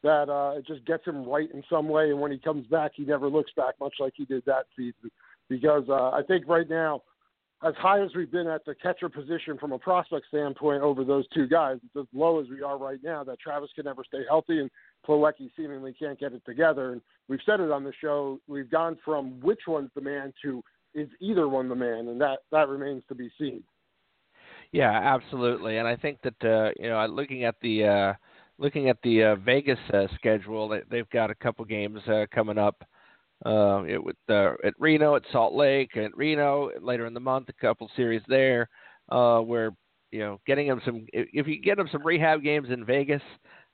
That 0.03 0.29
uh, 0.29 0.59
it 0.59 0.67
just 0.67 0.85
gets 0.85 1.05
him 1.05 1.27
right 1.27 1.49
in 1.51 1.63
some 1.69 1.89
way, 1.89 2.11
and 2.11 2.21
when 2.21 2.31
he 2.31 2.37
comes 2.37 2.67
back, 2.67 2.91
he 2.95 3.03
never 3.03 3.27
looks 3.27 3.51
back 3.57 3.73
much 3.79 3.95
like 3.99 4.13
he 4.15 4.25
did 4.25 4.43
that 4.45 4.67
season. 4.77 5.09
Because 5.49 5.83
uh, 5.89 6.11
I 6.11 6.21
think 6.27 6.47
right 6.47 6.69
now, 6.69 7.01
as 7.63 7.73
high 7.77 8.03
as 8.03 8.11
we've 8.15 8.31
been 8.31 8.47
at 8.47 8.65
the 8.65 8.75
catcher 8.75 9.09
position 9.09 9.57
from 9.57 9.71
a 9.71 9.79
prospect 9.79 10.27
standpoint 10.27 10.83
over 10.83 11.03
those 11.03 11.25
two 11.33 11.47
guys, 11.47 11.77
it's 11.83 11.95
as 11.95 12.05
low 12.13 12.39
as 12.39 12.47
we 12.49 12.61
are 12.61 12.77
right 12.77 12.99
now. 13.03 13.23
That 13.23 13.39
Travis 13.39 13.71
can 13.73 13.85
never 13.85 14.03
stay 14.03 14.21
healthy, 14.27 14.59
and 14.59 14.69
Plawecki 15.07 15.49
seemingly 15.57 15.93
can't 15.93 16.19
get 16.19 16.33
it 16.33 16.43
together. 16.45 16.91
And 16.91 17.01
we've 17.27 17.39
said 17.45 17.59
it 17.59 17.71
on 17.71 17.83
the 17.83 17.93
show. 17.99 18.39
We've 18.47 18.69
gone 18.69 18.97
from 19.03 19.39
which 19.41 19.61
one's 19.67 19.89
the 19.95 20.01
man 20.01 20.33
to 20.43 20.63
is 20.93 21.09
either 21.19 21.47
one 21.47 21.67
the 21.67 21.75
man, 21.75 22.07
and 22.07 22.21
that 22.21 22.39
that 22.51 22.69
remains 22.69 23.03
to 23.09 23.15
be 23.15 23.31
seen. 23.39 23.63
Yeah, 24.71 24.91
absolutely. 24.91 25.77
And 25.77 25.87
I 25.87 25.95
think 25.95 26.19
that 26.23 26.43
uh, 26.43 26.71
you 26.79 26.89
know, 26.89 27.05
looking 27.07 27.43
at 27.43 27.55
the 27.61 27.83
uh, 27.83 28.13
looking 28.59 28.89
at 28.89 28.97
the 29.03 29.23
uh, 29.23 29.35
Vegas 29.35 29.79
uh, 29.93 30.07
schedule, 30.15 30.69
they, 30.69 30.81
they've 30.89 31.09
got 31.09 31.31
a 31.31 31.35
couple 31.35 31.65
games 31.65 31.99
uh, 32.07 32.25
coming 32.33 32.57
up. 32.57 32.83
Uh, 33.45 33.83
it 33.87 34.03
with 34.03 34.15
uh, 34.29 34.53
at 34.63 34.73
Reno, 34.79 35.15
at 35.15 35.23
Salt 35.31 35.53
Lake, 35.53 35.95
at 35.95 36.15
Reno 36.17 36.71
later 36.81 37.05
in 37.05 37.13
the 37.13 37.19
month, 37.19 37.49
a 37.49 37.53
couple 37.53 37.89
series 37.95 38.23
there, 38.27 38.67
uh, 39.09 39.39
where 39.39 39.71
you 40.11 40.19
know 40.19 40.39
getting 40.47 40.67
them 40.67 40.81
some. 40.83 41.05
If 41.13 41.47
you 41.47 41.61
get 41.61 41.77
them 41.77 41.89
some 41.91 42.05
rehab 42.05 42.41
games 42.41 42.69
in 42.71 42.83
Vegas, 42.83 43.21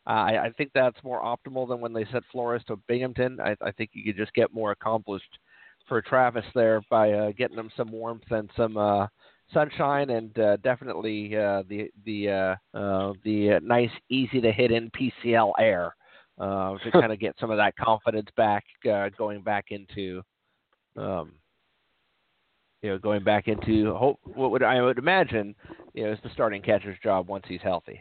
uh, 0.05 0.09
I, 0.09 0.45
I 0.45 0.49
think 0.57 0.71
that's 0.73 1.01
more 1.03 1.21
optimal 1.21 1.67
than 1.67 1.79
when 1.79 1.93
they 1.93 2.05
set 2.11 2.23
Flores 2.31 2.61
to 2.67 2.75
Binghamton. 2.87 3.39
I, 3.39 3.55
I 3.61 3.71
think 3.71 3.91
you 3.93 4.03
could 4.03 4.17
just 4.21 4.33
get 4.33 4.53
more 4.53 4.71
accomplished 4.71 5.39
for 5.87 6.01
Travis 6.01 6.45
there 6.53 6.81
by 6.89 7.11
uh, 7.11 7.31
getting 7.37 7.57
him 7.57 7.71
some 7.77 7.91
warmth 7.91 8.29
and 8.31 8.49
some 8.57 8.75
uh, 8.75 9.07
sunshine, 9.53 10.09
and 10.09 10.37
uh, 10.39 10.57
definitely 10.57 11.37
uh, 11.37 11.63
the 11.69 11.89
the 12.05 12.29
uh, 12.29 12.77
uh, 12.77 13.13
the 13.23 13.59
nice, 13.63 13.91
easy 14.09 14.41
to 14.41 14.51
hit 14.51 14.71
in 14.71 14.91
PCL 14.91 15.53
air 15.59 15.95
uh, 16.39 16.77
to 16.77 16.91
kind 16.93 17.11
of 17.11 17.19
get 17.19 17.35
some 17.39 17.51
of 17.51 17.57
that 17.57 17.75
confidence 17.75 18.29
back, 18.35 18.63
uh, 18.91 19.09
going 19.17 19.41
back 19.41 19.65
into. 19.69 20.21
Um, 20.95 21.33
you 22.81 22.89
know, 22.89 22.97
going 22.97 23.23
back 23.23 23.47
into 23.47 23.93
hope, 23.93 24.19
what 24.25 24.51
would 24.51 24.61
I 24.61 24.81
would 24.81 24.97
imagine, 24.97 25.55
you 25.93 26.03
know, 26.03 26.11
is 26.11 26.19
the 26.21 26.29
starting 26.33 26.61
catcher's 26.61 26.97
job 27.01 27.29
once 27.29 27.45
he's 27.47 27.61
healthy. 27.61 27.97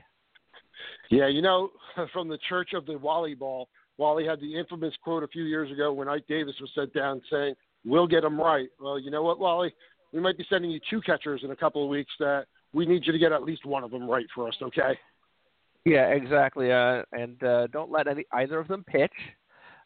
Yeah, 1.09 1.29
you 1.29 1.41
know, 1.41 1.71
from 2.13 2.29
the 2.29 2.39
Church 2.49 2.71
of 2.75 2.85
the 2.87 2.99
Wally 2.99 3.35
Ball, 3.35 3.69
Wally 3.97 4.27
had 4.27 4.41
the 4.41 4.59
infamous 4.59 4.93
quote 5.05 5.23
a 5.23 5.29
few 5.29 5.45
years 5.45 5.71
ago 5.71 5.93
when 5.93 6.09
Ike 6.09 6.27
Davis 6.29 6.57
was 6.61 6.71
sent 6.75 6.93
down 6.93 7.23
saying, 7.31 7.55
We'll 7.85 8.07
get 8.07 8.25
him 8.25 8.41
right. 8.41 8.69
Well, 8.81 8.99
you 8.99 9.11
know 9.11 9.23
what, 9.23 9.39
Wally? 9.39 9.75
We 10.13 10.21
might 10.21 10.39
be 10.39 10.47
sending 10.49 10.71
you 10.71 10.81
two 10.89 11.01
catchers 11.01 11.43
in 11.43 11.51
a 11.51 11.57
couple 11.57 11.83
of 11.83 11.89
weeks 11.89 12.13
that 12.21 12.45
we 12.73 12.87
need 12.87 13.07
you 13.07 13.13
to 13.13 13.19
get 13.19 13.33
at 13.33 13.43
least 13.43 13.67
one 13.67 13.83
of 13.83 13.91
them 13.91 14.09
right 14.09 14.27
for 14.35 14.49
us, 14.49 14.55
okay? 14.63 14.99
Yeah, 15.85 16.09
exactly. 16.09 16.71
Uh, 16.73 17.03
and 17.13 17.43
uh, 17.43 17.67
don't 17.69 17.91
let 17.91 18.07
any 18.07 18.25
either 18.33 18.59
of 18.59 18.69
them 18.69 18.85
pitch. 18.85 19.13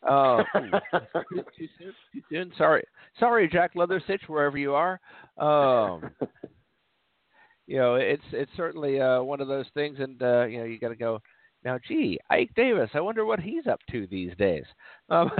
Uh, 0.07 0.42
too, 0.55 1.42
too, 1.57 1.68
soon. 1.78 1.94
Too 2.12 2.22
soon. 2.30 2.53
Sorry, 2.59 2.84
sorry, 3.18 3.49
Jack 3.49 3.72
Leather 3.74 4.01
Leathersich, 4.01 4.28
wherever 4.28 4.59
you 4.59 4.74
are. 4.74 5.01
Um, 5.38 6.11
you 7.66 7.78
know, 7.78 7.94
it's 7.97 8.22
it's 8.32 8.53
certainly 8.57 9.01
uh, 9.01 9.22
one 9.22 9.40
of 9.40 9.49
those 9.49 9.66
things, 9.74 9.99
and 9.99 10.22
uh, 10.22 10.44
you 10.44 10.59
know, 10.59 10.64
you 10.64 10.78
got 10.78 10.88
to 10.90 10.97
go. 10.97 11.20
Now, 11.64 11.78
gee, 11.88 12.20
Ike 12.30 12.51
Davis. 12.55 12.90
I 12.94 13.01
wonder 13.01 13.24
what 13.24 13.40
he's 13.40 13.66
up 13.66 13.80
to 13.90 14.07
these 14.07 14.30
days. 14.36 14.62
Um, 15.09 15.30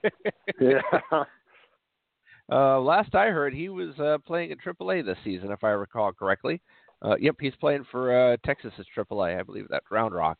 yeah. 0.60 0.80
Uh, 2.50 2.78
last 2.80 3.14
I 3.14 3.28
heard, 3.28 3.54
he 3.54 3.68
was 3.68 3.98
uh, 3.98 4.18
playing 4.26 4.52
at 4.52 4.58
AAA 4.58 5.04
this 5.04 5.16
season, 5.24 5.50
if 5.50 5.64
I 5.64 5.70
recall 5.70 6.12
correctly. 6.12 6.60
Uh, 7.02 7.16
yep, 7.20 7.36
he's 7.40 7.54
playing 7.56 7.84
for 7.90 8.32
uh, 8.32 8.36
Texas 8.46 8.72
at 8.78 8.86
AAA, 8.96 9.38
I 9.38 9.42
believe 9.42 9.66
that's 9.68 9.90
Round 9.90 10.14
Rock. 10.14 10.38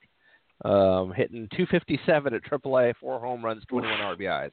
Um, 0.65 1.13
hitting 1.13 1.49
257 1.57 2.35
at 2.35 2.43
AAA, 2.45 2.95
four 3.01 3.19
home 3.19 3.45
runs, 3.45 3.65
21 3.69 3.99
RBIs. 3.99 4.53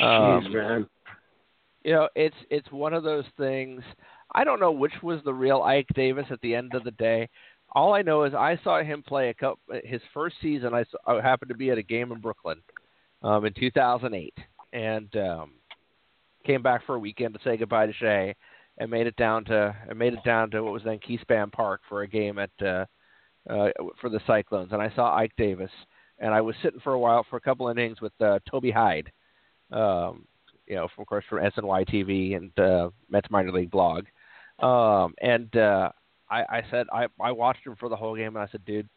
Um, 0.00 0.44
Jeez, 0.44 0.52
man. 0.52 0.86
You 1.84 1.92
know, 1.92 2.08
it's 2.16 2.36
it's 2.50 2.70
one 2.72 2.92
of 2.92 3.04
those 3.04 3.24
things. 3.38 3.82
I 4.34 4.44
don't 4.44 4.60
know 4.60 4.72
which 4.72 4.92
was 5.02 5.20
the 5.24 5.32
real 5.32 5.62
Ike 5.62 5.86
Davis 5.94 6.26
at 6.30 6.40
the 6.40 6.54
end 6.54 6.74
of 6.74 6.84
the 6.84 6.90
day. 6.90 7.28
All 7.72 7.94
I 7.94 8.02
know 8.02 8.24
is 8.24 8.34
I 8.34 8.58
saw 8.64 8.82
him 8.82 9.02
play 9.06 9.28
a 9.28 9.34
couple, 9.34 9.60
his 9.84 10.00
first 10.12 10.36
season. 10.42 10.74
I, 10.74 10.84
saw, 10.84 10.98
I 11.06 11.22
happened 11.22 11.50
to 11.50 11.56
be 11.56 11.70
at 11.70 11.78
a 11.78 11.82
game 11.82 12.10
in 12.10 12.20
Brooklyn 12.20 12.60
um, 13.22 13.44
in 13.44 13.52
2008, 13.54 14.34
and 14.72 15.16
um, 15.16 15.52
came 16.44 16.62
back 16.62 16.84
for 16.86 16.96
a 16.96 16.98
weekend 16.98 17.34
to 17.34 17.40
say 17.44 17.56
goodbye 17.56 17.86
to 17.86 17.92
Shea, 17.92 18.34
and 18.78 18.90
made 18.90 19.06
it 19.06 19.16
down 19.16 19.44
to 19.46 19.74
and 19.88 19.98
made 19.98 20.12
it 20.12 20.24
down 20.24 20.50
to 20.50 20.62
what 20.62 20.72
was 20.72 20.82
then 20.84 20.98
Keyspan 20.98 21.52
Park 21.52 21.80
for 21.88 22.02
a 22.02 22.08
game 22.08 22.38
at 22.38 22.50
uh, 22.64 22.84
uh, 23.48 23.68
for 24.00 24.10
the 24.10 24.20
Cyclones, 24.26 24.72
and 24.72 24.82
I 24.82 24.92
saw 24.94 25.14
Ike 25.14 25.32
Davis, 25.36 25.70
and 26.18 26.34
I 26.34 26.40
was 26.40 26.56
sitting 26.62 26.80
for 26.80 26.92
a 26.92 26.98
while 26.98 27.24
for 27.28 27.36
a 27.36 27.40
couple 27.40 27.68
innings 27.68 28.00
with 28.00 28.12
uh, 28.20 28.40
Toby 28.50 28.70
Hyde, 28.70 29.10
um, 29.70 30.26
you 30.66 30.74
know, 30.74 30.88
from, 30.94 31.02
of 31.02 31.08
course 31.08 31.24
from 31.28 31.38
SNY 31.38 31.88
TV 31.88 32.36
and 32.36 32.58
uh, 32.58 32.90
Mets 33.08 33.30
minor 33.30 33.52
league 33.52 33.70
blog, 33.70 34.04
um, 34.58 35.14
and 35.20 35.54
uh, 35.56 35.90
I, 36.28 36.40
I 36.42 36.62
said 36.70 36.86
I 36.92 37.06
I 37.20 37.32
watched 37.32 37.66
him 37.66 37.76
for 37.76 37.88
the 37.88 37.96
whole 37.96 38.16
game, 38.16 38.36
and 38.36 38.42
I 38.42 38.48
said, 38.50 38.64
dude, 38.64 38.88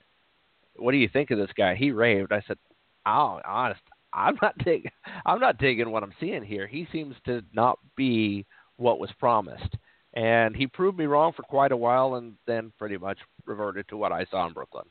what 0.76 0.92
do 0.92 0.98
you 0.98 1.10
think 1.10 1.32
of 1.32 1.38
this 1.38 1.52
guy? 1.56 1.76
He 1.76 1.92
raved. 1.92 2.32
I 2.32 2.42
said, 2.48 2.58
oh, 3.06 3.40
honest, 3.46 3.82
I'm 4.14 4.38
not 4.42 4.58
digging. 4.58 4.92
I'm 5.26 5.40
not 5.40 5.58
digging 5.58 5.92
what 5.92 6.04
I'm 6.04 6.14
seeing 6.20 6.44
here. 6.44 6.68
He 6.68 6.88
seems 6.92 7.16
to 7.26 7.44
not 7.54 7.80
be 7.96 8.46
what 8.80 9.00
was 9.00 9.12
promised, 9.20 9.76
and 10.14 10.56
he 10.56 10.68
proved 10.68 10.98
me 10.98 11.06
wrong 11.06 11.34
for 11.36 11.44
quite 11.44 11.72
a 11.72 11.78
while, 11.78 12.16
and 12.16 12.34
then 12.48 12.72
pretty 12.78 12.98
much 12.98 13.20
reverted 13.46 13.88
to 13.90 13.98
what 13.98 14.12
I 14.12 14.26
saw 14.32 14.48
in 14.48 14.54
Brooklyn. 14.54 14.86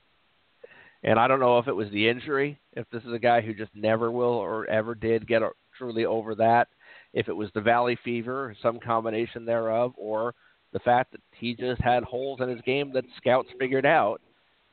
And 1.03 1.18
I 1.18 1.28
don't 1.28 1.41
know 1.41 1.59
if 1.59 1.68
it 1.68 1.76
was 1.76 1.91
the 1.91 2.09
injury, 2.09 2.59
if 2.72 2.86
this 2.91 3.03
is 3.05 3.12
a 3.12 3.18
guy 3.18 3.41
who 3.41 3.55
just 3.55 3.74
never 3.74 4.11
will 4.11 4.26
or 4.26 4.66
ever 4.66 4.95
did 4.95 5.28
get 5.28 5.43
truly 5.76 6.05
over 6.05 6.34
that, 6.36 6.68
if 7.14 7.28
it 7.28 7.36
was 7.36 7.51
the 7.55 7.61
valley 7.61 7.97
fever, 8.05 8.55
some 8.62 8.80
combination 8.80 9.45
thereof, 9.45 9.93
or 9.97 10.34
the 10.72 10.80
fact 10.80 11.12
that 11.12 11.20
he 11.36 11.55
just 11.55 11.80
had 11.80 12.03
holes 12.03 12.41
in 12.41 12.49
his 12.49 12.61
game 12.62 12.93
that 12.93 13.05
scouts 13.16 13.49
figured 13.59 13.86
out. 13.86 14.20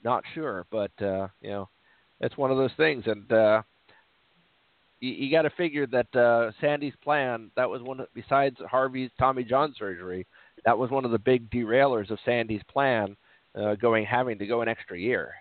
Not 0.04 0.24
sure, 0.34 0.66
but 0.72 0.92
uh, 1.02 1.28
you 1.42 1.50
know, 1.50 1.70
it's 2.20 2.38
one 2.38 2.52
of 2.52 2.58
those 2.58 2.74
things, 2.78 3.04
and 3.08 3.32
uh, 3.32 3.62
you, 5.00 5.12
you 5.12 5.32
got 5.32 5.44
to 5.44 5.50
figure 5.52 5.88
that 5.88 6.16
uh, 6.16 6.52
Sandy's 6.62 6.94
plan 7.04 7.52
that 7.56 7.70
was 7.70 7.82
one 7.82 8.00
of, 8.00 8.08
besides 8.14 8.58
Harvey's 8.70 9.12
Tommy 9.20 9.44
John 9.44 9.74
surgery, 9.78 10.26
that 10.66 10.78
was 10.78 10.90
one 10.90 11.06
of 11.06 11.12
the 11.12 11.20
big 11.20 11.50
derailers 11.50 12.10
of 12.10 12.20
Sandy's 12.26 12.64
plan, 12.72 13.16
uh, 13.56 13.76
going 13.76 14.06
having 14.06 14.38
to 14.40 14.48
go 14.48 14.62
an 14.62 14.68
extra 14.68 14.98
year. 14.98 15.34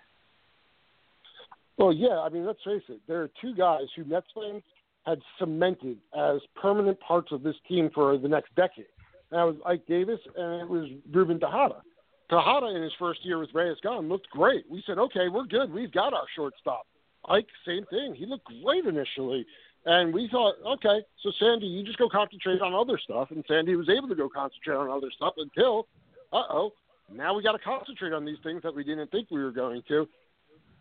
Well, 1.77 1.93
yeah, 1.93 2.21
I 2.21 2.29
mean, 2.29 2.47
let's 2.47 2.63
face 2.65 2.83
it. 2.89 3.01
There 3.09 3.23
are 3.23 3.31
two 3.41 3.55
guys 3.55 3.87
who 3.97 4.05
Mets 4.05 4.27
fans 4.35 4.63
had 5.05 5.21
cemented 5.39 5.99
as 6.17 6.41
permanent 6.61 6.99
parts 7.01 7.33
of 7.33 7.43
this 7.43 7.57
team 7.69 7.91
for 7.95 8.17
the 8.17 8.29
next 8.29 8.55
decade. 8.55 8.87
And 9.31 9.39
that 9.39 9.45
was 9.45 9.57
Ike 9.67 9.87
Davis 9.87 10.21
and 10.37 10.63
it 10.63 10.69
was 10.69 10.89
Ruben 11.13 11.41
Tejada. 11.41 11.83
Tejada 12.31 12.75
in 12.75 12.83
his 12.83 12.93
first 12.99 13.21
year 13.25 13.39
with 13.39 13.51
Reyes 13.53 13.77
gone 13.83 14.09
looked 14.09 14.31
great. 14.31 14.65
We 14.71 14.83
said, 14.87 14.99
okay, 14.99 15.29
we're 15.29 15.45
good. 15.45 15.73
We've 15.73 15.93
got 15.93 16.15
our 16.15 16.25
shortstop. 16.35 16.87
Ike, 17.29 17.49
same 17.67 17.85
thing. 17.87 18.15
He 18.15 18.27
looked 18.27 18.49
great 18.63 18.85
initially. 18.87 19.47
And 19.87 20.15
we 20.15 20.29
thought, 20.29 20.55
okay, 20.67 21.03
so 21.23 21.31
Sandy, 21.39 21.67
you 21.67 21.85
just 21.85 21.99
go 21.99 22.09
concentrate 22.09 22.63
on 22.63 22.75
other 22.75 22.99
stuff. 22.99 23.31
And 23.31 23.45
Sandy 23.47 23.77
was 23.77 23.89
able 23.91 24.09
to 24.09 24.15
go 24.15 24.29
concentrate 24.29 24.77
on 24.77 24.89
other 24.89 25.11
stuff 25.15 25.35
until, 25.37 25.89
uh 26.33 26.45
oh, 26.51 26.73
now 27.13 27.35
we 27.35 27.43
got 27.43 27.53
to 27.53 27.59
concentrate 27.59 28.13
on 28.13 28.25
these 28.25 28.39
things 28.43 28.63
that 28.63 28.75
we 28.75 28.83
didn't 28.83 29.11
think 29.11 29.31
we 29.31 29.43
were 29.43 29.51
going 29.53 29.83
to. 29.89 30.09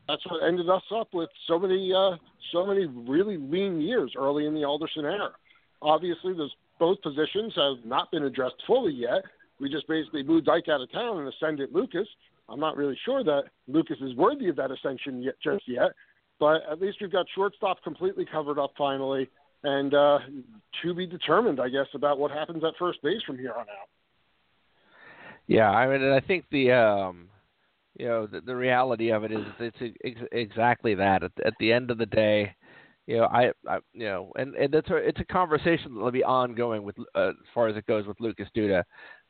that's 0.07 0.25
what 0.29 0.43
ended 0.43 0.69
us 0.69 0.83
up 0.95 1.09
with 1.13 1.29
so 1.47 1.59
many 1.59 1.93
uh, 1.93 2.15
so 2.51 2.65
many 2.65 2.85
really 2.85 3.37
lean 3.37 3.81
years 3.81 4.13
early 4.17 4.45
in 4.45 4.53
the 4.53 4.63
Alderson 4.63 5.05
era. 5.05 5.31
Obviously, 5.81 6.33
those 6.33 6.53
both 6.79 7.01
positions 7.01 7.53
have 7.55 7.85
not 7.85 8.11
been 8.11 8.23
addressed 8.23 8.55
fully 8.65 8.93
yet. 8.93 9.23
We 9.59 9.69
just 9.69 9.87
basically 9.87 10.23
moved 10.23 10.49
Ike 10.49 10.69
out 10.69 10.81
of 10.81 10.91
town 10.91 11.19
and 11.19 11.27
ascended 11.27 11.69
Lucas. 11.73 12.07
I'm 12.49 12.59
not 12.59 12.75
really 12.75 12.97
sure 13.05 13.23
that 13.23 13.43
Lucas 13.67 13.97
is 14.01 14.15
worthy 14.15 14.49
of 14.49 14.55
that 14.57 14.71
ascension 14.71 15.21
yet, 15.21 15.35
just 15.41 15.67
yet, 15.67 15.91
but 16.39 16.61
at 16.69 16.81
least 16.81 16.97
we've 17.01 17.11
got 17.11 17.25
shortstop 17.35 17.83
completely 17.83 18.25
covered 18.25 18.59
up 18.59 18.71
finally, 18.77 19.29
and 19.63 19.93
uh, 19.93 20.19
to 20.81 20.93
be 20.93 21.05
determined, 21.05 21.59
I 21.59 21.69
guess, 21.69 21.87
about 21.93 22.19
what 22.19 22.31
happens 22.31 22.63
at 22.63 22.73
first 22.77 23.01
base 23.01 23.21
from 23.25 23.37
here 23.37 23.53
on 23.53 23.61
out. 23.61 23.89
Yeah, 25.47 25.69
I 25.69 25.87
mean, 25.87 26.01
and 26.01 26.13
I 26.13 26.19
think 26.19 26.45
the 26.51 26.71
um, 26.71 27.29
you 27.97 28.07
know 28.07 28.27
the, 28.27 28.41
the 28.41 28.55
reality 28.55 29.11
of 29.11 29.23
it 29.23 29.31
is 29.31 29.45
it's 29.59 29.95
ex- 30.03 30.27
exactly 30.31 30.95
that. 30.95 31.23
At, 31.23 31.31
at 31.45 31.53
the 31.59 31.71
end 31.71 31.91
of 31.91 31.97
the 31.97 32.05
day, 32.05 32.55
you 33.07 33.17
know, 33.17 33.25
I, 33.25 33.51
I 33.67 33.79
you 33.93 34.05
know, 34.05 34.31
and 34.37 34.55
and 34.55 34.73
it's 34.73 34.89
a 34.89 34.95
it's 34.95 35.19
a 35.19 35.25
conversation 35.25 35.93
that'll 35.95 36.11
be 36.11 36.23
ongoing 36.23 36.83
with 36.83 36.95
uh, 37.15 37.29
as 37.29 37.35
far 37.53 37.67
as 37.67 37.75
it 37.75 37.85
goes 37.85 38.07
with 38.07 38.19
Lucas 38.21 38.47
Duda, 38.55 38.83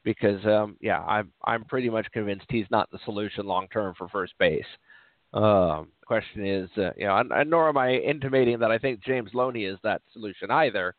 because 0.03 0.43
um, 0.45 0.77
yeah, 0.81 0.99
I'm 1.01 1.31
I'm 1.45 1.65
pretty 1.65 1.89
much 1.89 2.07
convinced 2.11 2.45
he's 2.49 2.67
not 2.69 2.89
the 2.91 2.99
solution 3.05 3.45
long 3.45 3.67
term 3.73 3.95
for 3.97 4.07
first 4.09 4.33
base. 4.37 4.65
Um, 5.33 5.89
question 6.05 6.45
is, 6.45 6.69
uh, 6.77 6.91
you 6.95 7.05
know, 7.07 7.17
and, 7.17 7.31
and 7.31 7.49
nor 7.49 7.69
am 7.69 7.77
I 7.77 7.95
intimating 7.95 8.59
that 8.59 8.71
I 8.71 8.77
think 8.77 9.03
James 9.03 9.31
Loney 9.33 9.65
is 9.65 9.77
that 9.83 10.01
solution 10.11 10.51
either. 10.51 10.95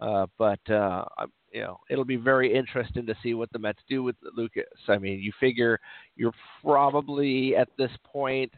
Uh, 0.00 0.26
but 0.38 0.60
uh, 0.70 1.04
you 1.52 1.62
know, 1.62 1.78
it'll 1.88 2.04
be 2.04 2.16
very 2.16 2.54
interesting 2.54 3.06
to 3.06 3.14
see 3.22 3.34
what 3.34 3.50
the 3.52 3.58
Mets 3.58 3.80
do 3.88 4.02
with 4.02 4.16
Lucas. 4.36 4.64
I 4.88 4.98
mean, 4.98 5.20
you 5.20 5.32
figure 5.40 5.78
you're 6.16 6.34
probably 6.62 7.56
at 7.56 7.68
this 7.78 7.92
point, 8.04 8.52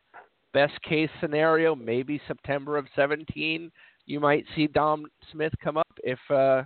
best 0.53 0.81
case 0.83 1.11
scenario, 1.21 1.77
maybe 1.77 2.21
September 2.27 2.77
of 2.77 2.87
17, 2.97 3.71
you 4.07 4.19
might 4.21 4.45
see 4.57 4.67
Dom 4.67 5.07
Smith 5.31 5.53
come 5.63 5.77
up 5.77 5.87
if 6.03 6.19
uh, 6.31 6.63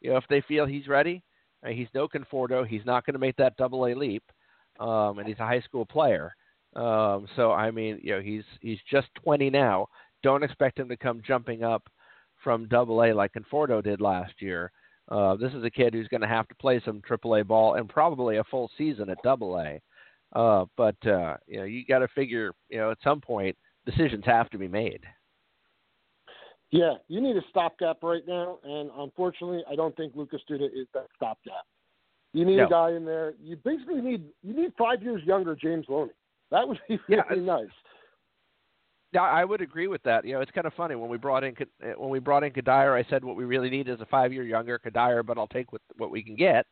you 0.00 0.10
know 0.10 0.16
if 0.18 0.24
they 0.28 0.42
feel 0.42 0.66
he's 0.66 0.86
ready. 0.86 1.22
Uh, 1.66 1.70
he's 1.70 1.88
no 1.94 2.06
Conforto. 2.06 2.66
He's 2.66 2.84
not 2.84 3.06
going 3.06 3.14
to 3.14 3.20
make 3.20 3.36
that 3.36 3.56
double 3.56 3.86
A 3.86 3.94
leap, 3.94 4.22
um, 4.78 5.18
and 5.18 5.26
he's 5.26 5.38
a 5.38 5.46
high 5.46 5.62
school 5.62 5.86
player. 5.86 6.34
Um, 6.74 7.26
so 7.36 7.52
I 7.52 7.70
mean, 7.70 8.00
you 8.02 8.12
know, 8.12 8.20
he's 8.20 8.44
he's 8.60 8.78
just 8.90 9.08
20 9.22 9.50
now. 9.50 9.88
Don't 10.22 10.42
expect 10.42 10.78
him 10.78 10.88
to 10.88 10.96
come 10.96 11.22
jumping 11.26 11.62
up 11.62 11.88
from 12.42 12.68
Double 12.68 13.02
A 13.04 13.12
like 13.12 13.32
Conforto 13.32 13.82
did 13.82 14.00
last 14.00 14.34
year. 14.40 14.70
Uh, 15.08 15.36
this 15.36 15.52
is 15.52 15.64
a 15.64 15.70
kid 15.70 15.92
who's 15.92 16.08
going 16.08 16.20
to 16.20 16.28
have 16.28 16.48
to 16.48 16.54
play 16.54 16.80
some 16.84 17.02
Triple 17.06 17.36
A 17.36 17.44
ball 17.44 17.74
and 17.74 17.88
probably 17.88 18.36
a 18.36 18.44
full 18.44 18.70
season 18.78 19.10
at 19.10 19.18
Double 19.22 19.58
A. 19.58 19.80
Uh, 20.34 20.64
but 20.76 20.96
uh, 21.06 21.36
you 21.46 21.58
know, 21.58 21.64
you 21.64 21.84
got 21.84 21.98
to 21.98 22.08
figure, 22.08 22.52
you 22.70 22.78
know, 22.78 22.90
at 22.90 22.98
some 23.04 23.20
point 23.20 23.56
decisions 23.84 24.24
have 24.24 24.48
to 24.50 24.58
be 24.58 24.68
made. 24.68 25.00
Yeah, 26.70 26.94
you 27.08 27.20
need 27.20 27.36
a 27.36 27.42
stopgap 27.50 27.98
right 28.02 28.26
now, 28.26 28.58
and 28.64 28.90
unfortunately, 28.96 29.62
I 29.70 29.76
don't 29.76 29.94
think 29.94 30.14
Lucas 30.16 30.40
Duda 30.50 30.64
is 30.64 30.86
that 30.94 31.06
stopgap. 31.14 31.66
You 32.32 32.46
need 32.46 32.56
No. 32.56 32.66
a 32.66 32.70
guy 32.70 32.92
in 32.92 33.04
there. 33.04 33.34
You 33.42 33.56
basically 33.56 34.00
need 34.00 34.24
you 34.42 34.54
need 34.54 34.72
five 34.78 35.02
years 35.02 35.22
younger 35.24 35.54
James 35.54 35.84
Loney. 35.88 36.12
That 36.52 36.68
would 36.68 36.78
be 36.88 37.00
Yeah, 37.08 37.22
really 37.30 37.42
nice. 37.42 37.70
Yeah, 39.12 39.22
I 39.22 39.44
would 39.44 39.60
agree 39.60 39.88
with 39.88 40.02
that. 40.04 40.24
You 40.24 40.34
know, 40.34 40.40
it's 40.40 40.50
kind 40.52 40.66
of 40.66 40.72
funny 40.74 40.94
when 40.94 41.10
we 41.10 41.18
brought 41.18 41.44
in 41.44 41.54
uh, 41.60 41.92
when 41.98 42.10
we 42.10 42.18
brought 42.18 42.44
in 42.44 42.52
Cuddyer. 42.52 42.94
I 42.94 43.08
said 43.10 43.24
what 43.24 43.36
we 43.36 43.44
really 43.44 43.68
need 43.68 43.88
is 43.88 44.00
a 44.00 44.06
five 44.06 44.32
year 44.32 44.44
younger 44.44 44.78
Cuddyer, 44.78 45.24
but 45.26 45.36
I'll 45.36 45.48
take 45.48 45.72
what 45.72 45.82
what 45.98 46.10
we 46.10 46.22
can 46.22 46.36
get. 46.36 46.66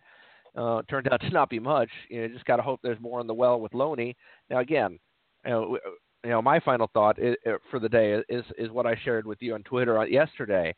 Uh, 0.56 0.82
turned 0.88 1.08
out 1.12 1.20
to 1.20 1.30
not 1.30 1.50
be 1.50 1.58
much. 1.58 1.90
You 2.08 2.22
know, 2.22 2.28
just 2.28 2.44
got 2.44 2.56
to 2.56 2.62
hope 2.62 2.80
there's 2.82 3.00
more 3.00 3.20
in 3.20 3.26
the 3.26 3.34
well 3.34 3.60
with 3.60 3.74
Loney. 3.74 4.16
Now 4.48 4.60
again, 4.60 4.98
you 5.44 5.50
know, 5.50 5.78
you 6.24 6.30
know, 6.30 6.42
my 6.42 6.60
final 6.60 6.90
thought 6.92 7.18
is, 7.18 7.36
for 7.70 7.78
the 7.78 7.88
day 7.88 8.22
is 8.28 8.44
is 8.58 8.70
what 8.70 8.86
I 8.86 8.98
shared 9.04 9.26
with 9.26 9.38
you 9.40 9.54
on 9.54 9.62
Twitter 9.62 10.04
yesterday. 10.06 10.74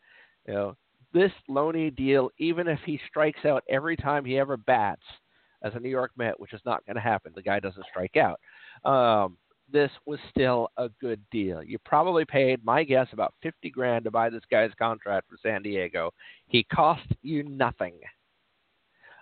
You 0.47 0.55
know, 0.55 0.77
this 1.13 1.33
Loney 1.49 1.91
deal, 1.91 2.31
even 2.39 2.67
if 2.67 2.81
he 2.85 3.01
strikes 3.09 3.45
out 3.45 3.63
every 3.69 3.97
time 3.97 4.25
he 4.25 4.39
ever 4.39 4.57
bats 4.57 5.03
as 5.63 5.73
a 5.75 5.81
New 5.81 5.91
York 5.91 6.11
Met, 6.17 6.39
which 6.41 6.53
is 6.53 6.61
not 6.65 6.85
going 6.87 6.97
to 6.97 7.03
happen, 7.03 7.33
the 7.35 7.43
guy 7.43 7.61
doesn't 7.61 7.87
strike 7.91 8.17
out. 8.17 8.41
Um, 8.85 9.37
this 9.73 9.91
was 10.05 10.19
still 10.29 10.69
a 10.77 10.91
good 11.01 11.21
deal. 11.31 11.63
You 11.63 11.79
probably 11.79 12.25
paid, 12.25 12.65
my 12.65 12.85
guess, 12.85 13.09
about 13.13 13.35
fifty 13.43 13.71
grand 13.71 14.05
to 14.05 14.11
buy 14.11 14.29
this 14.29 14.43
guy's 14.51 14.73
contract 14.79 15.29
for 15.31 15.39
San 15.43 15.63
Diego. 15.63 16.13
He 16.47 16.65
cost 16.65 17.07
you 17.23 17.43
nothing. 17.45 17.95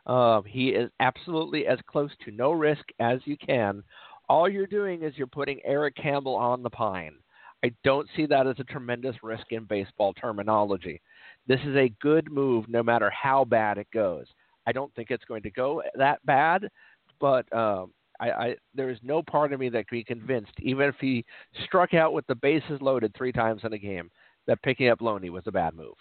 Um, 0.06 0.42
he 0.44 0.70
is 0.70 0.90
absolutely 0.98 1.66
as 1.66 1.78
close 1.86 2.10
to 2.24 2.32
no 2.32 2.52
risk 2.52 2.82
as 2.98 3.20
you 3.26 3.36
can. 3.36 3.84
All 4.28 4.48
you're 4.48 4.66
doing 4.66 5.02
is 5.02 5.12
you're 5.16 5.26
putting 5.26 5.60
Eric 5.64 5.94
Campbell 5.96 6.34
on 6.34 6.62
the 6.62 6.70
pine. 6.70 7.14
I 7.62 7.72
don't 7.84 8.08
see 8.16 8.26
that 8.26 8.46
as 8.46 8.56
a 8.58 8.64
tremendous 8.64 9.16
risk 9.22 9.44
in 9.50 9.64
baseball 9.64 10.14
terminology. 10.14 11.00
This 11.46 11.60
is 11.66 11.76
a 11.76 11.92
good 12.00 12.32
move 12.32 12.68
no 12.68 12.82
matter 12.82 13.10
how 13.10 13.44
bad 13.44 13.76
it 13.76 13.88
goes. 13.92 14.26
I 14.66 14.72
don't 14.72 14.94
think 14.94 15.10
it's 15.10 15.24
going 15.24 15.42
to 15.42 15.50
go 15.50 15.82
that 15.96 16.24
bad, 16.24 16.68
but 17.20 17.52
um, 17.52 17.92
I, 18.20 18.30
I 18.30 18.56
there 18.74 18.90
is 18.90 18.98
no 19.02 19.22
part 19.22 19.52
of 19.52 19.60
me 19.60 19.68
that 19.70 19.88
can 19.88 19.98
be 19.98 20.04
convinced, 20.04 20.52
even 20.58 20.88
if 20.88 20.96
he 21.00 21.24
struck 21.64 21.94
out 21.94 22.12
with 22.12 22.26
the 22.26 22.34
bases 22.34 22.80
loaded 22.80 23.14
three 23.16 23.32
times 23.32 23.62
in 23.64 23.72
a 23.72 23.78
game, 23.78 24.10
that 24.46 24.62
picking 24.62 24.88
up 24.88 25.00
Loney 25.00 25.30
was 25.30 25.44
a 25.46 25.52
bad 25.52 25.74
move. 25.74 25.94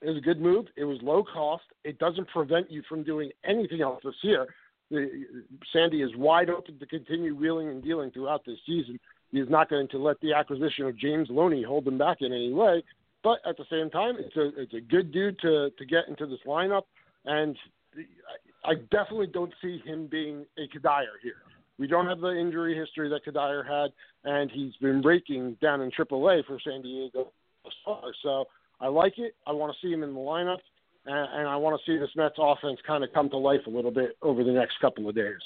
It 0.00 0.08
was 0.08 0.18
a 0.18 0.20
good 0.20 0.40
move. 0.40 0.66
It 0.76 0.84
was 0.84 0.98
low 1.02 1.24
cost. 1.24 1.64
It 1.84 1.98
doesn't 1.98 2.28
prevent 2.28 2.70
you 2.70 2.82
from 2.88 3.02
doing 3.02 3.30
anything 3.44 3.82
else 3.82 4.00
this 4.04 4.14
year. 4.22 4.46
The, 4.90 5.24
Sandy 5.72 6.02
is 6.02 6.10
wide 6.16 6.48
open 6.48 6.78
to 6.78 6.86
continue 6.86 7.34
wheeling 7.34 7.68
and 7.68 7.82
dealing 7.82 8.10
throughout 8.10 8.44
this 8.46 8.58
season. 8.64 8.98
He 9.30 9.40
is 9.40 9.50
not 9.50 9.68
going 9.68 9.88
to 9.88 9.98
let 9.98 10.20
the 10.20 10.32
acquisition 10.32 10.86
of 10.86 10.96
James 10.96 11.28
Loney 11.30 11.62
hold 11.62 11.86
him 11.86 11.98
back 11.98 12.18
in 12.20 12.32
any 12.32 12.52
way. 12.52 12.82
But 13.22 13.40
at 13.46 13.56
the 13.56 13.64
same 13.70 13.90
time, 13.90 14.16
it's 14.18 14.36
a 14.36 14.60
it's 14.60 14.74
a 14.74 14.80
good 14.80 15.12
dude 15.12 15.38
to 15.40 15.70
to 15.76 15.84
get 15.84 16.08
into 16.08 16.26
this 16.26 16.38
lineup, 16.46 16.82
and 17.24 17.56
I 18.64 18.74
definitely 18.90 19.26
don't 19.26 19.52
see 19.60 19.82
him 19.84 20.06
being 20.06 20.46
a 20.56 20.68
Cuddyer 20.68 21.18
here. 21.22 21.42
We 21.78 21.86
don't 21.86 22.06
have 22.06 22.20
the 22.20 22.36
injury 22.36 22.76
history 22.76 23.08
that 23.08 23.24
Cuddyer 23.24 23.64
had, 23.66 23.92
and 24.24 24.50
he's 24.50 24.74
been 24.76 25.00
raking 25.02 25.56
down 25.62 25.80
in 25.80 25.90
AAA 25.90 26.44
for 26.46 26.58
San 26.64 26.82
Diego. 26.82 27.32
So 28.22 28.46
I 28.80 28.88
like 28.88 29.18
it. 29.18 29.34
I 29.46 29.52
want 29.52 29.72
to 29.72 29.86
see 29.86 29.92
him 29.92 30.02
in 30.02 30.14
the 30.14 30.20
lineup, 30.20 30.58
and, 31.06 31.40
and 31.40 31.48
I 31.48 31.56
want 31.56 31.80
to 31.80 31.90
see 31.90 31.98
this 31.98 32.10
Mets 32.16 32.36
offense 32.38 32.78
kind 32.86 33.04
of 33.04 33.12
come 33.12 33.30
to 33.30 33.36
life 33.36 33.60
a 33.66 33.70
little 33.70 33.90
bit 33.90 34.16
over 34.22 34.42
the 34.42 34.52
next 34.52 34.74
couple 34.80 35.08
of 35.08 35.14
days. 35.14 35.40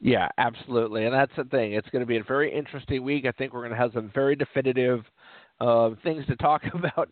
Yeah, 0.00 0.28
absolutely, 0.38 1.06
and 1.06 1.14
that's 1.14 1.32
the 1.36 1.44
thing. 1.44 1.72
It's 1.72 1.88
going 1.88 2.00
to 2.00 2.06
be 2.06 2.18
a 2.18 2.22
very 2.22 2.56
interesting 2.56 3.02
week. 3.02 3.26
I 3.26 3.32
think 3.32 3.52
we're 3.52 3.62
going 3.62 3.72
to 3.72 3.76
have 3.76 3.92
some 3.94 4.12
very 4.14 4.36
definitive 4.36 5.02
uh, 5.60 5.90
things 6.04 6.24
to 6.26 6.36
talk 6.36 6.62
about 6.74 7.08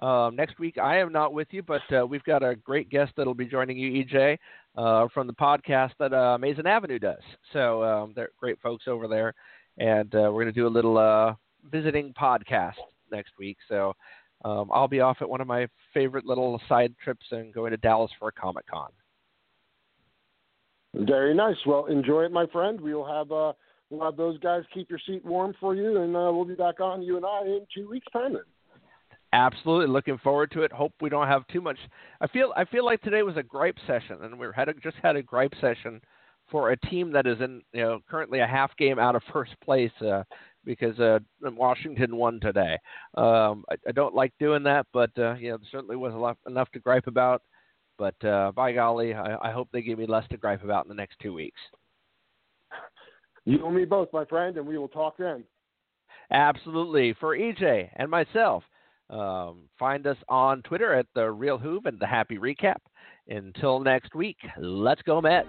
um, 0.00 0.36
next 0.36 0.58
week. 0.58 0.78
I 0.78 0.98
am 0.98 1.12
not 1.12 1.34
with 1.34 1.48
you, 1.50 1.62
but 1.62 1.82
uh, 1.92 2.06
we've 2.06 2.24
got 2.24 2.42
a 2.42 2.56
great 2.56 2.88
guest 2.88 3.12
that'll 3.16 3.34
be 3.34 3.46
joining 3.46 3.76
you, 3.76 4.04
EJ, 4.04 4.38
uh, 4.76 5.08
from 5.12 5.26
the 5.26 5.32
podcast 5.32 5.92
that 5.98 6.12
uh, 6.12 6.38
Mason 6.38 6.66
Avenue 6.66 6.98
does. 6.98 7.22
So 7.52 7.82
um, 7.82 8.12
they're 8.14 8.30
great 8.38 8.60
folks 8.60 8.84
over 8.86 9.08
there, 9.08 9.34
and 9.78 10.14
uh, 10.14 10.30
we're 10.32 10.44
going 10.44 10.46
to 10.46 10.52
do 10.52 10.66
a 10.66 10.68
little 10.68 10.98
uh, 10.98 11.34
visiting 11.70 12.14
podcast 12.14 12.74
next 13.10 13.32
week. 13.38 13.56
So 13.68 13.94
um, 14.44 14.70
I'll 14.72 14.88
be 14.88 15.00
off 15.00 15.18
at 15.20 15.28
one 15.28 15.40
of 15.40 15.46
my 15.46 15.66
favorite 15.92 16.24
little 16.24 16.60
side 16.68 16.94
trips 17.02 17.26
and 17.30 17.52
going 17.52 17.72
to 17.72 17.76
Dallas 17.76 18.10
for 18.18 18.28
a 18.28 18.32
Comic 18.32 18.66
Con. 18.66 18.90
Very 20.94 21.34
nice. 21.34 21.56
Well, 21.66 21.86
enjoy 21.86 22.24
it, 22.24 22.32
my 22.32 22.46
friend. 22.46 22.80
We 22.80 22.94
will 22.94 23.06
have 23.06 23.30
uh, 23.30 23.52
we'll 23.90 24.04
have 24.04 24.16
those 24.16 24.38
guys 24.38 24.62
keep 24.74 24.90
your 24.90 24.98
seat 25.06 25.24
warm 25.24 25.54
for 25.60 25.74
you, 25.74 26.00
and 26.00 26.16
uh, 26.16 26.30
we'll 26.32 26.44
be 26.44 26.54
back 26.54 26.80
on 26.80 27.02
you 27.02 27.16
and 27.16 27.24
I 27.24 27.42
in 27.42 27.66
two 27.74 27.88
weeks' 27.88 28.08
time. 28.12 28.32
Then. 28.32 28.42
Absolutely, 29.32 29.86
looking 29.86 30.18
forward 30.18 30.50
to 30.52 30.62
it. 30.62 30.72
Hope 30.72 30.92
we 31.00 31.08
don't 31.08 31.28
have 31.28 31.46
too 31.48 31.60
much. 31.60 31.78
I 32.20 32.26
feel 32.26 32.52
I 32.56 32.64
feel 32.64 32.84
like 32.84 33.00
today 33.02 33.22
was 33.22 33.36
a 33.36 33.42
gripe 33.42 33.76
session, 33.86 34.18
and 34.22 34.38
we 34.38 34.46
had 34.54 34.68
a, 34.68 34.74
just 34.74 34.96
had 35.02 35.14
a 35.14 35.22
gripe 35.22 35.54
session 35.60 36.00
for 36.50 36.72
a 36.72 36.76
team 36.76 37.12
that 37.12 37.26
is 37.26 37.40
in 37.40 37.62
you 37.72 37.82
know 37.82 38.00
currently 38.10 38.40
a 38.40 38.46
half 38.46 38.76
game 38.76 38.98
out 38.98 39.14
of 39.14 39.22
first 39.32 39.52
place 39.64 39.92
uh, 40.04 40.24
because 40.64 40.98
uh, 40.98 41.20
Washington 41.42 42.16
won 42.16 42.40
today. 42.40 42.76
Um, 43.16 43.64
I, 43.70 43.76
I 43.88 43.92
don't 43.94 44.14
like 44.14 44.32
doing 44.40 44.64
that, 44.64 44.86
but 44.92 45.10
uh, 45.16 45.34
you 45.34 45.50
know 45.50 45.58
there 45.58 45.68
certainly 45.70 45.96
was 45.96 46.12
enough, 46.12 46.38
enough 46.46 46.70
to 46.72 46.80
gripe 46.80 47.06
about. 47.06 47.42
But 47.98 48.24
uh, 48.24 48.50
by 48.52 48.72
golly, 48.72 49.14
I, 49.14 49.36
I 49.48 49.52
hope 49.52 49.68
they 49.72 49.82
give 49.82 49.98
me 49.98 50.06
less 50.06 50.26
to 50.30 50.38
gripe 50.38 50.64
about 50.64 50.86
in 50.86 50.88
the 50.88 50.94
next 50.94 51.18
two 51.20 51.34
weeks. 51.34 51.60
You 53.44 53.64
and 53.66 53.76
me 53.76 53.84
both, 53.84 54.08
my 54.12 54.24
friend, 54.24 54.56
and 54.56 54.66
we 54.66 54.78
will 54.78 54.88
talk 54.88 55.16
then. 55.18 55.44
Absolutely. 56.30 57.14
For 57.20 57.36
EJ 57.36 57.90
and 57.96 58.10
myself, 58.10 58.62
um, 59.10 59.68
find 59.78 60.06
us 60.06 60.16
on 60.28 60.62
Twitter 60.62 60.94
at 60.94 61.06
the 61.14 61.30
Real 61.30 61.58
Hoove 61.58 61.86
and 61.86 61.98
the 61.98 62.06
Happy 62.06 62.38
Recap. 62.38 62.78
Until 63.28 63.80
next 63.80 64.14
week, 64.14 64.38
let's 64.58 65.02
go 65.02 65.20
Mets. 65.20 65.48